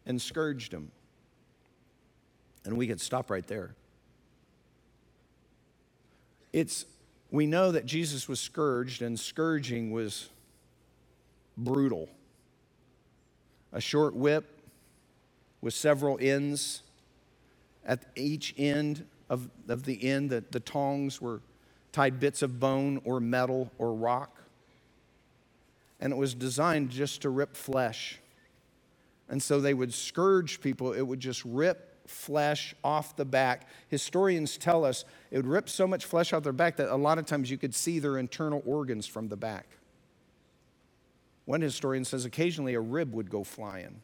and 0.06 0.22
scourged 0.22 0.74
him. 0.74 0.92
And 2.66 2.78
we 2.78 2.88
could 2.88 3.02
stop 3.02 3.30
right 3.30 3.46
there. 3.46 3.76
It's, 6.52 6.86
we 7.32 7.46
know 7.46 7.72
that 7.72 7.86
Jesus 7.86 8.30
was 8.30 8.40
scourged, 8.40 9.02
and 9.02 9.20
scourging 9.20 9.92
was 9.92 10.30
brutal. 11.58 12.10
A 13.72 13.82
short 13.82 14.16
whip 14.16 14.62
with 15.62 15.74
several 15.74 16.18
ends. 16.22 16.84
At 17.86 18.06
each 18.16 18.54
end 18.58 19.06
of, 19.30 19.50
of 19.68 19.84
the 19.84 20.04
end, 20.04 20.30
the, 20.30 20.44
the 20.52 20.60
tongs 20.60 21.20
were 21.20 21.42
tied 21.94 22.20
bits 22.20 22.42
of 22.42 22.60
bone 22.60 23.02
or 23.06 23.22
metal 23.22 23.72
or 23.78 23.94
rock. 23.94 24.42
And 26.02 26.12
it 26.12 26.18
was 26.18 26.34
designed 26.34 26.90
just 26.90 27.22
to 27.22 27.30
rip 27.30 27.56
flesh. 27.56 28.20
And 29.30 29.42
so 29.42 29.62
they 29.62 29.74
would 29.74 29.94
scourge 29.94 30.60
people, 30.60 30.92
it 30.92 31.02
would 31.02 31.22
just 31.22 31.46
rip 31.46 31.92
flesh 32.06 32.76
off 32.84 33.16
the 33.16 33.24
back. 33.24 33.70
Historians 33.88 34.58
tell 34.58 34.84
us 34.84 35.06
it 35.32 35.38
would 35.38 35.48
rip 35.48 35.70
so 35.70 35.88
much 35.88 36.04
flesh 36.04 36.34
off 36.34 36.44
their 36.44 36.52
back 36.52 36.76
that 36.76 36.94
a 36.94 36.96
lot 36.98 37.18
of 37.18 37.26
times 37.26 37.50
you 37.50 37.58
could 37.58 37.74
see 37.74 38.00
their 38.00 38.18
internal 38.18 38.62
organs 38.66 39.08
from 39.08 39.30
the 39.30 39.38
back. 39.38 39.66
One 41.46 41.62
historian 41.62 42.04
says 42.04 42.26
occasionally 42.26 42.74
a 42.74 42.80
rib 42.80 43.14
would 43.14 43.30
go 43.30 43.44
flying. 43.44 44.02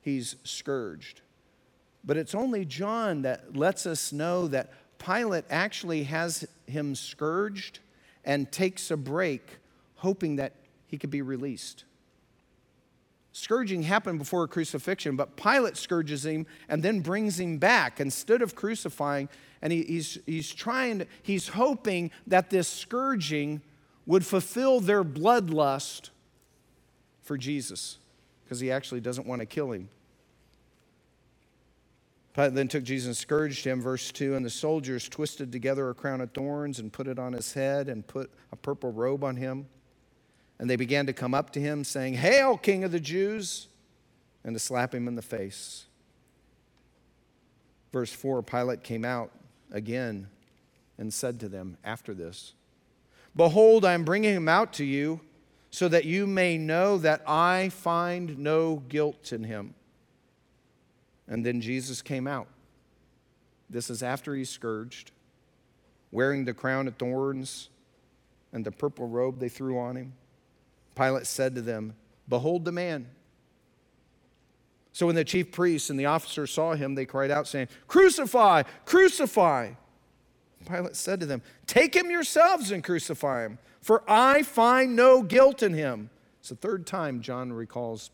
He's 0.00 0.36
scourged. 0.44 1.22
But 2.04 2.16
it's 2.16 2.34
only 2.34 2.64
John 2.64 3.22
that 3.22 3.56
lets 3.56 3.86
us 3.86 4.12
know 4.12 4.46
that 4.48 4.70
Pilate 5.04 5.44
actually 5.50 6.04
has 6.04 6.46
him 6.66 6.94
scourged 6.94 7.80
and 8.24 8.50
takes 8.50 8.90
a 8.90 8.96
break, 8.96 9.58
hoping 9.96 10.36
that 10.36 10.52
he 10.86 10.96
could 10.96 11.10
be 11.10 11.22
released. 11.22 11.84
Scourging 13.32 13.82
happened 13.82 14.18
before 14.18 14.44
a 14.44 14.48
crucifixion, 14.48 15.16
but 15.16 15.36
Pilate 15.36 15.76
scourges 15.76 16.24
him 16.24 16.46
and 16.68 16.82
then 16.82 17.00
brings 17.00 17.38
him 17.38 17.58
back 17.58 18.00
instead 18.00 18.42
of 18.42 18.54
crucifying. 18.54 19.28
And 19.60 19.72
he, 19.72 19.82
he's, 19.82 20.18
he's 20.24 20.54
trying, 20.54 21.00
to, 21.00 21.06
he's 21.22 21.48
hoping 21.48 22.12
that 22.28 22.50
this 22.50 22.68
scourging 22.68 23.60
would 24.06 24.24
fulfill 24.24 24.80
their 24.80 25.02
bloodlust 25.02 26.10
for 27.22 27.36
Jesus, 27.36 27.98
because 28.44 28.60
he 28.60 28.70
actually 28.70 29.00
doesn't 29.00 29.26
want 29.26 29.40
to 29.40 29.46
kill 29.46 29.72
him. 29.72 29.88
Pilate 32.34 32.54
then 32.54 32.68
took 32.68 32.82
Jesus 32.82 33.06
and 33.06 33.16
scourged 33.16 33.64
him, 33.64 33.80
verse 33.80 34.10
2. 34.10 34.34
And 34.34 34.44
the 34.44 34.50
soldiers 34.50 35.08
twisted 35.08 35.52
together 35.52 35.88
a 35.88 35.94
crown 35.94 36.20
of 36.20 36.32
thorns 36.32 36.80
and 36.80 36.92
put 36.92 37.06
it 37.06 37.18
on 37.18 37.32
his 37.32 37.52
head 37.52 37.88
and 37.88 38.06
put 38.06 38.30
a 38.52 38.56
purple 38.56 38.90
robe 38.90 39.22
on 39.22 39.36
him. 39.36 39.66
And 40.58 40.68
they 40.68 40.76
began 40.76 41.06
to 41.06 41.12
come 41.12 41.34
up 41.34 41.50
to 41.50 41.60
him, 41.60 41.84
saying, 41.84 42.14
Hail, 42.14 42.56
King 42.56 42.84
of 42.84 42.92
the 42.92 43.00
Jews! 43.00 43.68
And 44.44 44.54
to 44.54 44.58
slap 44.58 44.94
him 44.94 45.08
in 45.08 45.14
the 45.14 45.22
face. 45.22 45.86
Verse 47.92 48.12
4 48.12 48.42
Pilate 48.42 48.82
came 48.82 49.04
out 49.04 49.30
again 49.70 50.28
and 50.98 51.14
said 51.14 51.40
to 51.40 51.48
them 51.48 51.78
after 51.84 52.12
this, 52.12 52.52
Behold, 53.36 53.84
I 53.84 53.94
am 53.94 54.04
bringing 54.04 54.34
him 54.34 54.48
out 54.48 54.72
to 54.74 54.84
you 54.84 55.20
so 55.70 55.88
that 55.88 56.04
you 56.04 56.26
may 56.26 56.58
know 56.58 56.98
that 56.98 57.22
I 57.26 57.68
find 57.68 58.38
no 58.38 58.82
guilt 58.88 59.32
in 59.32 59.44
him. 59.44 59.74
And 61.28 61.44
then 61.44 61.60
Jesus 61.60 62.02
came 62.02 62.26
out. 62.26 62.48
This 63.70 63.90
is 63.90 64.02
after 64.02 64.34
he's 64.34 64.50
scourged, 64.50 65.10
wearing 66.10 66.44
the 66.44 66.54
crown 66.54 66.86
of 66.86 66.96
thorns 66.96 67.70
and 68.52 68.64
the 68.64 68.70
purple 68.70 69.08
robe 69.08 69.40
they 69.40 69.48
threw 69.48 69.78
on 69.78 69.96
him. 69.96 70.12
Pilate 70.94 71.26
said 71.26 71.54
to 71.54 71.62
them, 71.62 71.94
Behold 72.28 72.64
the 72.64 72.72
man. 72.72 73.06
So 74.92 75.06
when 75.06 75.16
the 75.16 75.24
chief 75.24 75.50
priests 75.50 75.90
and 75.90 75.98
the 75.98 76.06
officers 76.06 76.52
saw 76.52 76.74
him, 76.74 76.94
they 76.94 77.04
cried 77.04 77.30
out, 77.30 77.48
saying, 77.48 77.68
Crucify! 77.88 78.62
Crucify! 78.84 79.72
Pilate 80.66 80.96
said 80.96 81.20
to 81.20 81.26
them, 81.26 81.42
Take 81.66 81.94
him 81.94 82.10
yourselves 82.10 82.70
and 82.70 82.82
crucify 82.82 83.44
him, 83.44 83.58
for 83.80 84.02
I 84.08 84.42
find 84.42 84.94
no 84.94 85.22
guilt 85.22 85.62
in 85.62 85.74
him. 85.74 86.10
It's 86.38 86.50
the 86.50 86.54
third 86.54 86.86
time 86.86 87.20
John 87.20 87.52
recalls, 87.52 88.10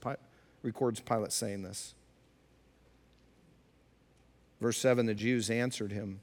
records 0.63 1.01
Pilate 1.01 1.33
saying 1.33 1.63
this. 1.63 1.95
Verse 4.61 4.79
7 4.79 5.07
the 5.07 5.15
Jews 5.15 5.51
answered 5.51 5.93
him, 5.93 6.21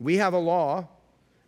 We 0.00 0.16
have 0.16 0.34
a 0.34 0.38
law, 0.38 0.88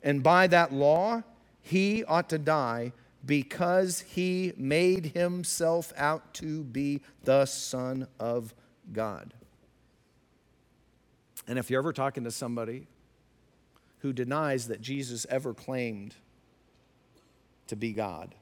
and 0.03 0.23
by 0.23 0.47
that 0.47 0.73
law 0.73 1.23
he 1.61 2.05
ought 2.05 2.29
to 2.31 2.39
die 2.39 2.93
because 3.27 4.01
he 4.01 4.53
made 4.57 5.07
himself 5.07 5.93
out 5.97 6.35
to 6.35 6.63
be 6.65 7.03
the 7.25 7.47
Son 7.47 8.07
of 8.19 8.55
God. 8.93 9.35
And 11.47 11.59
if 11.59 11.71
you're 11.71 11.81
ever 11.81 11.93
talking 11.93 12.25
to 12.25 12.31
somebody 12.31 12.87
who 14.01 14.13
denies 14.13 14.69
that 14.69 14.81
Jesus 14.81 15.27
ever 15.29 15.53
claimed 15.53 16.15
to 17.67 17.75
be 17.75 17.93
God, 17.93 18.35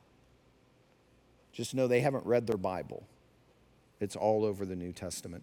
just 1.53 1.74
know 1.74 1.86
they 1.86 2.01
haven't 2.01 2.26
read 2.26 2.47
their 2.47 2.59
Bible. 2.59 3.07
It's 3.99 4.16
all 4.16 4.44
over 4.44 4.66
the 4.66 4.76
New 4.76 4.92
Testament. 4.92 5.42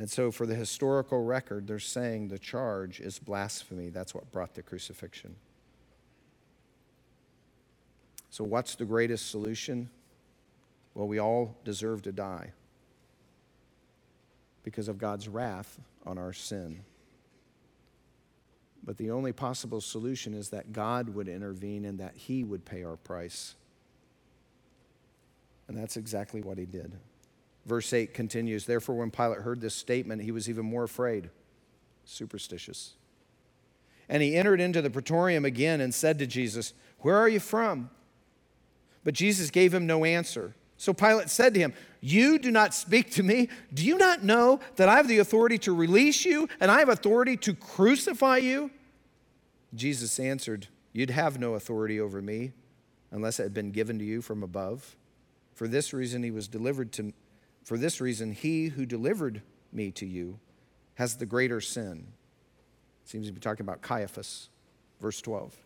And 0.00 0.10
so, 0.10 0.30
for 0.30 0.46
the 0.46 0.54
historical 0.54 1.22
record, 1.22 1.66
they're 1.66 1.78
saying 1.78 2.28
the 2.28 2.38
charge 2.38 3.00
is 3.00 3.18
blasphemy. 3.18 3.90
That's 3.90 4.14
what 4.14 4.32
brought 4.32 4.54
the 4.54 4.62
crucifixion. 4.62 5.36
So, 8.30 8.42
what's 8.42 8.76
the 8.76 8.86
greatest 8.86 9.30
solution? 9.30 9.90
Well, 10.94 11.06
we 11.06 11.18
all 11.18 11.54
deserve 11.66 12.00
to 12.04 12.12
die 12.12 12.52
because 14.62 14.88
of 14.88 14.96
God's 14.96 15.28
wrath 15.28 15.78
on 16.06 16.16
our 16.16 16.32
sin. 16.32 16.80
But 18.82 18.96
the 18.96 19.10
only 19.10 19.32
possible 19.32 19.82
solution 19.82 20.32
is 20.32 20.48
that 20.48 20.72
God 20.72 21.10
would 21.10 21.28
intervene 21.28 21.84
and 21.84 22.00
that 22.00 22.14
He 22.16 22.42
would 22.42 22.64
pay 22.64 22.84
our 22.84 22.96
price. 22.96 23.54
And 25.68 25.76
that's 25.76 25.98
exactly 25.98 26.40
what 26.40 26.56
He 26.56 26.64
did. 26.64 26.96
Verse 27.66 27.92
8 27.92 28.14
continues 28.14 28.66
Therefore, 28.66 28.96
when 28.96 29.10
Pilate 29.10 29.40
heard 29.40 29.60
this 29.60 29.74
statement, 29.74 30.22
he 30.22 30.32
was 30.32 30.48
even 30.48 30.64
more 30.64 30.84
afraid, 30.84 31.30
superstitious. 32.04 32.94
And 34.08 34.22
he 34.22 34.36
entered 34.36 34.60
into 34.60 34.82
the 34.82 34.90
praetorium 34.90 35.44
again 35.44 35.80
and 35.80 35.94
said 35.94 36.18
to 36.18 36.26
Jesus, 36.26 36.74
Where 36.98 37.16
are 37.16 37.28
you 37.28 37.40
from? 37.40 37.90
But 39.04 39.14
Jesus 39.14 39.50
gave 39.50 39.72
him 39.72 39.86
no 39.86 40.04
answer. 40.04 40.54
So 40.76 40.92
Pilate 40.92 41.30
said 41.30 41.54
to 41.54 41.60
him, 41.60 41.74
You 42.00 42.38
do 42.38 42.50
not 42.50 42.74
speak 42.74 43.10
to 43.12 43.22
me. 43.22 43.48
Do 43.72 43.84
you 43.84 43.98
not 43.98 44.24
know 44.24 44.60
that 44.76 44.88
I 44.88 44.96
have 44.96 45.08
the 45.08 45.18
authority 45.18 45.58
to 45.58 45.74
release 45.74 46.24
you 46.24 46.48
and 46.58 46.70
I 46.70 46.78
have 46.78 46.88
authority 46.88 47.36
to 47.38 47.54
crucify 47.54 48.38
you? 48.38 48.70
Jesus 49.74 50.18
answered, 50.18 50.68
You'd 50.92 51.10
have 51.10 51.38
no 51.38 51.54
authority 51.54 52.00
over 52.00 52.20
me 52.20 52.52
unless 53.10 53.38
it 53.38 53.44
had 53.44 53.54
been 53.54 53.70
given 53.70 53.98
to 53.98 54.04
you 54.04 54.22
from 54.22 54.42
above. 54.42 54.96
For 55.54 55.68
this 55.68 55.92
reason, 55.92 56.22
he 56.22 56.30
was 56.30 56.48
delivered 56.48 56.92
to 56.92 57.12
for 57.70 57.78
this 57.78 58.00
reason, 58.00 58.32
he 58.32 58.66
who 58.66 58.84
delivered 58.84 59.42
me 59.72 59.92
to 59.92 60.04
you 60.04 60.40
has 60.94 61.14
the 61.14 61.24
greater 61.24 61.60
sin. 61.60 62.04
Seems 63.04 63.28
to 63.28 63.32
be 63.32 63.38
talking 63.38 63.64
about 63.64 63.80
Caiaphas, 63.80 64.48
verse 65.00 65.20
12. 65.20 65.56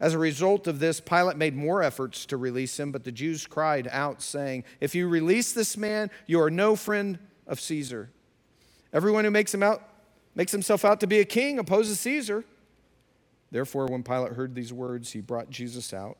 As 0.00 0.14
a 0.14 0.18
result 0.18 0.66
of 0.66 0.78
this, 0.78 0.98
Pilate 0.98 1.36
made 1.36 1.54
more 1.54 1.82
efforts 1.82 2.24
to 2.24 2.38
release 2.38 2.80
him, 2.80 2.90
but 2.90 3.04
the 3.04 3.12
Jews 3.12 3.46
cried 3.46 3.86
out, 3.92 4.22
saying, 4.22 4.64
If 4.80 4.94
you 4.94 5.08
release 5.08 5.52
this 5.52 5.76
man, 5.76 6.10
you 6.26 6.40
are 6.40 6.50
no 6.50 6.74
friend 6.74 7.18
of 7.46 7.60
Caesar. 7.60 8.08
Everyone 8.90 9.26
who 9.26 9.30
makes, 9.30 9.52
him 9.52 9.62
out, 9.62 9.86
makes 10.34 10.52
himself 10.52 10.86
out 10.86 11.00
to 11.00 11.06
be 11.06 11.20
a 11.20 11.26
king 11.26 11.58
opposes 11.58 12.00
Caesar. 12.00 12.46
Therefore, 13.50 13.84
when 13.88 14.02
Pilate 14.04 14.32
heard 14.32 14.54
these 14.54 14.72
words, 14.72 15.12
he 15.12 15.20
brought 15.20 15.50
Jesus 15.50 15.92
out 15.92 16.16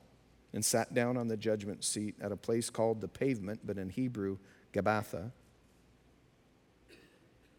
and 0.53 0.63
sat 0.63 0.93
down 0.93 1.17
on 1.17 1.29
the 1.29 1.39
judgment 1.39 1.85
seat 1.85 2.17
at 2.21 2.33
a 2.33 2.37
place 2.37 2.69
called 2.69 3.01
the 3.01 3.09
pavement, 3.09 3.61
but 3.65 3.79
in 3.79 3.89
Hebrew, 3.89 4.37
Gabbatha. 4.73 5.31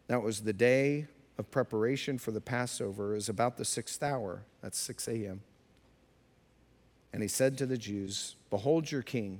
Now 0.09 0.17
it 0.17 0.23
was 0.23 0.41
the 0.41 0.53
day 0.53 1.07
of 1.37 1.49
preparation 1.51 2.17
for 2.17 2.31
the 2.31 2.41
Passover. 2.41 3.13
It 3.13 3.15
was 3.15 3.29
about 3.29 3.57
the 3.57 3.65
sixth 3.65 4.03
hour. 4.03 4.43
That's 4.61 4.77
6 4.77 5.07
a.m. 5.07 5.41
And 7.13 7.21
he 7.21 7.27
said 7.27 7.57
to 7.57 7.65
the 7.65 7.77
Jews, 7.77 8.35
Behold 8.49 8.91
your 8.91 9.01
king. 9.01 9.39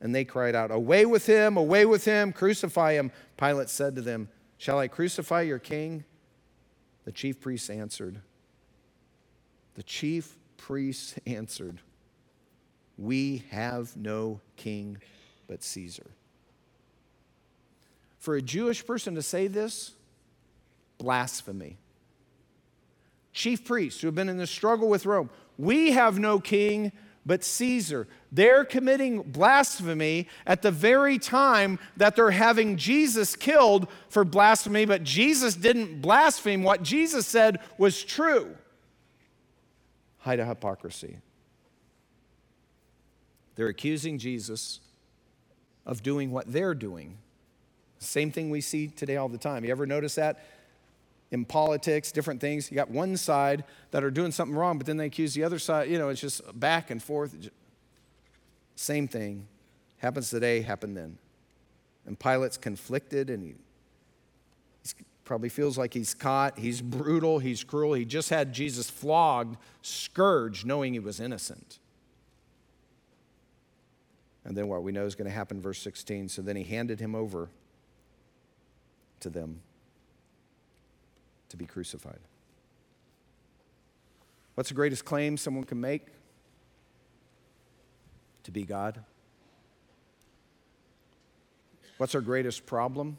And 0.00 0.14
they 0.14 0.24
cried 0.24 0.54
out, 0.54 0.70
Away 0.70 1.06
with 1.06 1.26
him, 1.26 1.56
away 1.56 1.86
with 1.86 2.04
him, 2.04 2.32
crucify 2.32 2.92
him. 2.92 3.12
Pilate 3.36 3.68
said 3.68 3.94
to 3.96 4.02
them, 4.02 4.28
Shall 4.58 4.78
I 4.78 4.88
crucify 4.88 5.42
your 5.42 5.58
king? 5.58 6.04
The 7.04 7.12
chief 7.12 7.40
priests 7.40 7.70
answered, 7.70 8.20
The 9.74 9.82
chief 9.82 10.36
priests 10.56 11.14
answered, 11.26 11.80
We 12.98 13.44
have 13.50 13.96
no 13.96 14.40
king 14.56 14.98
but 15.46 15.62
Caesar. 15.62 16.15
For 18.26 18.34
a 18.34 18.42
Jewish 18.42 18.84
person 18.84 19.14
to 19.14 19.22
say 19.22 19.46
this, 19.46 19.92
blasphemy. 20.98 21.78
Chief 23.32 23.64
priests 23.64 24.00
who 24.00 24.08
have 24.08 24.16
been 24.16 24.28
in 24.28 24.36
the 24.36 24.48
struggle 24.48 24.88
with 24.88 25.06
Rome, 25.06 25.30
we 25.56 25.92
have 25.92 26.18
no 26.18 26.40
king 26.40 26.90
but 27.24 27.44
Caesar. 27.44 28.08
They're 28.32 28.64
committing 28.64 29.22
blasphemy 29.22 30.26
at 30.44 30.62
the 30.62 30.72
very 30.72 31.20
time 31.20 31.78
that 31.98 32.16
they're 32.16 32.32
having 32.32 32.76
Jesus 32.76 33.36
killed 33.36 33.86
for 34.08 34.24
blasphemy, 34.24 34.86
but 34.86 35.04
Jesus 35.04 35.54
didn't 35.54 36.00
blaspheme. 36.00 36.64
What 36.64 36.82
Jesus 36.82 37.28
said 37.28 37.60
was 37.78 38.02
true. 38.02 38.56
Height 40.18 40.40
of 40.40 40.48
hypocrisy. 40.48 41.18
They're 43.54 43.68
accusing 43.68 44.18
Jesus 44.18 44.80
of 45.86 46.02
doing 46.02 46.32
what 46.32 46.52
they're 46.52 46.74
doing 46.74 47.18
same 48.06 48.30
thing 48.30 48.50
we 48.50 48.60
see 48.60 48.88
today 48.88 49.16
all 49.16 49.28
the 49.28 49.38
time. 49.38 49.64
You 49.64 49.70
ever 49.70 49.86
notice 49.86 50.14
that? 50.14 50.44
In 51.30 51.44
politics, 51.44 52.12
different 52.12 52.40
things, 52.40 52.70
you 52.70 52.76
got 52.76 52.90
one 52.90 53.16
side 53.16 53.64
that 53.90 54.04
are 54.04 54.10
doing 54.10 54.30
something 54.30 54.56
wrong, 54.56 54.78
but 54.78 54.86
then 54.86 54.96
they 54.96 55.06
accuse 55.06 55.34
the 55.34 55.42
other 55.42 55.58
side. 55.58 55.90
You 55.90 55.98
know, 55.98 56.08
it's 56.08 56.20
just 56.20 56.58
back 56.58 56.90
and 56.90 57.02
forth. 57.02 57.50
Same 58.76 59.08
thing. 59.08 59.48
Happens 59.98 60.30
today, 60.30 60.60
happened 60.60 60.96
then. 60.96 61.18
And 62.06 62.18
Pilate's 62.18 62.56
conflicted 62.56 63.28
and 63.30 63.42
he 63.42 63.54
probably 65.24 65.48
feels 65.48 65.76
like 65.76 65.92
he's 65.92 66.14
caught. 66.14 66.58
He's 66.58 66.80
brutal, 66.80 67.40
he's 67.40 67.64
cruel. 67.64 67.94
He 67.94 68.04
just 68.04 68.30
had 68.30 68.52
Jesus 68.52 68.88
flogged, 68.88 69.56
scourged, 69.82 70.64
knowing 70.64 70.92
he 70.92 71.00
was 71.00 71.18
innocent. 71.18 71.80
And 74.44 74.56
then 74.56 74.68
what 74.68 74.84
we 74.84 74.92
know 74.92 75.04
is 75.04 75.16
going 75.16 75.28
to 75.28 75.34
happen, 75.34 75.60
verse 75.60 75.80
16. 75.80 76.28
So 76.28 76.40
then 76.40 76.54
he 76.54 76.62
handed 76.62 77.00
him 77.00 77.16
over 77.16 77.48
to 79.20 79.30
them 79.30 79.60
to 81.48 81.56
be 81.56 81.66
crucified. 81.66 82.18
What's 84.54 84.70
the 84.70 84.74
greatest 84.74 85.04
claim 85.04 85.36
someone 85.36 85.64
can 85.64 85.80
make? 85.80 86.06
To 88.44 88.50
be 88.50 88.64
God. 88.64 89.04
What's 91.98 92.14
our 92.14 92.20
greatest 92.20 92.66
problem? 92.66 93.16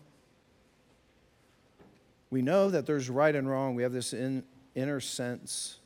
We 2.30 2.42
know 2.42 2.70
that 2.70 2.86
there's 2.86 3.10
right 3.10 3.36
and 3.36 3.50
wrong. 3.50 3.76
We 3.76 3.84
have 3.84 3.94
this 3.94 4.14
in, 4.14 4.44
inner 4.76 5.00
sense. 5.00 5.78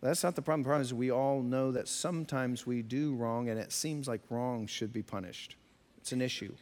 That's 0.00 0.24
not 0.24 0.34
the 0.34 0.42
problem. 0.42 0.62
The 0.62 0.66
problem 0.66 0.82
is 0.82 0.92
we 0.92 1.10
all 1.12 1.42
know 1.42 1.70
that 1.72 1.86
sometimes 1.86 2.66
we 2.66 2.82
do 2.82 3.14
wrong 3.14 3.48
and 3.48 3.58
it 3.58 3.72
seems 3.72 4.08
like 4.08 4.20
wrong 4.30 4.66
should 4.66 4.92
be 4.92 5.02
punished. 5.02 5.56
It's 5.98 6.12
an 6.12 6.20
issue. 6.20 6.52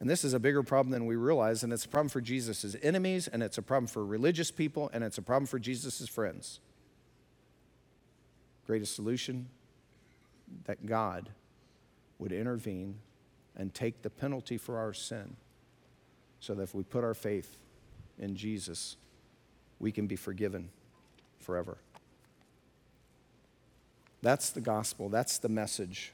And 0.00 0.08
this 0.08 0.24
is 0.24 0.32
a 0.32 0.40
bigger 0.40 0.62
problem 0.62 0.90
than 0.90 1.04
we 1.04 1.16
realize, 1.16 1.62
and 1.62 1.72
it's 1.72 1.84
a 1.84 1.88
problem 1.88 2.08
for 2.08 2.22
Jesus' 2.22 2.74
enemies, 2.82 3.28
and 3.28 3.42
it's 3.42 3.58
a 3.58 3.62
problem 3.62 3.86
for 3.86 4.04
religious 4.04 4.50
people, 4.50 4.90
and 4.94 5.04
it's 5.04 5.18
a 5.18 5.22
problem 5.22 5.46
for 5.46 5.58
Jesus' 5.58 6.08
friends. 6.08 6.58
Greatest 8.66 8.94
solution 8.94 9.48
that 10.64 10.86
God 10.86 11.28
would 12.18 12.32
intervene 12.32 12.96
and 13.56 13.74
take 13.74 14.00
the 14.00 14.10
penalty 14.10 14.56
for 14.56 14.78
our 14.78 14.94
sin 14.94 15.36
so 16.40 16.54
that 16.54 16.62
if 16.62 16.74
we 16.74 16.82
put 16.82 17.04
our 17.04 17.14
faith 17.14 17.58
in 18.18 18.34
Jesus, 18.34 18.96
we 19.78 19.92
can 19.92 20.06
be 20.06 20.16
forgiven 20.16 20.70
forever. 21.38 21.76
That's 24.22 24.50
the 24.50 24.60
gospel. 24.60 25.10
That's 25.10 25.38
the 25.38 25.48
message. 25.48 26.12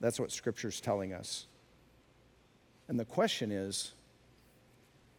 That's 0.00 0.18
what 0.18 0.32
Scripture's 0.32 0.80
telling 0.80 1.12
us. 1.12 1.46
And 2.88 2.98
the 2.98 3.04
question 3.04 3.50
is, 3.50 3.92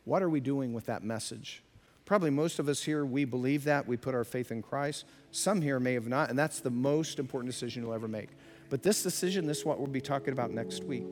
what 0.03 0.21
are 0.21 0.29
we 0.29 0.39
doing 0.39 0.73
with 0.73 0.85
that 0.85 1.03
message? 1.03 1.63
Probably 2.05 2.29
most 2.29 2.59
of 2.59 2.69
us 2.69 2.83
here, 2.83 3.03
we 3.03 3.25
believe 3.25 3.63
that. 3.63 3.87
We 3.87 3.97
put 3.97 4.13
our 4.13 4.23
faith 4.23 4.51
in 4.51 4.61
Christ. 4.61 5.05
Some 5.31 5.61
here 5.61 5.79
may 5.79 5.93
have 5.93 6.07
not, 6.07 6.29
and 6.29 6.37
that's 6.37 6.59
the 6.59 6.69
most 6.69 7.17
important 7.17 7.51
decision 7.51 7.83
you'll 7.83 7.93
ever 7.93 8.07
make. 8.07 8.29
But 8.69 8.83
this 8.83 9.01
decision, 9.01 9.47
this 9.47 9.59
is 9.59 9.65
what 9.65 9.79
we'll 9.79 9.87
be 9.87 10.01
talking 10.01 10.31
about 10.31 10.51
next 10.51 10.83
week. 10.83 11.11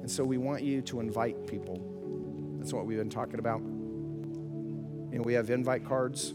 And 0.00 0.10
so 0.10 0.24
we 0.24 0.38
want 0.38 0.62
you 0.62 0.80
to 0.82 1.00
invite 1.00 1.46
people. 1.46 2.56
That's 2.58 2.72
what 2.72 2.86
we've 2.86 2.98
been 2.98 3.10
talking 3.10 3.38
about. 3.38 3.60
Know, 5.18 5.22
we 5.22 5.34
have 5.34 5.50
invite 5.50 5.84
cards 5.84 6.34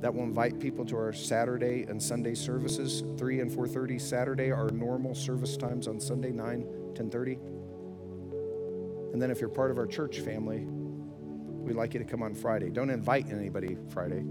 that 0.00 0.14
will 0.14 0.24
invite 0.24 0.58
people 0.58 0.84
to 0.86 0.96
our 0.96 1.12
Saturday 1.12 1.84
and 1.88 2.02
Sunday 2.02 2.34
services, 2.34 3.02
3 3.18 3.40
and 3.40 3.50
4:30 3.50 3.98
Saturday, 3.98 4.50
our 4.50 4.70
normal 4.70 5.14
service 5.14 5.56
times 5.56 5.86
on 5.86 6.00
Sunday, 6.00 6.30
9, 6.30 6.66
10:30. 6.94 7.38
And 9.12 9.20
then 9.20 9.30
if 9.30 9.40
you're 9.40 9.50
part 9.50 9.70
of 9.70 9.78
our 9.78 9.86
church 9.86 10.20
family, 10.20 10.66
we'd 10.66 11.76
like 11.76 11.94
you 11.94 12.00
to 12.00 12.06
come 12.06 12.22
on 12.22 12.34
Friday. 12.34 12.70
Don't 12.70 12.90
invite 12.90 13.30
anybody 13.30 13.76
Friday, 13.88 14.22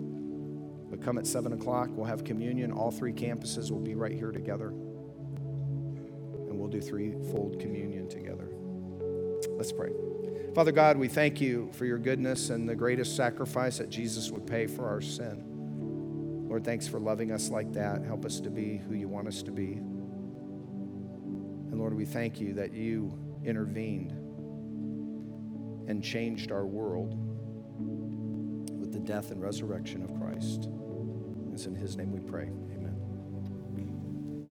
but 0.89 1.01
come 1.01 1.17
at 1.17 1.27
7 1.27 1.53
o'clock. 1.53 1.89
We'll 1.91 2.05
have 2.05 2.23
communion. 2.23 2.71
All 2.71 2.91
three 2.91 3.13
campuses 3.13 3.71
will 3.71 3.79
be 3.79 3.95
right 3.95 4.13
here 4.13 4.31
together. 4.31 4.69
And 4.69 6.57
we'll 6.57 6.69
do 6.69 6.81
threefold 6.81 7.59
communion 7.59 8.07
together. 8.07 8.49
Let's 9.51 9.71
pray. 9.71 9.91
Father 10.55 10.71
God, 10.71 10.97
we 10.97 11.07
thank 11.07 11.39
you 11.39 11.69
for 11.73 11.85
your 11.85 11.99
goodness 11.99 12.49
and 12.49 12.67
the 12.67 12.75
greatest 12.75 13.15
sacrifice 13.15 13.77
that 13.77 13.89
Jesus 13.89 14.31
would 14.31 14.47
pay 14.47 14.65
for 14.65 14.87
our 14.87 15.01
sin. 15.01 15.43
Lord, 16.47 16.63
thanks 16.63 16.87
for 16.87 16.99
loving 16.99 17.31
us 17.31 17.49
like 17.49 17.73
that. 17.73 18.03
Help 18.03 18.25
us 18.25 18.39
to 18.39 18.49
be 18.49 18.77
who 18.77 18.95
you 18.95 19.07
want 19.07 19.27
us 19.27 19.43
to 19.43 19.51
be. 19.51 19.79
And 21.79 21.85
Lord, 21.85 21.95
we 21.95 22.03
thank 22.03 22.41
you 22.41 22.51
that 22.55 22.73
you 22.73 23.17
intervened 23.41 24.11
and 25.87 26.03
changed 26.03 26.51
our 26.51 26.65
world 26.65 27.15
with 28.81 28.91
the 28.91 28.99
death 28.99 29.31
and 29.31 29.41
resurrection 29.41 30.03
of 30.03 30.13
Christ. 30.19 30.67
It's 31.53 31.67
in 31.67 31.75
his 31.75 31.95
name 31.95 32.11
we 32.11 32.19
pray. 32.19 32.47
Amen. 32.47 32.78